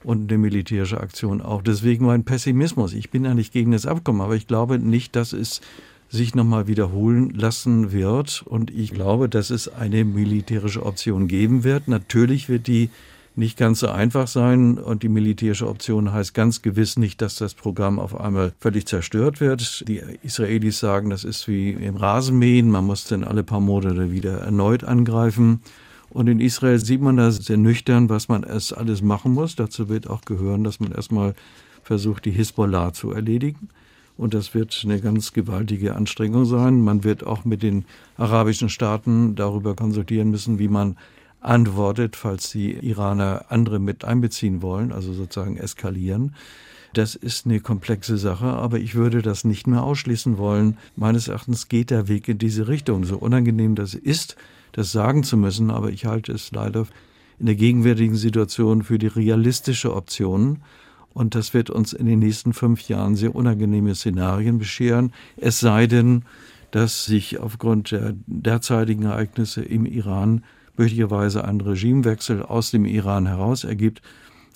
und 0.05 0.31
eine 0.31 0.39
militärische 0.39 1.01
Aktion 1.01 1.41
auch. 1.41 1.63
Deswegen 1.63 2.05
mein 2.05 2.25
Pessimismus. 2.25 2.93
Ich 2.93 3.11
bin 3.11 3.25
ja 3.25 3.33
nicht 3.33 3.53
gegen 3.53 3.73
das 3.73 3.87
Abkommen, 3.87 4.21
aber 4.21 4.37
ich 4.37 4.47
glaube 4.47 4.79
nicht, 4.79 5.17
dass 5.17 5.33
es 5.33 5.63
sich 6.11 6.35
nochmal 6.35 6.67
wiederholen 6.67 7.31
lassen 7.31 7.93
wird. 7.93 8.43
Und 8.45 8.71
ich 8.71 8.93
glaube, 8.93 9.31
dass 9.31 9.49
es 9.49 9.69
eine 9.69 10.05
militärische 10.05 10.85
Option 10.85 11.27
geben 11.27 11.65
wird. 11.65 11.89
Natürlich 11.89 12.51
wird 12.51 12.67
die 12.67 12.91
nicht 13.37 13.57
ganz 13.57 13.81
so 13.81 13.89
einfach 13.89 14.27
sein 14.27 14.77
und 14.77 15.03
die 15.03 15.09
militärische 15.09 15.69
Option 15.69 16.13
heißt 16.13 16.35
ganz 16.35 16.61
gewiss 16.61 16.99
nicht, 16.99 17.23
dass 17.23 17.37
das 17.37 17.55
Programm 17.55 17.99
auf 17.99 18.19
einmal 18.21 18.53
völlig 18.59 18.87
zerstört 18.87 19.41
wird. 19.41 19.89
Die 19.89 20.03
Israelis 20.23 20.81
sagen, 20.81 21.09
das 21.09 21.25
ist 21.25 21.49
wie 21.49 21.71
im 21.71 21.97
Rasenmähen, 21.97 22.71
man 22.71 22.85
muss 22.85 23.05
dann 23.05 23.25
alle 23.25 23.45
paar 23.45 23.61
Monate 23.61 24.11
wieder 24.13 24.41
erneut 24.41 24.85
angreifen. 24.85 25.63
Und 26.11 26.29
in 26.29 26.41
Israel 26.41 26.79
sieht 26.79 27.01
man 27.01 27.17
da 27.17 27.31
sehr 27.31 27.57
nüchtern, 27.57 28.09
was 28.09 28.29
man 28.29 28.43
erst 28.43 28.77
alles 28.77 29.01
machen 29.01 29.33
muss. 29.33 29.57
Dazu 29.57 29.89
wird 29.89 30.11
auch 30.11 30.23
gehören, 30.23 30.65
dass 30.65 30.81
man 30.81 30.93
erstmal 30.93 31.35
versucht, 31.83 32.25
die 32.25 32.33
Hisbollah 32.33 32.93
zu 32.93 33.13
erledigen. 33.13 33.69
Und 34.17 34.35
das 34.35 34.53
wird 34.53 34.83
eine 34.85 35.01
ganz 35.01 35.33
gewaltige 35.33 35.95
Anstrengung 35.95 36.45
sein. 36.45 36.83
Man 36.83 37.05
wird 37.05 37.25
auch 37.25 37.45
mit 37.45 37.63
den 37.63 37.85
arabischen 38.17 38.69
Staaten 38.69 39.35
darüber 39.35 39.75
konsultieren 39.75 40.31
müssen, 40.31 40.59
wie 40.59 40.69
man 40.69 40.97
antwortet, 41.41 42.17
falls 42.17 42.51
die 42.51 42.73
Iraner 42.73 43.47
andere 43.49 43.79
mit 43.79 44.05
einbeziehen 44.05 44.61
wollen, 44.61 44.93
also 44.93 45.13
sozusagen 45.13 45.57
eskalieren. 45.57 46.35
Das 46.93 47.15
ist 47.15 47.47
eine 47.47 47.61
komplexe 47.61 48.19
Sache, 48.19 48.47
aber 48.47 48.79
ich 48.79 48.95
würde 48.95 49.23
das 49.23 49.45
nicht 49.45 49.67
mehr 49.67 49.85
ausschließen 49.85 50.39
wollen. 50.39 50.77
Meines 50.97 51.29
Erachtens 51.29 51.69
geht 51.69 51.91
der 51.91 52.09
Weg 52.09 52.29
in 52.29 52.39
diese 52.39 52.69
Richtung. 52.69 53.05
So 53.05 53.17
unangenehm 53.17 53.75
das 53.75 53.95
ist, 53.95 54.37
das 54.73 54.93
sagen 54.93 55.23
zu 55.23 55.37
müssen, 55.37 55.71
aber 55.71 55.91
ich 55.91 56.07
halte 56.07 56.33
es 56.33 56.53
leider 56.53 56.87
in 57.39 57.47
der 57.47 57.55
gegenwärtigen 57.55 58.17
Situation 58.17 58.83
für 58.83 58.99
die 58.99 59.07
realistische 59.07 59.95
Option. 59.95 60.59
Und 61.13 61.35
das 61.35 61.55
wird 61.55 61.71
uns 61.71 61.93
in 61.93 62.07
den 62.07 62.21
nächsten 62.21 62.53
fünf 62.53 62.89
Jahren 62.89 63.17
sehr 63.17 63.35
unangenehme 63.35 63.95
Szenarien 63.95 64.59
bescheren. 64.59 65.13
Es 65.37 65.59
sei 65.59 65.87
denn, 65.87 66.23
dass 66.71 67.05
sich 67.05 67.39
aufgrund 67.39 67.91
der 67.91 68.15
derzeitigen 68.27 69.05
Ereignisse 69.05 69.63
im 69.63 69.87
Iran 69.87 70.45
möglicherweise 70.77 71.45
ein 71.45 71.61
Regimewechsel 71.61 72.43
aus 72.43 72.71
dem 72.71 72.85
Iran 72.85 73.27
heraus 73.27 73.65
ergibt. 73.65 74.03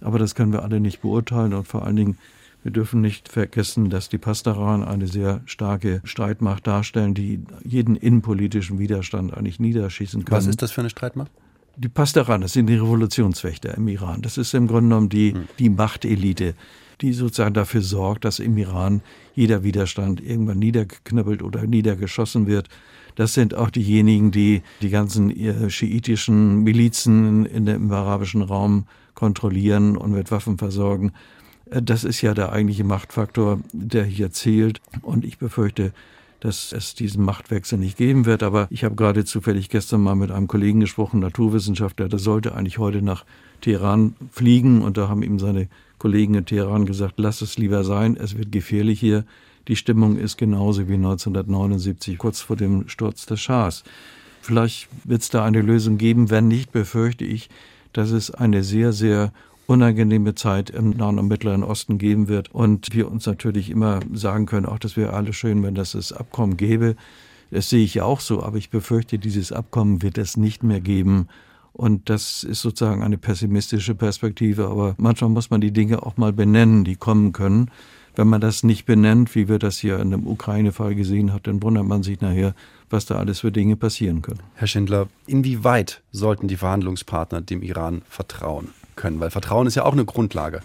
Aber 0.01 0.19
das 0.19 0.35
können 0.35 0.53
wir 0.53 0.62
alle 0.62 0.81
nicht 0.81 1.03
beurteilen 1.03 1.55
und 1.55 1.67
vor 1.67 1.85
allen 1.85 1.97
Dingen 1.97 2.19
Wir 2.65 2.73
dürfen 2.73 3.03
nicht 3.03 3.29
vergessen, 3.29 3.91
dass 3.91 4.09
die 4.09 4.17
Pastaran 4.17 4.83
eine 4.83 5.07
sehr 5.07 5.43
starke 5.45 6.01
Streitmacht 6.05 6.67
darstellen, 6.67 7.12
die 7.12 7.41
jeden 7.62 7.95
innenpolitischen 7.95 8.79
Widerstand 8.79 9.37
eigentlich 9.37 9.61
niederschießen 9.61 10.25
kann. 10.25 10.35
Was 10.35 10.47
ist 10.47 10.62
das 10.62 10.73
für 10.73 10.81
eine 10.81 10.89
Streitmacht? 10.89 11.31
Die 11.77 11.91
Pastaran, 11.91 12.41
das 12.41 12.55
sind 12.55 12.69
die 12.69 12.77
Revolutionswächter 12.77 13.77
im 13.77 13.87
Iran. 13.89 14.23
Das 14.23 14.39
ist 14.39 14.55
im 14.55 14.67
Grunde 14.67 14.89
genommen 14.89 15.09
die, 15.11 15.35
hm. 15.35 15.45
die 15.59 15.69
Machtelite, 15.69 16.55
die 17.03 17.12
sozusagen 17.12 17.53
dafür 17.53 17.83
sorgt, 17.83 18.25
dass 18.25 18.39
im 18.39 18.57
Iran 18.57 19.03
jeder 19.35 19.62
Widerstand 19.62 20.23
irgendwann 20.23 20.59
niedergeknüppelt 20.59 21.43
oder 21.43 21.67
niedergeschossen 21.67 22.47
wird. 22.47 22.71
Das 23.15 23.35
sind 23.35 23.55
auch 23.55 23.69
diejenigen, 23.69 24.31
die 24.31 24.62
die 24.81 24.89
ganzen 24.89 25.31
äh, 25.31 25.69
schiitischen 25.69 26.62
Milizen 26.62 27.45
in 27.45 27.67
dem, 27.67 27.77
im 27.77 27.93
arabischen 27.93 28.41
Raum 28.41 28.87
kontrollieren 29.15 29.99
und 29.99 30.12
mit 30.12 30.31
Waffen 30.31 30.57
versorgen. 30.57 31.12
Äh, 31.71 31.83
das 31.83 32.05
ist 32.05 32.23
ja 32.23 32.35
der 32.35 32.53
eigentliche 32.53 32.85
Machtfaktor, 32.85 33.61
der 33.73 34.05
hier 34.05 34.31
zählt. 34.31 34.81
Und 35.03 35.25
ich 35.25 35.39
befürchte, 35.39 35.93
dass 36.41 36.73
es 36.73 36.95
diesen 36.95 37.25
Machtwechsel 37.25 37.79
nicht 37.79 37.97
geben 37.97 38.27
wird. 38.27 38.43
Aber 38.43 38.67
ich 38.71 38.85
habe 38.85 38.95
gerade 38.95 39.25
zufällig 39.25 39.71
gestern 39.71 40.03
mal 40.03 40.15
mit 40.15 40.31
einem 40.31 40.49
Kollegen 40.49 40.81
gesprochen, 40.81 41.21
Naturwissenschaftler, 41.21 42.09
der 42.09 42.19
sollte 42.19 42.55
eigentlich 42.55 42.79
heute 42.79 43.03
nach 43.03 43.25
Teheran 43.61 44.15
fliegen. 44.31 44.83
Und 44.83 44.97
da 44.97 45.09
haben 45.09 45.23
ihm 45.23 45.39
seine 45.39 45.69
Kollegen 45.99 46.35
in 46.35 46.45
Teheran 46.45 46.85
gesagt, 46.85 47.15
lass 47.17 47.41
es 47.41 47.57
lieber 47.57 47.83
sein, 47.83 48.17
es 48.17 48.37
wird 48.37 48.53
gefährlich 48.53 49.01
hier. 49.01 49.25
Die 49.69 49.77
Stimmung 49.77 50.19
ist 50.19 50.37
genauso 50.37 50.89
wie 50.89 50.95
1979, 50.95 52.19
kurz 52.19 52.43
vor 52.43 52.57
dem 52.57 52.89
Sturz 52.89 53.25
des 53.25 53.41
Schahs. 53.41 53.83
Vielleicht 54.43 54.89
wird 55.05 55.23
es 55.23 55.31
da 55.31 55.43
eine 55.43 55.62
Lösung 55.62 55.97
geben. 55.97 56.29
Wenn 56.29 56.49
nicht, 56.49 56.73
befürchte 56.73 57.25
ich, 57.25 57.49
dass 57.95 58.11
es 58.11 58.31
eine 58.31 58.62
sehr, 58.62 58.93
sehr 58.93 59.33
unangenehme 59.67 60.35
Zeit 60.35 60.71
im 60.71 60.91
Nahen 60.91 61.19
und 61.19 61.29
Mittleren 61.29 61.62
Osten 61.62 61.99
geben 61.99 62.29
wird 62.29 62.55
und 62.55 62.95
wir 62.95 63.11
uns 63.11 63.27
natürlich 63.27 63.71
immer 63.71 64.01
sagen 64.12 64.47
können, 64.47 64.67
auch 64.67 64.79
das 64.79 64.97
wäre 64.97 65.12
alles 65.12 65.37
schön, 65.37 65.62
wenn 65.62 65.75
das 65.75 65.93
das 65.93 66.12
Abkommen 66.12 66.57
gäbe. 66.57 66.97
Das 67.51 67.71
sehe 67.71 67.85
ich 67.85 67.95
ja 67.95 68.05
auch 68.05 68.21
so, 68.21 68.43
aber 68.43 68.59
ich 68.59 68.71
befürchte, 68.71 69.19
dieses 69.19 69.53
Abkommen 69.53 70.03
wird 70.03 70.19
es 70.19 70.37
nicht 70.37 70.62
mehr 70.62 70.81
geben. 70.81 71.29
Und 71.73 72.09
das 72.09 72.45
ist 72.45 72.61
sozusagen 72.61 73.03
eine 73.03 73.19
pessimistische 73.19 73.95
Perspektive, 73.95 74.69
aber 74.69 74.95
manchmal 74.97 75.31
muss 75.31 75.51
man 75.51 75.61
die 75.61 75.73
Dinge 75.73 76.05
auch 76.05 76.17
mal 76.17 76.33
benennen, 76.33 76.85
die 76.85 76.97
kommen 76.97 77.33
können. 77.33 77.71
Wenn 78.17 78.29
man 78.29 78.41
das 78.41 78.62
nicht 78.62 78.87
benennt, 78.87 79.35
wie 79.35 79.49
wir 79.49 79.59
das 79.59 79.79
hier 79.79 79.99
in 79.99 80.12
dem 80.12 80.27
Ukraine-Fall 80.27 80.95
gesehen 80.95 81.33
haben, 81.33 81.43
dann 81.43 81.62
wundert 81.62 81.85
man 81.85 82.05
sich 82.05 82.21
nachher, 82.21 82.55
was 82.91 83.07
da 83.07 83.17
alles 83.17 83.41
für 83.41 83.51
Dinge 83.51 83.75
passieren 83.75 84.23
können. 84.23 84.39
Herr 84.55 84.69
Schindler, 84.69 85.09
inwieweit 85.27 86.03
sollten 86.12 86.47
die 86.47 86.57
Verhandlungspartner 86.57 87.41
dem 87.41 87.62
Iran 87.62 88.03
vertrauen? 88.09 88.69
Können, 88.97 89.20
weil 89.20 89.30
Vertrauen 89.30 89.66
ist 89.66 89.74
ja 89.74 89.84
auch 89.84 89.92
eine 89.92 90.05
Grundlage. 90.05 90.61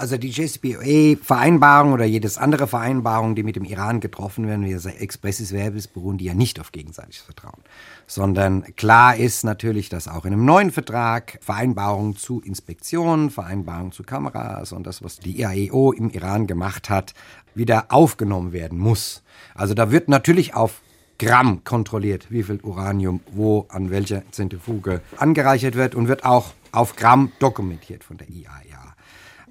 Also 0.00 0.16
die 0.16 0.30
JCPOA-Vereinbarung 0.30 1.92
oder 1.92 2.06
jedes 2.06 2.38
andere 2.38 2.66
Vereinbarung, 2.66 3.34
die 3.34 3.42
mit 3.42 3.56
dem 3.56 3.66
Iran 3.66 4.00
getroffen 4.00 4.46
werden, 4.46 4.64
wie 4.64 4.72
expressis 4.72 5.50
verbis, 5.50 5.88
beruhen 5.88 6.16
die 6.16 6.24
ja 6.24 6.32
nicht 6.32 6.58
auf 6.58 6.72
gegenseitiges 6.72 7.20
Vertrauen. 7.20 7.62
Sondern 8.06 8.64
klar 8.76 9.16
ist 9.16 9.44
natürlich, 9.44 9.90
dass 9.90 10.08
auch 10.08 10.24
in 10.24 10.32
einem 10.32 10.46
neuen 10.46 10.70
Vertrag 10.70 11.38
Vereinbarungen 11.42 12.16
zu 12.16 12.40
Inspektionen, 12.40 13.28
Vereinbarungen 13.28 13.92
zu 13.92 14.02
Kameras 14.02 14.72
und 14.72 14.86
das, 14.86 15.04
was 15.04 15.18
die 15.18 15.38
IAEO 15.38 15.92
im 15.92 16.08
Iran 16.08 16.46
gemacht 16.46 16.88
hat, 16.88 17.12
wieder 17.54 17.88
aufgenommen 17.90 18.54
werden 18.54 18.78
muss. 18.78 19.22
Also 19.54 19.74
da 19.74 19.90
wird 19.90 20.08
natürlich 20.08 20.54
auf 20.54 20.80
Gramm 21.18 21.62
kontrolliert, 21.64 22.28
wie 22.30 22.42
viel 22.42 22.60
Uranium 22.62 23.20
wo 23.32 23.66
an 23.68 23.90
welcher 23.90 24.22
Zentrifuge 24.30 25.02
angereichert 25.18 25.74
wird 25.74 25.94
und 25.94 26.08
wird 26.08 26.24
auch 26.24 26.54
auf 26.72 26.96
Gramm 26.96 27.32
dokumentiert 27.38 28.04
von 28.04 28.16
der 28.16 28.28
IAEA. 28.28 28.94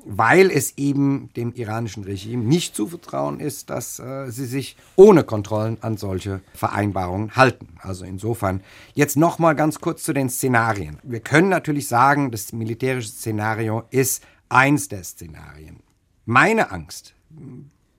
Weil 0.06 0.50
es 0.50 0.78
eben 0.78 1.30
dem 1.36 1.54
iranischen 1.54 2.04
Regime 2.04 2.44
nicht 2.44 2.74
zuvertrauen 2.76 3.40
ist, 3.40 3.70
dass 3.70 4.00
äh, 4.00 4.32
sie 4.32 4.46
sich 4.46 4.78
ohne 4.96 5.24
Kontrollen 5.24 5.78
an 5.82 5.98
solche 5.98 6.42
Vereinbarungen 6.54 7.36
halten. 7.36 7.76
Also 7.80 8.06
insofern 8.06 8.62
jetzt 8.94 9.18
noch 9.18 9.40
mal 9.40 9.54
ganz 9.54 9.82
kurz 9.82 10.04
zu 10.04 10.14
den 10.14 10.30
Szenarien. 10.30 11.00
Wir 11.04 11.20
können 11.20 11.50
natürlich 11.50 11.88
sagen, 11.88 12.32
das 12.32 12.54
militärische 12.54 13.10
Szenario 13.10 13.84
ist 13.92 14.24
eins 14.48 14.88
der 14.88 15.04
Szenarien. 15.04 15.82
Meine 16.26 16.72
Angst 16.72 17.14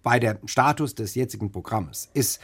bei 0.03 0.19
der 0.19 0.39
Status 0.47 0.95
des 0.95 1.15
jetzigen 1.15 1.53
Programms 1.53 2.09
ist, 2.15 2.41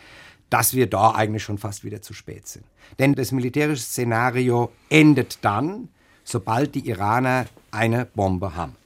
dass 0.50 0.74
wir 0.74 0.88
da 0.88 1.12
eigentlich 1.12 1.42
schon 1.42 1.58
fast 1.58 1.84
wieder 1.84 2.02
zu 2.02 2.14
spät 2.14 2.46
sind. 2.46 2.64
Denn 2.98 3.14
das 3.14 3.32
militärische 3.32 3.82
Szenario 3.82 4.72
endet 4.88 5.38
dann, 5.42 5.88
sobald 6.26 6.74
die 6.74 6.86
Iraner 6.86 7.46
eine 7.70 8.04
Bombe 8.04 8.54
haben. 8.54 8.76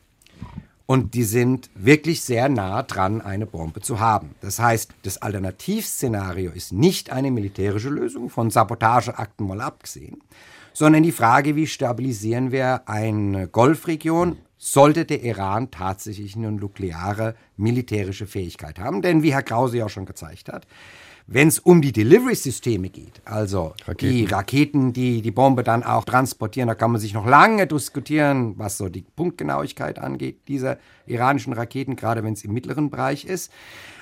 Und 0.86 1.14
die 1.14 1.24
sind 1.24 1.70
wirklich 1.74 2.20
sehr 2.20 2.48
nah 2.48 2.82
dran, 2.82 3.20
eine 3.20 3.46
Bombe 3.46 3.80
zu 3.80 4.00
haben. 4.00 4.34
Das 4.40 4.58
heißt, 4.58 4.90
das 5.04 5.22
Alternativszenario 5.22 6.50
ist 6.50 6.72
nicht 6.72 7.10
eine 7.10 7.30
militärische 7.30 7.88
Lösung, 7.88 8.28
von 8.28 8.50
Sabotageakten 8.50 9.46
mal 9.46 9.60
abgesehen, 9.60 10.20
sondern 10.72 11.04
die 11.04 11.12
Frage, 11.12 11.56
wie 11.56 11.66
stabilisieren 11.66 12.52
wir 12.52 12.88
eine 12.88 13.46
Golfregion, 13.46 14.36
sollte 14.58 15.04
der 15.04 15.22
Iran 15.22 15.70
tatsächlich 15.70 16.36
eine 16.36 16.52
nukleare 16.52 17.36
militärische 17.56 18.26
Fähigkeit 18.26 18.78
haben. 18.78 19.00
Denn 19.00 19.22
wie 19.22 19.32
Herr 19.32 19.42
Krause 19.42 19.78
ja 19.78 19.88
schon 19.88 20.06
gezeigt 20.06 20.48
hat, 20.52 20.66
wenn 21.32 21.46
es 21.46 21.60
um 21.60 21.80
die 21.80 21.92
Delivery-Systeme 21.92 22.88
geht, 22.88 23.22
also 23.24 23.74
Raketen. 23.86 24.12
die 24.12 24.24
Raketen, 24.24 24.92
die 24.92 25.22
die 25.22 25.30
Bombe 25.30 25.62
dann 25.62 25.84
auch 25.84 26.04
transportieren, 26.04 26.66
da 26.66 26.74
kann 26.74 26.90
man 26.90 27.00
sich 27.00 27.14
noch 27.14 27.24
lange 27.24 27.68
diskutieren, 27.68 28.54
was 28.58 28.76
so 28.76 28.88
die 28.88 29.02
Punktgenauigkeit 29.02 30.00
angeht, 30.00 30.48
dieser 30.48 30.78
iranischen 31.06 31.52
Raketen, 31.52 31.94
gerade 31.94 32.24
wenn 32.24 32.32
es 32.32 32.44
im 32.44 32.52
mittleren 32.52 32.90
Bereich 32.90 33.24
ist. 33.24 33.52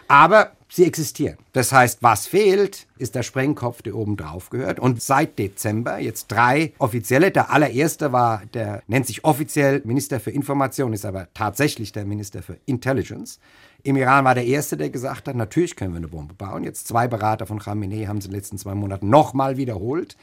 Aber 0.08 0.52
sie 0.70 0.86
existieren. 0.86 1.36
Das 1.52 1.70
heißt, 1.70 2.02
was 2.02 2.26
fehlt, 2.26 2.86
ist 2.96 3.14
der 3.14 3.22
Sprengkopf, 3.22 3.82
der 3.82 3.94
oben 3.94 4.16
drauf 4.16 4.48
gehört. 4.48 4.80
Und 4.80 5.02
seit 5.02 5.38
Dezember 5.38 5.98
jetzt 5.98 6.28
drei 6.28 6.72
offizielle. 6.78 7.30
Der 7.30 7.52
allererste 7.52 8.10
war, 8.10 8.42
der 8.54 8.82
nennt 8.86 9.06
sich 9.06 9.24
offiziell 9.24 9.82
Minister 9.84 10.18
für 10.18 10.30
Information, 10.30 10.94
ist 10.94 11.04
aber 11.04 11.28
tatsächlich 11.34 11.92
der 11.92 12.06
Minister 12.06 12.42
für 12.42 12.56
Intelligence. 12.64 13.38
Im 13.84 13.96
Iran 13.96 14.24
war 14.24 14.34
der 14.34 14.44
Erste, 14.46 14.76
der 14.76 14.90
gesagt 14.90 15.28
hat, 15.28 15.36
natürlich 15.36 15.76
können 15.76 15.92
wir 15.92 15.98
eine 15.98 16.08
Bombe 16.08 16.34
bauen. 16.34 16.64
Jetzt 16.64 16.88
zwei 16.88 17.06
Berater 17.06 17.46
von 17.46 17.60
Khamenei 17.60 18.06
haben 18.06 18.18
es 18.18 18.24
in 18.24 18.32
den 18.32 18.36
letzten 18.36 18.58
zwei 18.58 18.74
Monaten 18.74 19.08
nochmal 19.08 19.56
wiederholt. 19.56 20.16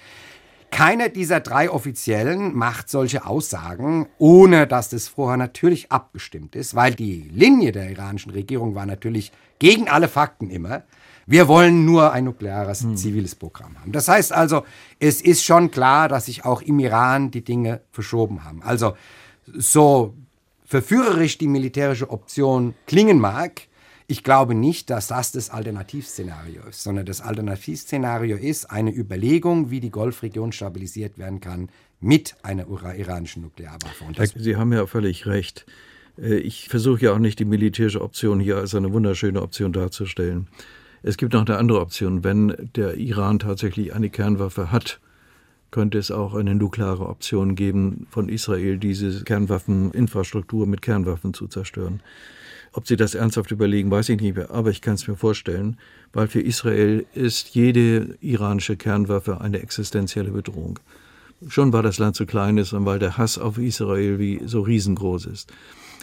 Keiner 0.72 1.08
dieser 1.08 1.40
drei 1.40 1.70
Offiziellen 1.70 2.54
macht 2.54 2.90
solche 2.90 3.26
Aussagen, 3.26 4.08
ohne 4.18 4.68
dass 4.68 4.90
das 4.90 5.08
vorher 5.08 5.38
natürlich 5.38 5.90
abgestimmt 5.90 6.54
ist, 6.54 6.76
weil 6.76 6.94
die 6.94 7.30
Linie 7.32 7.72
der 7.72 7.90
iranischen 7.90 8.32
Regierung 8.32 8.76
war 8.76 8.86
natürlich 8.86 9.32
gegen 9.58 9.88
alle 9.88 10.10
Fakten 10.10 10.50
immer. 10.50 10.84
Wir 11.28 11.48
wollen 11.48 11.86
nur 11.86 12.12
ein 12.12 12.26
nukleares 12.26 12.82
hm. 12.82 12.98
ziviles 12.98 13.36
Programm 13.36 13.80
haben. 13.80 13.94
Das 13.94 14.10
heißt 14.10 14.34
also, 14.34 14.64
es 15.00 15.22
ist 15.22 15.46
schon 15.46 15.72
klar, 15.72 16.10
dass 16.10 16.26
sich 16.26 16.44
auch 16.44 16.62
im 16.62 16.78
Iran 16.80 17.32
die 17.32 17.44
Dinge 17.44 17.82
verschoben 17.92 18.44
haben. 18.44 18.62
Also 18.62 18.98
so 19.46 20.14
verführerisch 20.66 21.38
die 21.38 21.48
militärische 21.48 22.10
Option 22.10 22.74
klingen 22.88 23.20
mag, 23.20 23.68
ich 24.08 24.24
glaube 24.24 24.54
nicht, 24.54 24.92
dass 24.92 25.08
das 25.08 25.32
das 25.32 25.50
Alternativszenario 25.50 26.62
ist, 26.70 26.84
sondern 26.84 27.06
das 27.06 27.22
Alternativszenario 27.22 28.38
ist 28.38 28.70
eine 28.70 28.94
Überlegung, 28.94 29.72
wie 29.72 29.80
die 29.80 29.90
Golfregion 29.90 30.52
stabilisiert 30.52 31.18
werden 31.18 31.42
kann 31.42 31.70
mit 32.00 32.36
einer 32.44 32.68
iranischen 32.96 33.42
Nuklearwaffe. 33.42 34.06
Sie 34.36 34.56
haben 34.58 34.74
ja 34.74 34.86
völlig 34.86 35.26
recht. 35.26 35.66
Äh, 36.22 36.36
ich 36.36 36.70
versuche 36.70 37.06
ja 37.06 37.14
auch 37.14 37.20
nicht 37.20 37.40
die 37.40 37.46
militärische 37.46 38.02
Option 38.02 38.40
hier 38.40 38.58
als 38.58 38.76
eine 38.76 38.94
wunderschöne 38.94 39.42
Option 39.42 39.74
darzustellen. 39.74 40.48
Es 41.02 41.18
gibt 41.18 41.34
noch 41.34 41.46
eine 41.46 41.58
andere 41.58 41.82
Option. 41.82 42.24
Wenn 42.24 42.70
der 42.76 42.96
Iran 42.96 43.40
tatsächlich 43.40 43.94
eine 43.94 44.10
Kernwaffe 44.10 44.72
hat, 44.72 45.00
könnte 45.76 45.98
es 45.98 46.10
auch 46.10 46.36
eine 46.36 46.56
nukleare 46.56 47.06
Option 47.06 47.54
geben, 47.54 48.08
von 48.10 48.30
Israel 48.30 48.78
diese 48.78 49.26
Kernwaffeninfrastruktur 49.26 50.66
mit 50.68 50.82
Kernwaffen 50.82 51.34
zu 51.34 51.48
zerstören. 51.48 52.00
Ob 52.72 52.88
sie 52.88 52.96
das 52.96 53.14
ernsthaft 53.14 53.52
überlegen, 53.52 53.92
weiß 53.92 54.08
ich 54.08 54.22
nicht 54.22 54.38
mehr, 54.38 54.52
aber 54.52 54.70
ich 54.70 54.80
kann 54.80 54.94
es 54.94 55.06
mir 55.06 55.18
vorstellen, 55.18 55.76
weil 56.14 56.30
für 56.30 56.40
Israel 56.40 57.06
ist 57.14 57.56
jede 57.56 58.16
iranische 58.22 58.78
Kernwaffe 58.78 59.42
eine 59.42 59.62
existenzielle 59.62 60.32
Bedrohung. 60.32 60.80
Schon 61.50 61.74
weil 61.74 61.84
das 61.84 61.98
Land 61.98 62.16
zu 62.16 62.26
klein 62.26 62.58
ist 62.58 62.72
und 62.72 62.86
weil 62.86 63.00
der 63.00 63.18
Hass 63.18 63.38
auf 63.38 63.58
Israel 63.58 64.18
wie 64.18 64.40
so 64.46 64.62
riesengroß 64.62 65.26
ist. 65.26 65.52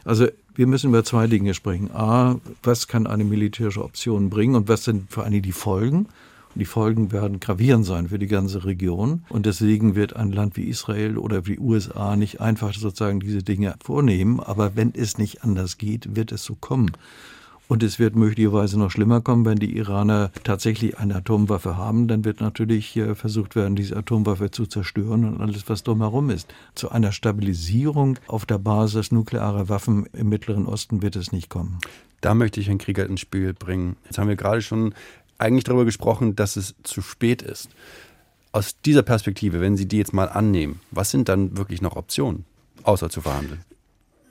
Also 0.05 0.29
wir 0.55 0.67
müssen 0.67 0.91
über 0.91 1.03
zwei 1.03 1.29
Dinge 1.29 1.55
sprechen. 1.55 1.91
A, 1.93 2.39
was 2.63 2.89
kann 2.89 3.07
eine 3.07 3.25
militärische 3.25 3.83
Option 3.83 4.29
bringen 4.29 4.55
und 4.55 4.69
was 4.69 4.85
sind 4.85 5.11
vor 5.11 5.25
allem 5.25 5.41
die 5.41 5.53
Folgen? 5.53 6.09
Die 6.55 6.67
Folgen 6.67 7.13
werden 7.13 7.41
gravierend 7.41 7.87
sein 7.87 8.09
für 8.09 8.19
die 8.19 8.27
ganze 8.27 8.65
Region. 8.65 9.25
Und 9.31 9.47
deswegen 9.47 9.95
wird 9.95 10.15
ein 10.17 10.33
Land 10.33 10.57
wie 10.57 10.65
Israel 10.65 11.17
oder 11.17 11.47
wie 11.47 11.59
USA 11.59 12.15
nicht 12.17 12.41
einfach 12.41 12.75
sozusagen 12.75 13.21
diese 13.21 13.43
Dinge 13.43 13.75
vornehmen. 13.83 14.39
Aber 14.39 14.77
wenn 14.77 14.93
es 14.95 15.17
nicht 15.17 15.45
anders 15.45 15.79
geht, 15.79 16.15
wird 16.15 16.31
es 16.31 16.45
so 16.45 16.55
kommen. 16.55 16.93
Und 17.69 17.83
es 17.83 17.99
wird 17.99 18.17
möglicherweise 18.17 18.79
noch 18.79 18.91
schlimmer 18.91 19.23
kommen, 19.23 19.47
wenn 19.47 19.59
die 19.59 19.75
Iraner 19.79 20.31
tatsächlich 20.45 20.99
eine 20.99 21.15
Atomwaffe 21.15 21.79
haben. 21.79 22.07
Dann 22.07 22.23
wird 22.23 22.43
natürlich 22.43 23.01
versucht 23.15 23.57
werden, 23.57 23.77
diese 23.77 23.97
Atomwaffe 23.97 24.51
zu 24.51 24.67
zerstören 24.67 25.25
und 25.25 25.41
alles, 25.41 25.67
was 25.71 25.83
drumherum 25.83 26.29
ist. 26.29 26.53
Zu 26.75 26.91
einer 26.91 27.13
Stabilisierung 27.13 28.19
auf 28.27 28.45
der 28.45 28.59
Basis 28.59 29.11
nuklearer 29.11 29.71
Waffen 29.71 30.05
im 30.13 30.29
Mittleren 30.29 30.67
Osten 30.67 31.01
wird 31.01 31.17
es 31.17 31.33
nicht 31.33 31.49
kommen. 31.49 31.79
Da 32.21 32.35
möchte 32.35 32.61
ich 32.61 32.69
Herrn 32.69 32.79
Krieger 32.79 33.07
ins 33.07 33.21
Spiel 33.21 33.55
bringen. 33.55 33.97
Jetzt 34.05 34.19
haben 34.19 34.29
wir 34.29 34.37
gerade 34.37 34.61
schon 34.61 34.95
eigentlich 35.43 35.65
darüber 35.65 35.85
gesprochen, 35.85 36.37
dass 36.37 36.57
es 36.57 36.75
zu 36.83 37.03
spät 37.03 37.43
ist. 37.43 37.69
Aus 38.53 38.81
dieser 38.85 39.03
Perspektive, 39.03 39.61
wenn 39.61 39.77
Sie 39.77 39.87
die 39.87 39.99
jetzt 39.99 40.13
mal 40.13 40.29
annehmen, 40.29 40.81
was 40.91 41.11
sind 41.11 41.29
dann 41.29 41.57
wirklich 41.57 41.83
noch 41.83 41.97
Optionen, 41.97 42.45
außer 42.83 43.11
zu 43.11 43.21
verhandeln? 43.23 43.65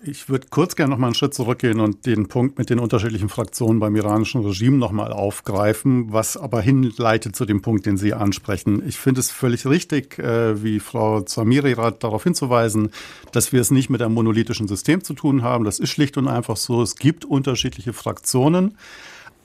Ich 0.03 0.29
würde 0.29 0.47
kurz 0.49 0.75
gerne 0.75 0.89
noch 0.89 0.97
mal 0.97 1.07
einen 1.07 1.13
Schritt 1.13 1.35
zurückgehen 1.35 1.79
und 1.79 2.07
den 2.07 2.27
Punkt 2.27 2.57
mit 2.57 2.71
den 2.71 2.79
unterschiedlichen 2.79 3.29
Fraktionen 3.29 3.79
beim 3.79 3.95
iranischen 3.95 4.43
Regime 4.43 4.77
noch 4.77 4.91
mal 4.91 5.13
aufgreifen, 5.13 6.11
was 6.11 6.37
aber 6.37 6.59
hinleitet 6.59 7.35
zu 7.35 7.45
dem 7.45 7.61
Punkt, 7.61 7.85
den 7.85 7.97
Sie 7.97 8.15
ansprechen. 8.15 8.81
Ich 8.87 8.97
finde 8.97 9.21
es 9.21 9.29
völlig 9.29 9.67
richtig, 9.67 10.17
äh, 10.17 10.63
wie 10.63 10.79
Frau 10.79 11.21
Zamiri 11.21 11.75
darauf 11.75 12.23
hinzuweisen, 12.23 12.89
dass 13.31 13.53
wir 13.53 13.61
es 13.61 13.69
nicht 13.69 13.91
mit 13.91 14.01
einem 14.01 14.15
monolithischen 14.15 14.67
System 14.67 15.03
zu 15.03 15.13
tun 15.13 15.43
haben. 15.43 15.65
Das 15.65 15.77
ist 15.77 15.91
schlicht 15.91 16.17
und 16.17 16.27
einfach 16.27 16.57
so. 16.57 16.81
Es 16.81 16.95
gibt 16.95 17.23
unterschiedliche 17.23 17.93
Fraktionen. 17.93 18.77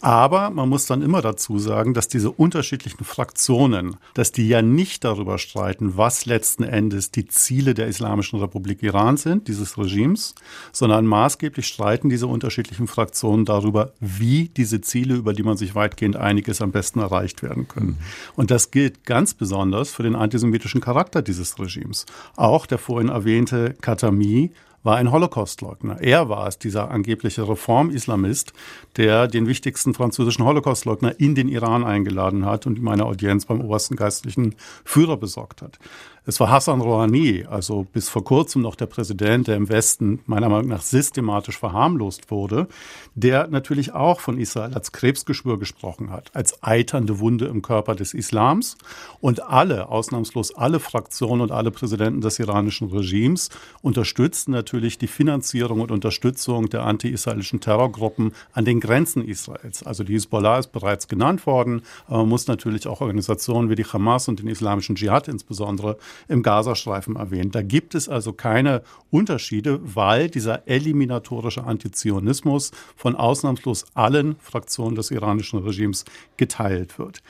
Aber 0.02 0.50
man 0.50 0.68
muss 0.68 0.86
dann 0.86 1.02
immer 1.02 1.22
dazu 1.22 1.58
sagen, 1.58 1.94
dass 1.94 2.08
diese 2.08 2.30
unterschiedlichen 2.30 3.04
Fraktionen, 3.04 3.96
dass 4.14 4.30
die 4.30 4.46
ja 4.46 4.60
nicht 4.60 5.04
darüber 5.04 5.38
streiten, 5.38 5.96
was 5.96 6.26
letzten 6.26 6.64
Endes 6.64 7.10
die 7.10 7.26
Ziele 7.26 7.74
der 7.74 7.86
Islamischen 7.86 8.38
Republik 8.38 8.82
Iran 8.82 9.16
sind, 9.16 9.48
dieses 9.48 9.78
Regimes, 9.78 10.34
sondern 10.72 11.06
maßgeblich 11.06 11.66
streiten 11.66 12.08
diese 12.10 12.26
unterschiedlichen 12.26 12.88
Fraktionen 12.88 13.44
darüber, 13.44 13.92
wie 14.00 14.48
diese 14.48 14.80
Ziele, 14.80 15.14
über 15.14 15.32
die 15.32 15.42
man 15.42 15.56
sich 15.56 15.74
weitgehend 15.74 16.16
einig 16.16 16.48
ist, 16.48 16.60
am 16.60 16.72
besten 16.72 17.00
erreicht 17.00 17.42
werden 17.42 17.66
können. 17.66 17.86
Mhm. 17.86 17.96
Und 18.36 18.50
das 18.50 18.70
gilt 18.70 19.04
ganz 19.04 19.34
besonders 19.34 19.90
für 19.90 20.02
den 20.02 20.14
antisemitischen 20.14 20.80
Charakter 20.80 21.22
dieses 21.22 21.58
Regimes. 21.58 22.04
Auch 22.36 22.66
der 22.66 22.78
vorhin 22.78 23.08
erwähnte 23.08 23.74
Katami 23.80 24.52
war 24.86 24.96
ein 24.96 25.10
Holocaustleugner. 25.10 26.00
Er 26.00 26.28
war 26.28 26.46
es, 26.46 26.58
dieser 26.58 26.92
angebliche 26.92 27.46
Reformislamist, 27.46 28.52
der 28.96 29.26
den 29.26 29.48
wichtigsten 29.48 29.94
französischen 29.94 30.44
Holocaustleugner 30.44 31.18
in 31.18 31.34
den 31.34 31.48
Iran 31.48 31.84
eingeladen 31.84 32.46
hat 32.46 32.66
und 32.66 32.78
ihm 32.78 32.86
eine 32.86 33.04
Audienz 33.04 33.46
beim 33.46 33.60
obersten 33.60 33.96
geistlichen 33.96 34.54
Führer 34.84 35.16
besorgt 35.16 35.60
hat. 35.60 35.80
Es 36.28 36.40
war 36.40 36.50
Hassan 36.50 36.80
Rouhani, 36.80 37.44
also 37.48 37.86
bis 37.92 38.08
vor 38.08 38.24
kurzem 38.24 38.62
noch 38.62 38.74
der 38.74 38.86
Präsident, 38.86 39.46
der 39.46 39.54
im 39.54 39.68
Westen 39.68 40.18
meiner 40.26 40.48
Meinung 40.48 40.66
nach 40.66 40.82
systematisch 40.82 41.56
verharmlost 41.56 42.32
wurde, 42.32 42.66
der 43.14 43.46
natürlich 43.46 43.92
auch 43.92 44.18
von 44.18 44.36
Israel 44.36 44.74
als 44.74 44.90
Krebsgeschwür 44.90 45.56
gesprochen 45.56 46.10
hat, 46.10 46.32
als 46.34 46.64
eiternde 46.64 47.20
Wunde 47.20 47.44
im 47.44 47.62
Körper 47.62 47.94
des 47.94 48.12
Islams. 48.12 48.76
Und 49.20 49.44
alle, 49.44 49.88
ausnahmslos 49.88 50.52
alle 50.56 50.80
Fraktionen 50.80 51.42
und 51.42 51.52
alle 51.52 51.70
Präsidenten 51.70 52.20
des 52.20 52.40
iranischen 52.40 52.88
Regimes 52.88 53.50
unterstützten 53.80 54.50
natürlich 54.50 54.98
die 54.98 55.06
Finanzierung 55.06 55.80
und 55.80 55.92
Unterstützung 55.92 56.68
der 56.68 56.82
anti-israelischen 56.82 57.60
Terrorgruppen 57.60 58.32
an 58.52 58.64
den 58.64 58.80
Grenzen 58.80 59.24
Israels. 59.24 59.84
Also 59.84 60.02
die 60.02 60.14
Hisbollah 60.14 60.58
ist 60.58 60.72
bereits 60.72 61.06
genannt 61.06 61.46
worden, 61.46 61.82
aber 62.08 62.18
man 62.18 62.30
muss 62.30 62.48
natürlich 62.48 62.88
auch 62.88 63.00
Organisationen 63.00 63.70
wie 63.70 63.76
die 63.76 63.84
Hamas 63.84 64.26
und 64.26 64.40
den 64.40 64.48
islamischen 64.48 64.96
Dschihad 64.96 65.28
insbesondere 65.28 65.98
im 66.28 66.42
Gazastreifen 66.42 67.16
erwähnt. 67.16 67.54
Da 67.54 67.62
gibt 67.62 67.94
es 67.94 68.08
also 68.08 68.32
keine 68.32 68.82
Unterschiede, 69.10 69.80
weil 69.82 70.28
dieser 70.28 70.66
eliminatorische 70.68 71.64
Antizionismus 71.64 72.72
von 72.96 73.16
ausnahmslos 73.16 73.86
allen 73.94 74.36
Fraktionen 74.40 74.94
des 74.94 75.10
iranischen 75.10 75.58
Regimes 75.60 76.04
geteilt 76.36 76.98
wird. 76.98 77.22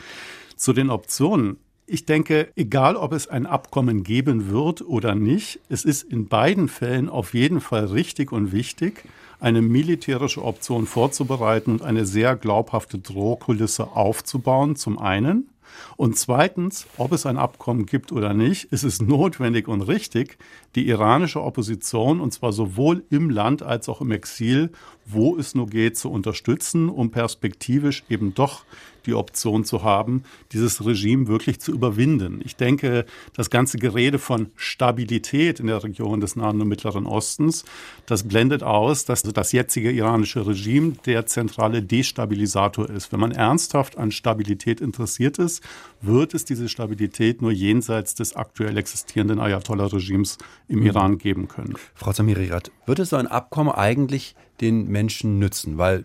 Zu 0.57 0.72
den 0.72 0.91
Optionen. 0.91 1.59
Ich 1.89 2.05
denke, 2.05 2.49
egal 2.57 2.97
ob 2.97 3.12
es 3.12 3.28
ein 3.28 3.47
Abkommen 3.47 4.03
geben 4.03 4.51
wird 4.51 4.82
oder 4.82 5.14
nicht, 5.14 5.61
es 5.68 5.84
ist 5.84 6.03
in 6.03 6.26
beiden 6.26 6.66
Fällen 6.66 7.09
auf 7.09 7.32
jeden 7.32 7.61
Fall 7.61 7.84
richtig 7.84 8.32
und 8.32 8.51
wichtig, 8.51 9.05
eine 9.39 9.62
militärische 9.62 10.43
Option 10.43 10.87
vorzubereiten 10.87 11.72
und 11.72 11.82
eine 11.82 12.05
sehr 12.05 12.34
glaubhafte 12.34 12.99
Drohkulisse 12.99 13.93
aufzubauen, 13.93 14.74
zum 14.74 14.99
einen. 14.99 15.49
Und 15.97 16.16
zweitens, 16.16 16.87
ob 16.97 17.12
es 17.12 17.27
ein 17.27 17.37
Abkommen 17.39 17.87
gibt 17.87 18.12
oder 18.12 18.35
nicht, 18.35 18.64
ist 18.72 18.83
es 18.83 19.01
notwendig 19.01 19.68
und 19.68 19.83
richtig, 19.83 20.39
die 20.74 20.89
iranische 20.89 21.43
Opposition, 21.43 22.20
und 22.20 22.33
zwar 22.33 22.53
sowohl 22.53 23.05
im 23.11 23.31
Land 23.31 23.62
als 23.62 23.89
auch 23.89 24.01
im 24.01 24.11
Exil, 24.11 24.70
wo 25.05 25.37
es 25.37 25.55
nur 25.55 25.66
geht, 25.66 25.97
zu 25.97 26.11
unterstützen, 26.11 26.89
um 26.89 27.11
perspektivisch 27.11 28.05
eben 28.09 28.35
doch 28.35 28.64
die 29.07 29.14
Option 29.14 29.64
zu 29.64 29.82
haben, 29.82 30.24
dieses 30.52 30.84
Regime 30.84 31.28
wirklich 31.28 31.61
zu 31.61 31.72
überwinden. 31.72 32.40
Ich 32.44 32.57
denke, 32.57 33.07
das 33.34 33.50
ganze 33.50 33.78
Gerede 33.78 34.18
von 34.18 34.48
Stabilität 34.57 35.61
in 35.61 35.68
der 35.68 35.82
Region 35.82 36.20
des 36.20 36.36
Nahen 36.36 36.61
und 36.61 36.68
Mittleren 36.68 37.07
Ostens, 37.07 37.64
das 38.07 38.24
blendet 38.24 38.62
aus, 38.62 39.04
dass 39.04 39.22
das 39.22 39.52
jetzige 39.52 39.90
iranische 39.90 40.46
Regime 40.46 40.92
der 41.07 41.26
zentrale 41.26 41.82
Destabilisator 41.82 42.90
ist. 42.90 43.12
Wenn 43.12 43.20
man 43.20 43.32
ernsthaft 43.32 43.98
an 43.98 44.11
Stabilität 44.11 44.80
interessiert 44.80 45.38
ist, 45.38 45.62
wird 46.00 46.34
es 46.34 46.44
diese 46.44 46.68
Stabilität 46.68 47.42
nur 47.42 47.52
jenseits 47.52 48.14
des 48.14 48.36
aktuell 48.36 48.76
existierenden 48.76 49.40
Ayatollah-Regimes 49.40 50.38
im 50.68 50.80
mhm. 50.80 50.86
Iran 50.86 51.18
geben 51.18 51.48
können. 51.48 51.74
Frau 51.94 52.12
Zamirirat, 52.12 52.70
wird 52.86 52.98
es 52.98 53.11
so 53.11 53.16
ein 53.16 53.26
Abkommen 53.26 53.72
eigentlich 53.72 54.34
den 54.61 54.88
Menschen 54.88 55.38
nützen? 55.38 55.78
Weil 55.78 56.04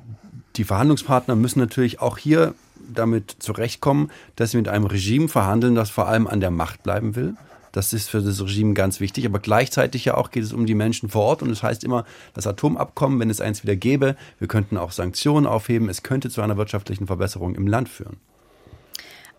die 0.55 0.63
Verhandlungspartner 0.63 1.35
müssen 1.35 1.59
natürlich 1.59 2.01
auch 2.01 2.17
hier 2.17 2.53
damit 2.93 3.36
zurechtkommen, 3.39 4.11
dass 4.36 4.51
sie 4.51 4.57
mit 4.57 4.67
einem 4.67 4.86
Regime 4.86 5.27
verhandeln, 5.27 5.75
das 5.75 5.89
vor 5.89 6.07
allem 6.07 6.27
an 6.27 6.39
der 6.39 6.51
Macht 6.51 6.84
bleiben 6.84 7.15
will. 7.15 7.36
Das 7.71 7.93
ist 7.93 8.09
für 8.09 8.21
das 8.21 8.41
Regime 8.41 8.73
ganz 8.73 8.99
wichtig. 8.99 9.25
Aber 9.25 9.39
gleichzeitig 9.39 10.05
ja 10.05 10.15
auch 10.15 10.32
geht 10.32 10.43
es 10.43 10.53
um 10.53 10.65
die 10.65 10.75
Menschen 10.75 11.09
vor 11.09 11.23
Ort. 11.23 11.41
Und 11.41 11.49
es 11.49 11.59
das 11.59 11.69
heißt 11.69 11.84
immer, 11.84 12.05
das 12.34 12.47
Atomabkommen, 12.47 13.19
wenn 13.19 13.29
es 13.29 13.41
eins 13.41 13.63
wieder 13.63 13.75
gäbe, 13.75 14.15
wir 14.39 14.47
könnten 14.47 14.77
auch 14.77 14.91
Sanktionen 14.91 15.47
aufheben. 15.47 15.89
Es 15.89 16.03
könnte 16.03 16.29
zu 16.29 16.41
einer 16.41 16.57
wirtschaftlichen 16.57 17.07
Verbesserung 17.07 17.55
im 17.55 17.67
Land 17.67 17.89
führen. 17.89 18.17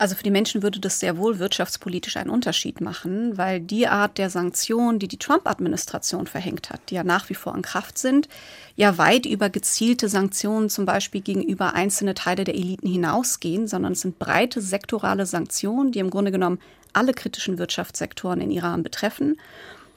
Also 0.03 0.17
für 0.17 0.25
die 0.25 0.33
Menschen 0.33 0.65
würde 0.65 0.81
das 0.81 0.99
sehr 0.99 1.17
wohl 1.17 1.39
wirtschaftspolitisch 1.39 2.17
einen 2.17 2.29
Unterschied 2.29 2.81
machen, 2.81 3.39
weil 3.39 3.61
die 3.61 3.87
Art 3.87 4.19
der 4.19 4.31
Sanktionen, 4.31 4.99
die 4.99 5.07
die 5.07 5.17
Trump-Administration 5.17 6.27
verhängt 6.27 6.71
hat, 6.71 6.81
die 6.91 6.97
ja 6.97 7.05
nach 7.05 7.31
wie 7.31 7.37
vor 7.37 7.55
in 7.55 7.63
Kraft 7.63 7.99
sind, 7.99 8.29
ja 8.75 8.99
weit 8.99 9.27
über 9.27 9.49
gezielte 9.49 10.09
Sanktionen 10.09 10.71
zum 10.71 10.87
Beispiel 10.87 11.21
gegenüber 11.21 11.75
einzelne 11.75 12.15
Teile 12.15 12.43
der 12.43 12.57
Eliten 12.57 12.89
hinausgehen, 12.89 13.69
sondern 13.69 13.93
es 13.93 14.01
sind 14.01 14.19
breite 14.19 14.61
sektorale 14.61 15.25
Sanktionen, 15.25 15.93
die 15.93 16.01
im 16.01 16.11
Grunde 16.11 16.33
genommen 16.33 16.59
alle 16.93 17.15
kritischen 17.15 17.59
Wirtschaftssektoren 17.59 18.41
in 18.41 18.51
Iran 18.51 18.83
betreffen, 18.83 19.39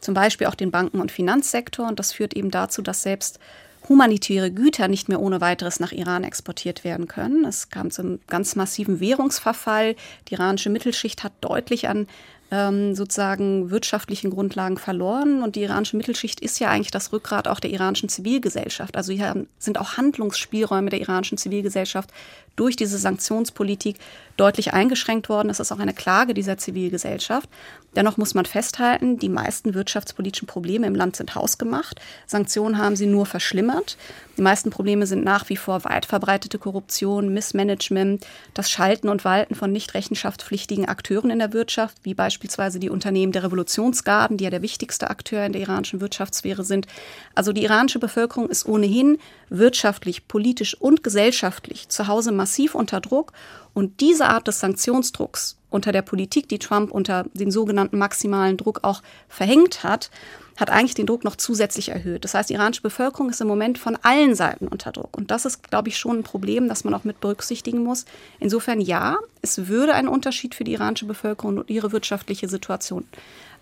zum 0.02 0.14
Beispiel 0.14 0.46
auch 0.46 0.54
den 0.54 0.70
Banken- 0.70 1.02
und 1.02 1.12
Finanzsektor. 1.12 1.88
Und 1.88 1.98
das 1.98 2.14
führt 2.14 2.36
eben 2.36 2.52
dazu, 2.52 2.84
dass 2.84 3.02
selbst 3.02 3.40
humanitäre 3.88 4.52
Güter 4.52 4.88
nicht 4.88 5.10
mehr 5.10 5.20
ohne 5.20 5.42
weiteres 5.42 5.80
nach 5.80 5.92
Iran 5.92 6.24
exportiert 6.24 6.84
werden 6.84 7.08
können. 7.08 7.46
Es 7.46 7.70
kam 7.70 7.92
zum 7.92 8.20
ganz 8.28 8.56
massiven 8.56 9.00
Währungsverfall. 9.00 9.96
Die 10.28 10.34
iranische 10.34 10.70
Mittelschicht 10.70 11.24
hat 11.24 11.34
deutlich 11.42 11.88
an 11.88 12.08
ähm, 12.52 12.96
sozusagen 12.96 13.72
wirtschaftlichen 13.72 14.30
Grundlagen 14.30 14.78
verloren. 14.78 15.42
Und 15.42 15.56
die 15.56 15.64
iranische 15.64 15.98
Mittelschicht 15.98 16.40
ist 16.40 16.60
ja 16.60 16.70
eigentlich 16.70 16.92
das 16.92 17.12
Rückgrat 17.12 17.48
auch 17.48 17.60
der 17.60 17.72
iranischen 17.72 18.10
Zivilgesellschaft. 18.10 18.96
Also 18.96 19.14
hier 19.14 19.46
sind 19.58 19.80
auch 19.80 19.98
Handlungsspielräume 19.98 20.90
der 20.90 21.02
iranischen 21.02 21.38
Zivilgesellschaft 21.38 22.12
durch 22.56 22.76
diese 22.76 22.98
Sanktionspolitik 22.98 23.98
deutlich 24.38 24.74
eingeschränkt 24.74 25.30
worden. 25.30 25.50
Das 25.50 25.60
ist 25.60 25.72
auch 25.72 25.80
eine 25.80 25.94
Klage 25.94 26.34
dieser 26.34 26.58
Zivilgesellschaft. 26.58 27.50
Dennoch 27.96 28.18
muss 28.18 28.34
man 28.34 28.46
festhalten, 28.46 29.18
die 29.18 29.30
meisten 29.30 29.74
wirtschaftspolitischen 29.74 30.48
Probleme 30.48 30.88
im 30.88 30.96
Land 30.96 31.16
sind 31.16 31.36
hausgemacht. 31.36 32.00
Sanktionen 32.28 32.78
haben 32.78 32.96
sie 32.96 33.08
nur 33.08 33.26
verschlimmert. 33.26 33.98
Die 34.38 34.42
meisten 34.42 34.70
Probleme 34.70 35.08
sind 35.08 35.24
nach 35.24 35.48
wie 35.50 35.56
vor 35.58 35.84
weit 35.86 36.06
verbreitete 36.06 36.60
Korruption, 36.60 37.34
Missmanagement, 37.34 38.26
das 38.54 38.70
Schalten 38.70 39.08
und 39.08 39.24
Walten 39.24 39.56
von 39.56 39.72
nicht 39.72 39.94
rechenschaftspflichtigen 39.94 40.88
Akteuren 40.88 41.30
in 41.30 41.40
der 41.40 41.54
Wirtschaft, 41.54 41.98
wie 42.04 42.14
beispielsweise 42.14 42.35
die 42.40 42.90
Unternehmen 42.90 43.32
der 43.32 43.44
Revolutionsgarden, 43.44 44.38
die 44.38 44.44
ja 44.44 44.50
der 44.50 44.62
wichtigste 44.62 45.10
Akteur 45.10 45.46
in 45.46 45.54
der 45.54 45.62
iranischen 45.62 46.02
Wirtschaftssphäre 46.02 46.64
sind. 46.64 46.88
Also 47.34 47.52
die 47.52 47.64
iranische 47.64 48.00
Bevölkerung 48.00 48.50
ist 48.50 48.66
ohnehin 48.66 49.18
wirtschaftlich, 49.50 50.28
politisch 50.28 50.80
und 50.80 51.04
gesellschaftlich 51.04 51.90
zu 51.90 52.08
Hause 52.08 52.32
massiv 52.32 52.76
unter 52.76 53.02
Druck. 53.02 53.34
Und 53.74 54.00
diese 54.00 54.28
Art 54.28 54.48
des 54.48 54.60
Sanktionsdrucks 54.60 55.58
unter 55.70 55.92
der 55.92 56.02
Politik, 56.02 56.48
die 56.50 56.60
Trump 56.60 56.92
unter 56.92 57.26
den 57.34 57.52
sogenannten 57.52 57.98
maximalen 57.98 58.58
Druck 58.58 58.80
auch 58.84 59.02
verhängt 59.28 59.84
hat, 59.84 60.10
hat 60.58 60.70
eigentlich 60.70 60.96
den 60.96 61.06
Druck 61.06 61.24
noch 61.24 61.36
zusätzlich 61.36 61.90
erhöht. 61.90 62.24
Das 62.24 62.34
heißt, 62.34 62.50
die 62.50 62.54
iranische 62.54 62.82
Bevölkerung 62.82 63.30
ist 63.30 63.42
im 63.42 63.48
Moment 63.48 63.78
von 63.78 63.98
allen 64.02 64.36
Seiten 64.36 64.68
unter 64.68 64.92
Druck. 64.92 65.18
Und 65.18 65.32
das 65.32 65.46
ist, 65.46 65.70
glaube 65.70 65.90
ich, 65.90 65.98
schon 65.98 66.20
ein 66.20 66.24
Problem, 66.24 66.70
das 66.70 66.84
man 66.84 66.94
auch 66.94 67.04
mit 67.04 67.20
berücksichtigen 67.20 67.84
muss. 67.84 68.06
Insofern 68.40 68.80
ja, 68.80 69.18
es 69.42 69.68
würde 69.68 69.94
einen 69.94 70.08
Unterschied 70.08 70.56
für 70.56 70.64
die 70.64 70.74
iranische 70.74 71.06
Bevölkerung 71.06 71.58
und 71.58 71.70
ihre 71.70 71.92
wirtschaftliche 71.92 72.48
Situation 72.48 73.06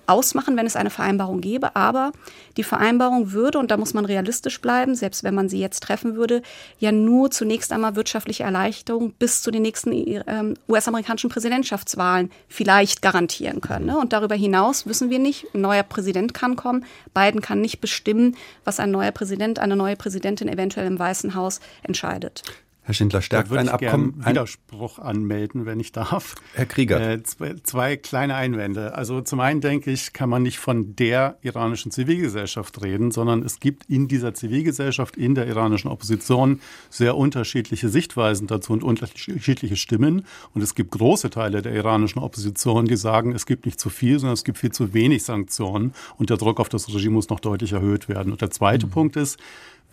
ausmachen, 0.07 0.57
wenn 0.57 0.65
es 0.65 0.75
eine 0.75 0.89
Vereinbarung 0.89 1.41
gäbe. 1.41 1.75
Aber 1.75 2.11
die 2.57 2.63
Vereinbarung 2.63 3.31
würde, 3.31 3.59
und 3.59 3.71
da 3.71 3.77
muss 3.77 3.93
man 3.93 4.05
realistisch 4.05 4.61
bleiben, 4.61 4.95
selbst 4.95 5.23
wenn 5.23 5.35
man 5.35 5.49
sie 5.49 5.59
jetzt 5.59 5.83
treffen 5.83 6.15
würde, 6.15 6.41
ja 6.79 6.91
nur 6.91 7.31
zunächst 7.31 7.71
einmal 7.71 7.95
wirtschaftliche 7.95 8.43
Erleichterung 8.43 9.11
bis 9.13 9.41
zu 9.41 9.51
den 9.51 9.61
nächsten 9.61 9.91
ähm, 10.27 10.55
US-amerikanischen 10.67 11.29
Präsidentschaftswahlen 11.29 12.31
vielleicht 12.47 13.01
garantieren 13.01 13.61
können. 13.61 13.85
Ne? 13.85 13.97
Und 13.97 14.13
darüber 14.13 14.35
hinaus 14.35 14.85
wissen 14.85 15.09
wir 15.09 15.19
nicht, 15.19 15.45
ein 15.53 15.61
neuer 15.61 15.83
Präsident 15.83 16.33
kann 16.33 16.55
kommen. 16.55 16.85
Biden 17.13 17.41
kann 17.41 17.61
nicht 17.61 17.81
bestimmen, 17.81 18.35
was 18.63 18.79
ein 18.79 18.91
neuer 18.91 19.11
Präsident, 19.11 19.59
eine 19.59 19.75
neue 19.75 19.95
Präsidentin 19.95 20.47
eventuell 20.47 20.87
im 20.87 20.99
Weißen 20.99 21.35
Haus 21.35 21.59
entscheidet. 21.83 22.43
Herr 22.85 22.93
Schindler, 22.93 23.21
stärkt 23.21 23.49
ein 23.53 23.69
Abkommen. 23.69 24.15
Einen 24.15 24.25
Widerspruch 24.25 24.99
anmelden, 24.99 25.65
wenn 25.65 25.79
ich 25.79 25.93
darf. 25.93 26.35
Herr 26.53 26.65
Krieger. 26.65 26.99
Äh, 26.99 27.23
zwei, 27.23 27.55
zwei, 27.63 27.95
kleine 27.95 28.35
Einwände. 28.35 28.93
Also 28.93 29.21
zum 29.21 29.39
einen 29.39 29.61
denke 29.61 29.89
ich, 29.89 30.11
kann 30.11 30.29
man 30.29 30.43
nicht 30.43 30.59
von 30.59 30.93
der 30.97 31.37
iranischen 31.41 31.91
Zivilgesellschaft 31.91 32.81
reden, 32.83 33.11
sondern 33.11 33.41
es 33.41 33.61
gibt 33.61 33.85
in 33.89 34.09
dieser 34.09 34.33
Zivilgesellschaft, 34.33 35.15
in 35.15 35.33
der 35.33 35.47
iranischen 35.47 35.89
Opposition 35.89 36.59
sehr 36.89 37.15
unterschiedliche 37.15 37.87
Sichtweisen 37.87 38.47
dazu 38.47 38.73
und 38.73 38.83
unterschiedliche 38.83 39.77
Stimmen. 39.77 40.25
Und 40.53 40.61
es 40.61 40.75
gibt 40.75 40.91
große 40.91 41.29
Teile 41.29 41.61
der 41.61 41.73
iranischen 41.73 42.21
Opposition, 42.21 42.85
die 42.85 42.97
sagen, 42.97 43.33
es 43.33 43.45
gibt 43.45 43.65
nicht 43.65 43.79
zu 43.79 43.89
viel, 43.89 44.19
sondern 44.19 44.33
es 44.33 44.43
gibt 44.43 44.57
viel 44.57 44.73
zu 44.73 44.93
wenig 44.93 45.23
Sanktionen 45.23 45.93
und 46.17 46.29
der 46.29 46.35
Druck 46.35 46.59
auf 46.59 46.67
das 46.67 46.93
Regime 46.93 47.13
muss 47.13 47.29
noch 47.29 47.39
deutlich 47.39 47.71
erhöht 47.71 48.09
werden. 48.09 48.33
Und 48.33 48.41
der 48.41 48.51
zweite 48.51 48.87
mhm. 48.87 48.91
Punkt 48.91 49.15
ist, 49.15 49.39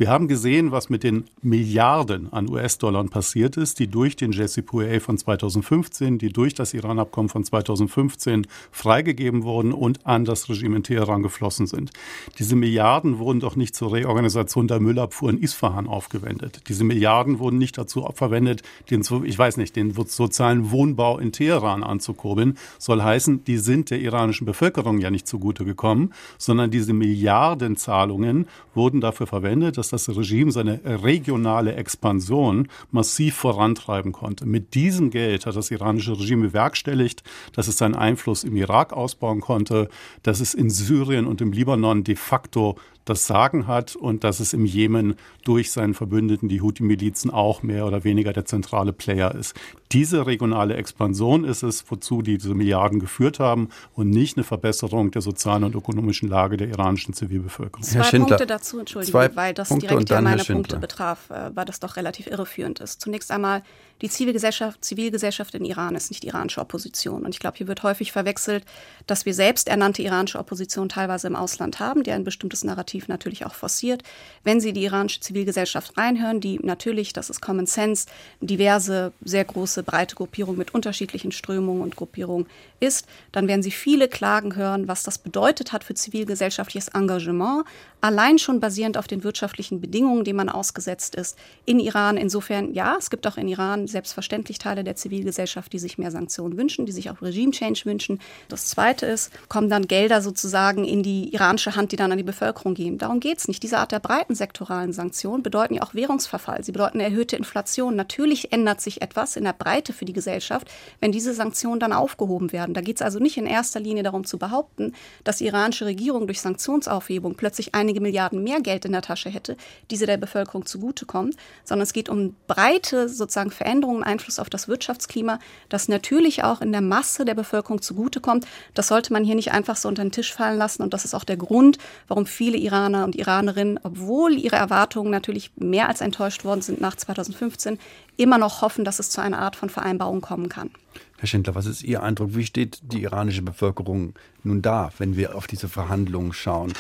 wir 0.01 0.09
haben 0.09 0.29
gesehen, 0.29 0.73
was 0.73 0.89
mit 0.89 1.05
den 1.05 1.25
Milliarden 1.43 2.33
an 2.33 2.49
US-Dollar 2.49 3.05
passiert 3.05 3.59
ist, 3.59 3.79
die 3.81 3.87
durch 3.87 4.17
den 4.17 4.33
JCPOA 4.33 4.99
von 4.99 5.19
2015, 5.19 6.17
die 6.17 6.31
durch 6.31 6.55
das 6.55 6.73
Iran-Abkommen 6.73 7.29
von 7.29 7.45
2015 7.45 8.47
freigegeben 8.71 9.43
wurden 9.43 9.75
und 9.75 10.07
an 10.07 10.25
das 10.25 10.49
Regime 10.49 10.77
in 10.77 10.85
Teheran 10.85 11.23
geflossen 11.23 11.67
sind. 11.67 11.91
Diese 12.39 12.57
Milliarden 12.57 13.19
wurden 13.19 13.41
doch 13.41 13.57
nicht 13.57 13.77
zur 13.77 13.93
Reorganisation 13.93 14.69
der 14.69 14.81
Müllabfuhr 14.81 15.29
in 15.29 15.43
Isfahan 15.43 15.87
aufgewendet. 15.87 16.63
Diese 16.69 16.85
Milliarden 16.85 17.39
wurden 17.39 17.59
nicht 17.59 17.77
dazu 17.77 18.09
verwendet, 18.15 18.63
den, 18.89 19.03
ich 19.25 19.39
weiß 19.39 19.59
nicht, 19.59 19.77
den 19.77 19.93
sozialen 19.93 20.71
Wohnbau 20.71 21.19
in 21.19 21.31
Teheran 21.31 21.83
anzukurbeln. 21.83 22.57
Soll 22.79 23.03
heißen, 23.03 23.45
die 23.45 23.59
sind 23.59 23.91
der 23.91 24.01
iranischen 24.01 24.47
Bevölkerung 24.47 24.99
ja 24.99 25.11
nicht 25.11 25.29
zugute 25.29 25.67
gekommen, 25.67 26.15
sondern 26.39 26.71
diese 26.71 26.95
Milliardenzahlungen 26.95 28.47
wurden 28.75 29.03
dafür 29.03 29.27
verwendet, 29.27 29.77
dass 29.77 29.90
das 29.91 30.09
Regime 30.09 30.53
seine 30.53 30.81
regionale 30.85 31.75
Expansion 31.75 32.69
massiv 32.91 33.37
vorantreiben 33.37 34.13
konnte. 34.13 34.47
Mit 34.47 34.75
diesem 34.75 35.11
Geld 35.11 35.47
hat 35.47 35.57
das 35.57 35.71
iranische 35.71 36.19
Regime 36.19 36.49
bewerkstelligt, 36.49 37.23
dass 37.53 37.69
es 37.69 37.79
seinen 37.79 37.95
Einfluss 37.95 38.45
im 38.45 38.57
Irak 38.57 38.93
ausbauen 38.93 39.41
konnte, 39.41 39.89
dass 40.23 40.41
es 40.41 40.55
in 40.55 40.71
Syrien 40.71 41.27
und 41.27 41.41
im 41.41 41.53
Libanon 41.53 42.05
de 42.05 42.17
facto 42.17 42.77
das 43.05 43.27
Sagen 43.27 43.67
hat 43.67 43.97
und 43.97 44.25
dass 44.25 44.41
es 44.41 44.53
im 44.53 44.65
Jemen 44.65 45.17
durch 45.45 45.73
seinen 45.73 45.95
Verbündeten, 45.95 46.49
die 46.49 46.61
Houthi-Milizen, 46.61 47.31
auch 47.31 47.63
mehr 47.63 47.87
oder 47.87 48.05
weniger 48.05 48.33
der 48.33 48.45
zentrale 48.45 48.93
Player 48.93 49.35
ist. 49.35 49.55
Diese 49.93 50.27
regionale 50.27 50.75
Expansion 50.75 51.45
ist 51.45 51.63
es, 51.63 51.85
wozu 51.91 52.23
diese 52.23 52.55
Milliarden 52.55 53.01
geführt 53.01 53.41
haben 53.41 53.71
und 53.95 54.11
nicht 54.11 54.37
eine 54.37 54.45
Verbesserung 54.45 55.11
der 55.11 55.23
sozialen 55.23 55.65
und 55.65 55.75
ökonomischen 55.75 56.29
Lage 56.29 56.57
der 56.57 56.69
iranischen 56.69 57.13
Zivilbevölkerung. 57.13 57.83
Zwei 57.83 58.03
Herr 58.03 58.19
Punkte 58.21 58.47
dazu, 58.47 58.79
Entschuldigung, 58.79 59.31
weil 59.35 59.55
das 59.55 59.69
Punkte 59.69 59.89
direkt 59.89 60.11
ja 60.11 60.21
meine 60.21 60.45
Punkte 60.45 60.79
betraf, 60.79 61.31
äh, 61.31 61.51
weil 61.55 61.65
das 61.65 61.81
doch 61.81 61.97
relativ 61.97 62.29
irreführend 62.29 62.79
ist. 62.79 63.01
Zunächst 63.01 63.33
einmal 63.33 63.63
die 64.03 64.09
Zivilgesellschaft, 64.09 64.85
Zivilgesellschaft 64.85 65.55
in 65.55 65.65
Iran 65.65 65.97
ist 65.97 66.11
nicht 66.11 66.25
iranische 66.25 66.61
Opposition. 66.61 67.25
Und 67.25 67.35
ich 67.35 67.41
glaube, 67.41 67.57
hier 67.59 67.67
wird 67.67 67.83
häufig 67.83 68.13
verwechselt, 68.13 68.65
dass 69.07 69.27
wir 69.27 69.35
selbst 69.35 69.69
ernannte 69.69 70.03
iranische 70.03 70.39
Opposition 70.39 70.89
teilweise 70.89 71.27
im 71.27 71.37
Ausland 71.37 71.81
haben, 71.81 72.05
die 72.05 72.13
ein 72.13 72.25
bestimmtes 72.25 72.65
Narrativ 72.65 72.90
natürlich 73.09 73.47
auch 73.47 73.55
forciert. 73.55 74.03
Wenn 74.45 74.61
Sie 74.61 74.73
die 74.73 74.85
iranische 74.85 75.21
Zivilgesellschaft 75.21 75.97
reinhören, 75.97 76.41
die 76.41 76.59
natürlich, 76.63 77.13
das 77.13 77.31
ist 77.31 77.41
Common 77.41 77.67
Sense, 77.67 78.07
diverse, 78.41 79.13
sehr 79.25 79.45
große, 79.45 79.83
breite 79.83 80.17
Gruppierung 80.17 80.57
mit 80.57 80.75
unterschiedlichen 80.75 81.33
Strömungen 81.33 81.83
und 81.83 81.97
Gruppierungen 81.97 82.47
ist, 82.81 83.07
dann 83.33 83.49
werden 83.49 83.63
Sie 83.63 83.71
viele 83.71 84.09
Klagen 84.09 84.57
hören, 84.57 84.89
was 84.89 85.03
das 85.03 85.19
bedeutet 85.19 85.73
hat 85.73 85.85
für 85.85 85.95
zivilgesellschaftliches 85.95 86.89
Engagement, 86.89 87.65
allein 88.01 88.39
schon 88.39 88.61
basierend 88.61 88.97
auf 88.97 89.07
den 89.07 89.25
wirtschaftlichen 89.25 89.81
Bedingungen, 89.81 90.25
denen 90.25 90.39
man 90.39 90.49
ausgesetzt 90.49 91.15
ist 91.15 91.37
in 91.67 91.79
Iran. 91.79 92.17
Insofern, 92.17 92.73
ja, 92.73 92.97
es 92.99 93.11
gibt 93.11 93.27
auch 93.27 93.37
in 93.37 93.49
Iran 93.49 93.87
selbstverständlich 93.87 94.59
Teile 94.59 94.85
der 94.85 94.97
Zivilgesellschaft, 94.97 95.73
die 95.73 95.79
sich 95.79 95.99
mehr 95.99 96.11
Sanktionen 96.11 96.57
wünschen, 96.57 96.87
die 96.87 96.93
sich 96.93 97.11
auch 97.11 97.21
Regime-Change 97.21 97.83
wünschen. 97.85 98.21
Das 98.49 98.67
Zweite 98.67 99.07
ist, 99.07 99.31
kommen 99.49 99.69
dann 99.69 99.87
Gelder 99.87 100.23
sozusagen 100.23 100.85
in 100.85 101.03
die 101.03 101.33
iranische 101.35 101.77
Hand, 101.77 101.93
die 101.93 101.97
dann 101.97 102.13
an 102.13 102.19
die 102.19 102.25
Bevölkerung 102.25 102.75
gehen. 102.81 102.97
Darum 102.97 103.21
geht 103.21 103.37
es 103.37 103.47
nicht. 103.47 103.63
Diese 103.63 103.77
Art 103.77 103.93
der 103.93 103.99
breiten 103.99 104.35
sektoralen 104.35 104.95
Sanktionen 104.95 105.43
bedeuten 105.43 105.75
ja 105.75 105.83
auch 105.83 105.93
Währungsverfall. 105.93 106.65
Sie 106.65 106.73
bedeuten 106.73 106.99
erhöhte 106.99 107.37
Inflation. 107.37 107.95
Natürlich 107.95 108.55
ändert 108.55 108.81
sich 108.81 109.03
etwas 109.03 109.37
in 109.37 109.45
der 109.45 109.53
Breite 109.53 109.93
für 109.93 110.07
die 110.07 110.15
Gesellschaft, 110.15 110.67
wenn 110.99 111.13
diese 111.13 111.35
Sanktionen 111.35 111.79
dann 111.79 111.93
aufgehoben 111.93 112.53
werden. 112.53 112.73
Da 112.73 112.81
geht 112.81 112.97
es 112.97 113.03
also 113.03 113.19
nicht 113.19 113.37
in 113.37 113.45
erster 113.45 113.81
Linie 113.81 114.03
darum 114.03 114.25
zu 114.25 114.39
behaupten, 114.39 114.95
dass 115.25 115.37
die 115.37 115.47
iranische 115.47 115.85
Regierung 115.85 116.27
durch 116.27 116.41
Sanktionsaufhebung 116.41 117.35
plötzlich 117.35 117.75
einige 117.75 118.01
Milliarden 118.01 118.43
mehr 118.43 118.63
Geld 118.63 118.87
in 118.87 118.93
der 118.93 119.03
Tasche 119.03 119.29
hätte, 119.29 119.59
diese 119.91 120.07
der 120.07 120.17
Bevölkerung 120.17 120.65
zugutekommt, 120.65 121.37
sondern 121.65 121.83
es 121.83 121.93
geht 121.93 122.09
um 122.09 122.35
breite 122.47 123.11
sozusagen 123.11 123.51
Veränderungen 123.51 124.05
Einfluss 124.05 124.39
auf 124.39 124.49
das 124.49 124.69
Wirtschaftsklima, 124.69 125.39
das 125.69 125.89
natürlich 125.89 126.45
auch 126.45 126.63
in 126.63 126.73
der 126.73 126.81
Masse 126.81 127.27
der 127.27 127.35
Bevölkerung 127.35 127.83
zugutekommt. 127.83 128.47
Das 128.73 128.89
sollte 128.89 129.13
man 129.13 129.23
hier 129.23 129.35
nicht 129.35 129.53
einfach 129.53 129.77
so 129.77 129.87
unter 129.87 130.03
den 130.03 130.13
Tisch 130.13 130.33
fallen 130.33 130.57
lassen. 130.57 130.83
Und 130.83 130.95
das 130.95 131.05
ist 131.05 131.13
auch 131.13 131.25
der 131.25 131.37
Grund, 131.37 131.77
warum 132.09 132.25
viele 132.25 132.57
Iraner 132.71 133.05
und 133.05 133.17
Iranerinnen, 133.17 133.81
obwohl 133.83 134.35
ihre 134.35 134.57
Erwartungen 134.57 135.11
natürlich 135.11 135.51
mehr 135.57 135.89
als 135.89 136.01
enttäuscht 136.01 136.45
worden 136.45 136.63
sind 136.63 136.81
nach 136.81 136.97
2015, 136.97 137.79
immer 138.17 138.39
noch 138.39 138.63
hoffen, 138.63 138.85
dass 138.85 138.99
es 138.99 139.11
zu 139.11 139.21
einer 139.21 139.39
Art 139.39 139.57
von 139.57 139.71
Vereinbarung 139.71 140.21
kommen 140.21 140.49
kann. 140.49 140.71
Herr 141.19 141.27
Schindler, 141.27 141.55
was 141.55 141.67
ist 141.67 141.83
Ihr 141.83 142.03
Eindruck? 142.03 142.35
Wie 142.35 142.45
steht 142.45 142.81
die 142.83 143.03
iranische 143.03 143.43
Bevölkerung 143.43 144.15
nun 144.43 144.63
da, 144.63 144.91
wenn 144.99 145.17
wir 145.17 145.35
auf 145.35 145.47
diese 145.47 145.69
Verhandlungen 145.69 146.33
schauen? 146.33 146.73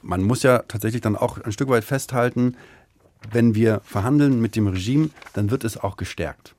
Man 0.00 0.22
muss 0.22 0.42
ja 0.42 0.60
tatsächlich 0.60 1.02
dann 1.02 1.16
auch 1.16 1.38
ein 1.38 1.52
Stück 1.52 1.68
weit 1.68 1.84
festhalten, 1.84 2.56
wenn 3.30 3.54
wir 3.54 3.80
verhandeln 3.84 4.40
mit 4.40 4.56
dem 4.56 4.66
Regime, 4.66 5.10
dann 5.34 5.50
wird 5.50 5.64
es 5.64 5.76
auch 5.76 5.96
gestärkt. 5.96 6.54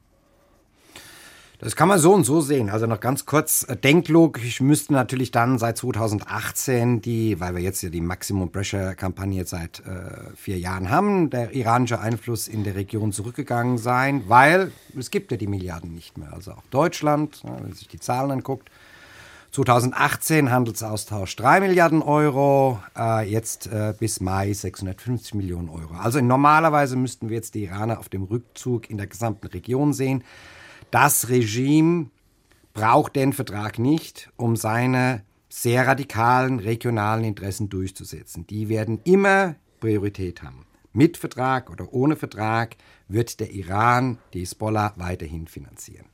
Das 1.64 1.78
kann 1.78 1.88
man 1.88 1.98
so 1.98 2.14
und 2.14 2.26
so 2.26 2.42
sehen. 2.42 2.70
Also 2.70 2.88
noch 2.88 3.00
ganz 3.00 3.26
kurz, 3.26 3.64
äh, 3.70 3.78
denklogisch 3.78 4.60
müssten 4.60 4.96
natürlich 4.96 5.32
dann 5.32 5.58
seit 5.58 5.78
2018 5.78 7.02
die, 7.02 7.40
weil 7.40 7.56
wir 7.56 7.62
jetzt 7.62 7.82
ja 7.82 7.90
die 7.90 8.02
Maximum 8.02 8.52
Pressure 8.52 8.96
Kampagne 8.96 9.46
seit 9.46 9.80
äh, 9.80 10.36
vier 10.36 10.60
Jahren 10.60 10.90
haben, 10.90 11.30
der 11.30 11.56
iranische 11.56 12.02
Einfluss 12.02 12.50
in 12.50 12.66
der 12.66 12.76
Region 12.76 13.14
zurückgegangen 13.14 13.78
sein, 13.78 14.24
weil 14.28 14.74
es 15.00 15.10
gibt 15.10 15.32
ja 15.32 15.38
die 15.38 15.48
Milliarden 15.48 15.94
nicht 15.94 16.18
mehr. 16.18 16.34
Also 16.34 16.52
auch 16.52 16.64
Deutschland, 16.70 17.40
wenn 17.46 17.54
man 17.54 17.72
sich 17.72 17.88
die 17.88 18.00
Zahlen 18.00 18.32
anguckt, 18.32 18.70
2018 19.52 20.52
Handelsaustausch 20.52 21.34
3 21.38 21.62
Milliarden 21.62 22.02
Euro, 22.02 22.80
äh, 22.98 23.26
jetzt 23.26 23.68
äh, 23.68 23.94
bis 23.98 24.20
Mai 24.20 24.52
650 24.52 25.36
Millionen 25.36 25.70
Euro. 25.70 25.94
Also 25.94 26.20
normalerweise 26.20 26.98
müssten 26.98 27.30
wir 27.30 27.38
jetzt 27.38 27.56
die 27.56 27.64
Iraner 27.64 28.00
auf 28.00 28.10
dem 28.10 28.24
Rückzug 28.24 28.90
in 28.90 28.98
der 28.98 29.08
gesamten 29.08 29.48
Region 29.48 29.94
sehen. 29.94 30.26
Das 30.94 31.30
Regime 31.30 32.12
braucht 32.76 33.16
den 33.16 33.34
Vertrag 33.34 33.80
nicht, 33.80 34.30
um 34.38 34.56
seine 34.56 35.24
sehr 35.50 35.88
radikalen 35.88 36.60
regionalen 36.60 37.24
Interessen 37.24 37.68
durchzusetzen. 37.68 38.46
Die 38.46 38.70
werden 38.70 39.00
immer 39.04 39.56
Priorität 39.80 40.44
haben. 40.44 40.68
Mit 40.92 41.18
Vertrag 41.18 41.72
oder 41.72 41.92
ohne 41.94 42.16
Vertrag 42.16 42.76
wird 43.08 43.40
der 43.40 43.50
Iran 43.54 44.20
die 44.36 44.42
Hezbollah 44.42 44.94
weiterhin 44.98 45.48
finanzieren. 45.48 46.06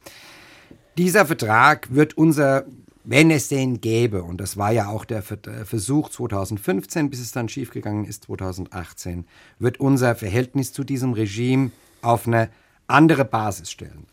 Dieser 0.98 1.26
Vertrag 1.26 1.94
wird 1.94 2.18
unser 2.18 2.66
wenn 3.04 3.32
es 3.32 3.50
den 3.50 3.82
gäbe, 3.82 4.24
und 4.24 4.40
das 4.40 4.56
war 4.56 4.72
ja 4.72 4.88
auch 4.88 5.04
der 5.04 5.24
Versuch 5.24 6.10
2015, 6.10 7.10
bis 7.10 7.20
es 7.20 7.32
dann 7.32 7.50
schiefgegangen 7.50 8.06
ist 8.06 8.26
2018, 8.26 9.26
wird 9.58 9.80
unser 9.80 10.16
Verhältnis 10.16 10.72
zu 10.72 10.86
diesem 10.86 11.14
Regime 11.14 11.72
auf 12.02 12.28
eine 12.28 12.50
andere 12.88 13.26
Basis 13.26 13.72
stellen. 13.72 14.06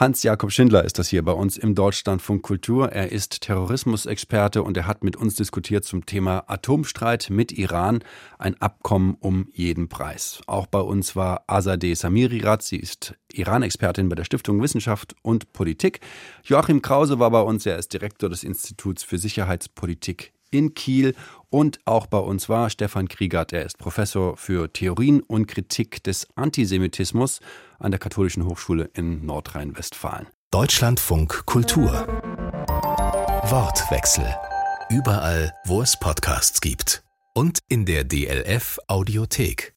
Hans-Jakob 0.00 0.50
Schindler 0.50 0.82
ist 0.82 0.98
das 0.98 1.10
hier 1.10 1.22
bei 1.22 1.32
uns 1.32 1.58
im 1.58 1.74
Deutschlandfunk 1.74 2.42
Kultur. 2.42 2.90
Er 2.90 3.12
ist 3.12 3.42
Terrorismusexperte 3.42 4.62
und 4.62 4.74
er 4.78 4.86
hat 4.86 5.04
mit 5.04 5.14
uns 5.14 5.34
diskutiert 5.34 5.84
zum 5.84 6.06
Thema 6.06 6.44
Atomstreit 6.46 7.28
mit 7.28 7.52
Iran, 7.52 8.02
ein 8.38 8.58
Abkommen 8.62 9.14
um 9.20 9.48
jeden 9.52 9.90
Preis. 9.90 10.40
Auch 10.46 10.66
bei 10.66 10.80
uns 10.80 11.16
war 11.16 11.44
Azadeh 11.48 11.92
Samirirat, 11.92 12.62
sie 12.62 12.78
ist 12.78 13.14
Iran-Expertin 13.30 14.08
bei 14.08 14.14
der 14.14 14.24
Stiftung 14.24 14.62
Wissenschaft 14.62 15.16
und 15.20 15.52
Politik. 15.52 16.00
Joachim 16.44 16.80
Krause 16.80 17.18
war 17.18 17.30
bei 17.30 17.42
uns, 17.42 17.66
er 17.66 17.76
ist 17.76 17.92
Direktor 17.92 18.30
des 18.30 18.42
Instituts 18.42 19.02
für 19.02 19.18
Sicherheitspolitik 19.18 20.32
in 20.50 20.74
Kiel 20.74 21.14
und 21.48 21.80
auch 21.84 22.06
bei 22.06 22.18
uns 22.18 22.48
war 22.48 22.70
Stefan 22.70 23.08
Kriegert. 23.08 23.52
Er 23.52 23.64
ist 23.64 23.78
Professor 23.78 24.36
für 24.36 24.72
Theorien 24.72 25.20
und 25.20 25.46
Kritik 25.46 26.02
des 26.04 26.28
Antisemitismus 26.36 27.40
an 27.78 27.90
der 27.90 28.00
Katholischen 28.00 28.44
Hochschule 28.44 28.90
in 28.94 29.26
Nordrhein-Westfalen. 29.26 30.28
Deutschlandfunk 30.50 31.46
Kultur 31.46 32.06
Wortwechsel 33.44 34.34
überall, 34.90 35.52
wo 35.64 35.82
es 35.82 35.98
Podcasts 35.98 36.60
gibt. 36.60 37.02
Und 37.34 37.60
in 37.68 37.86
der 37.86 38.04
DLF 38.04 38.78
Audiothek. 38.88 39.74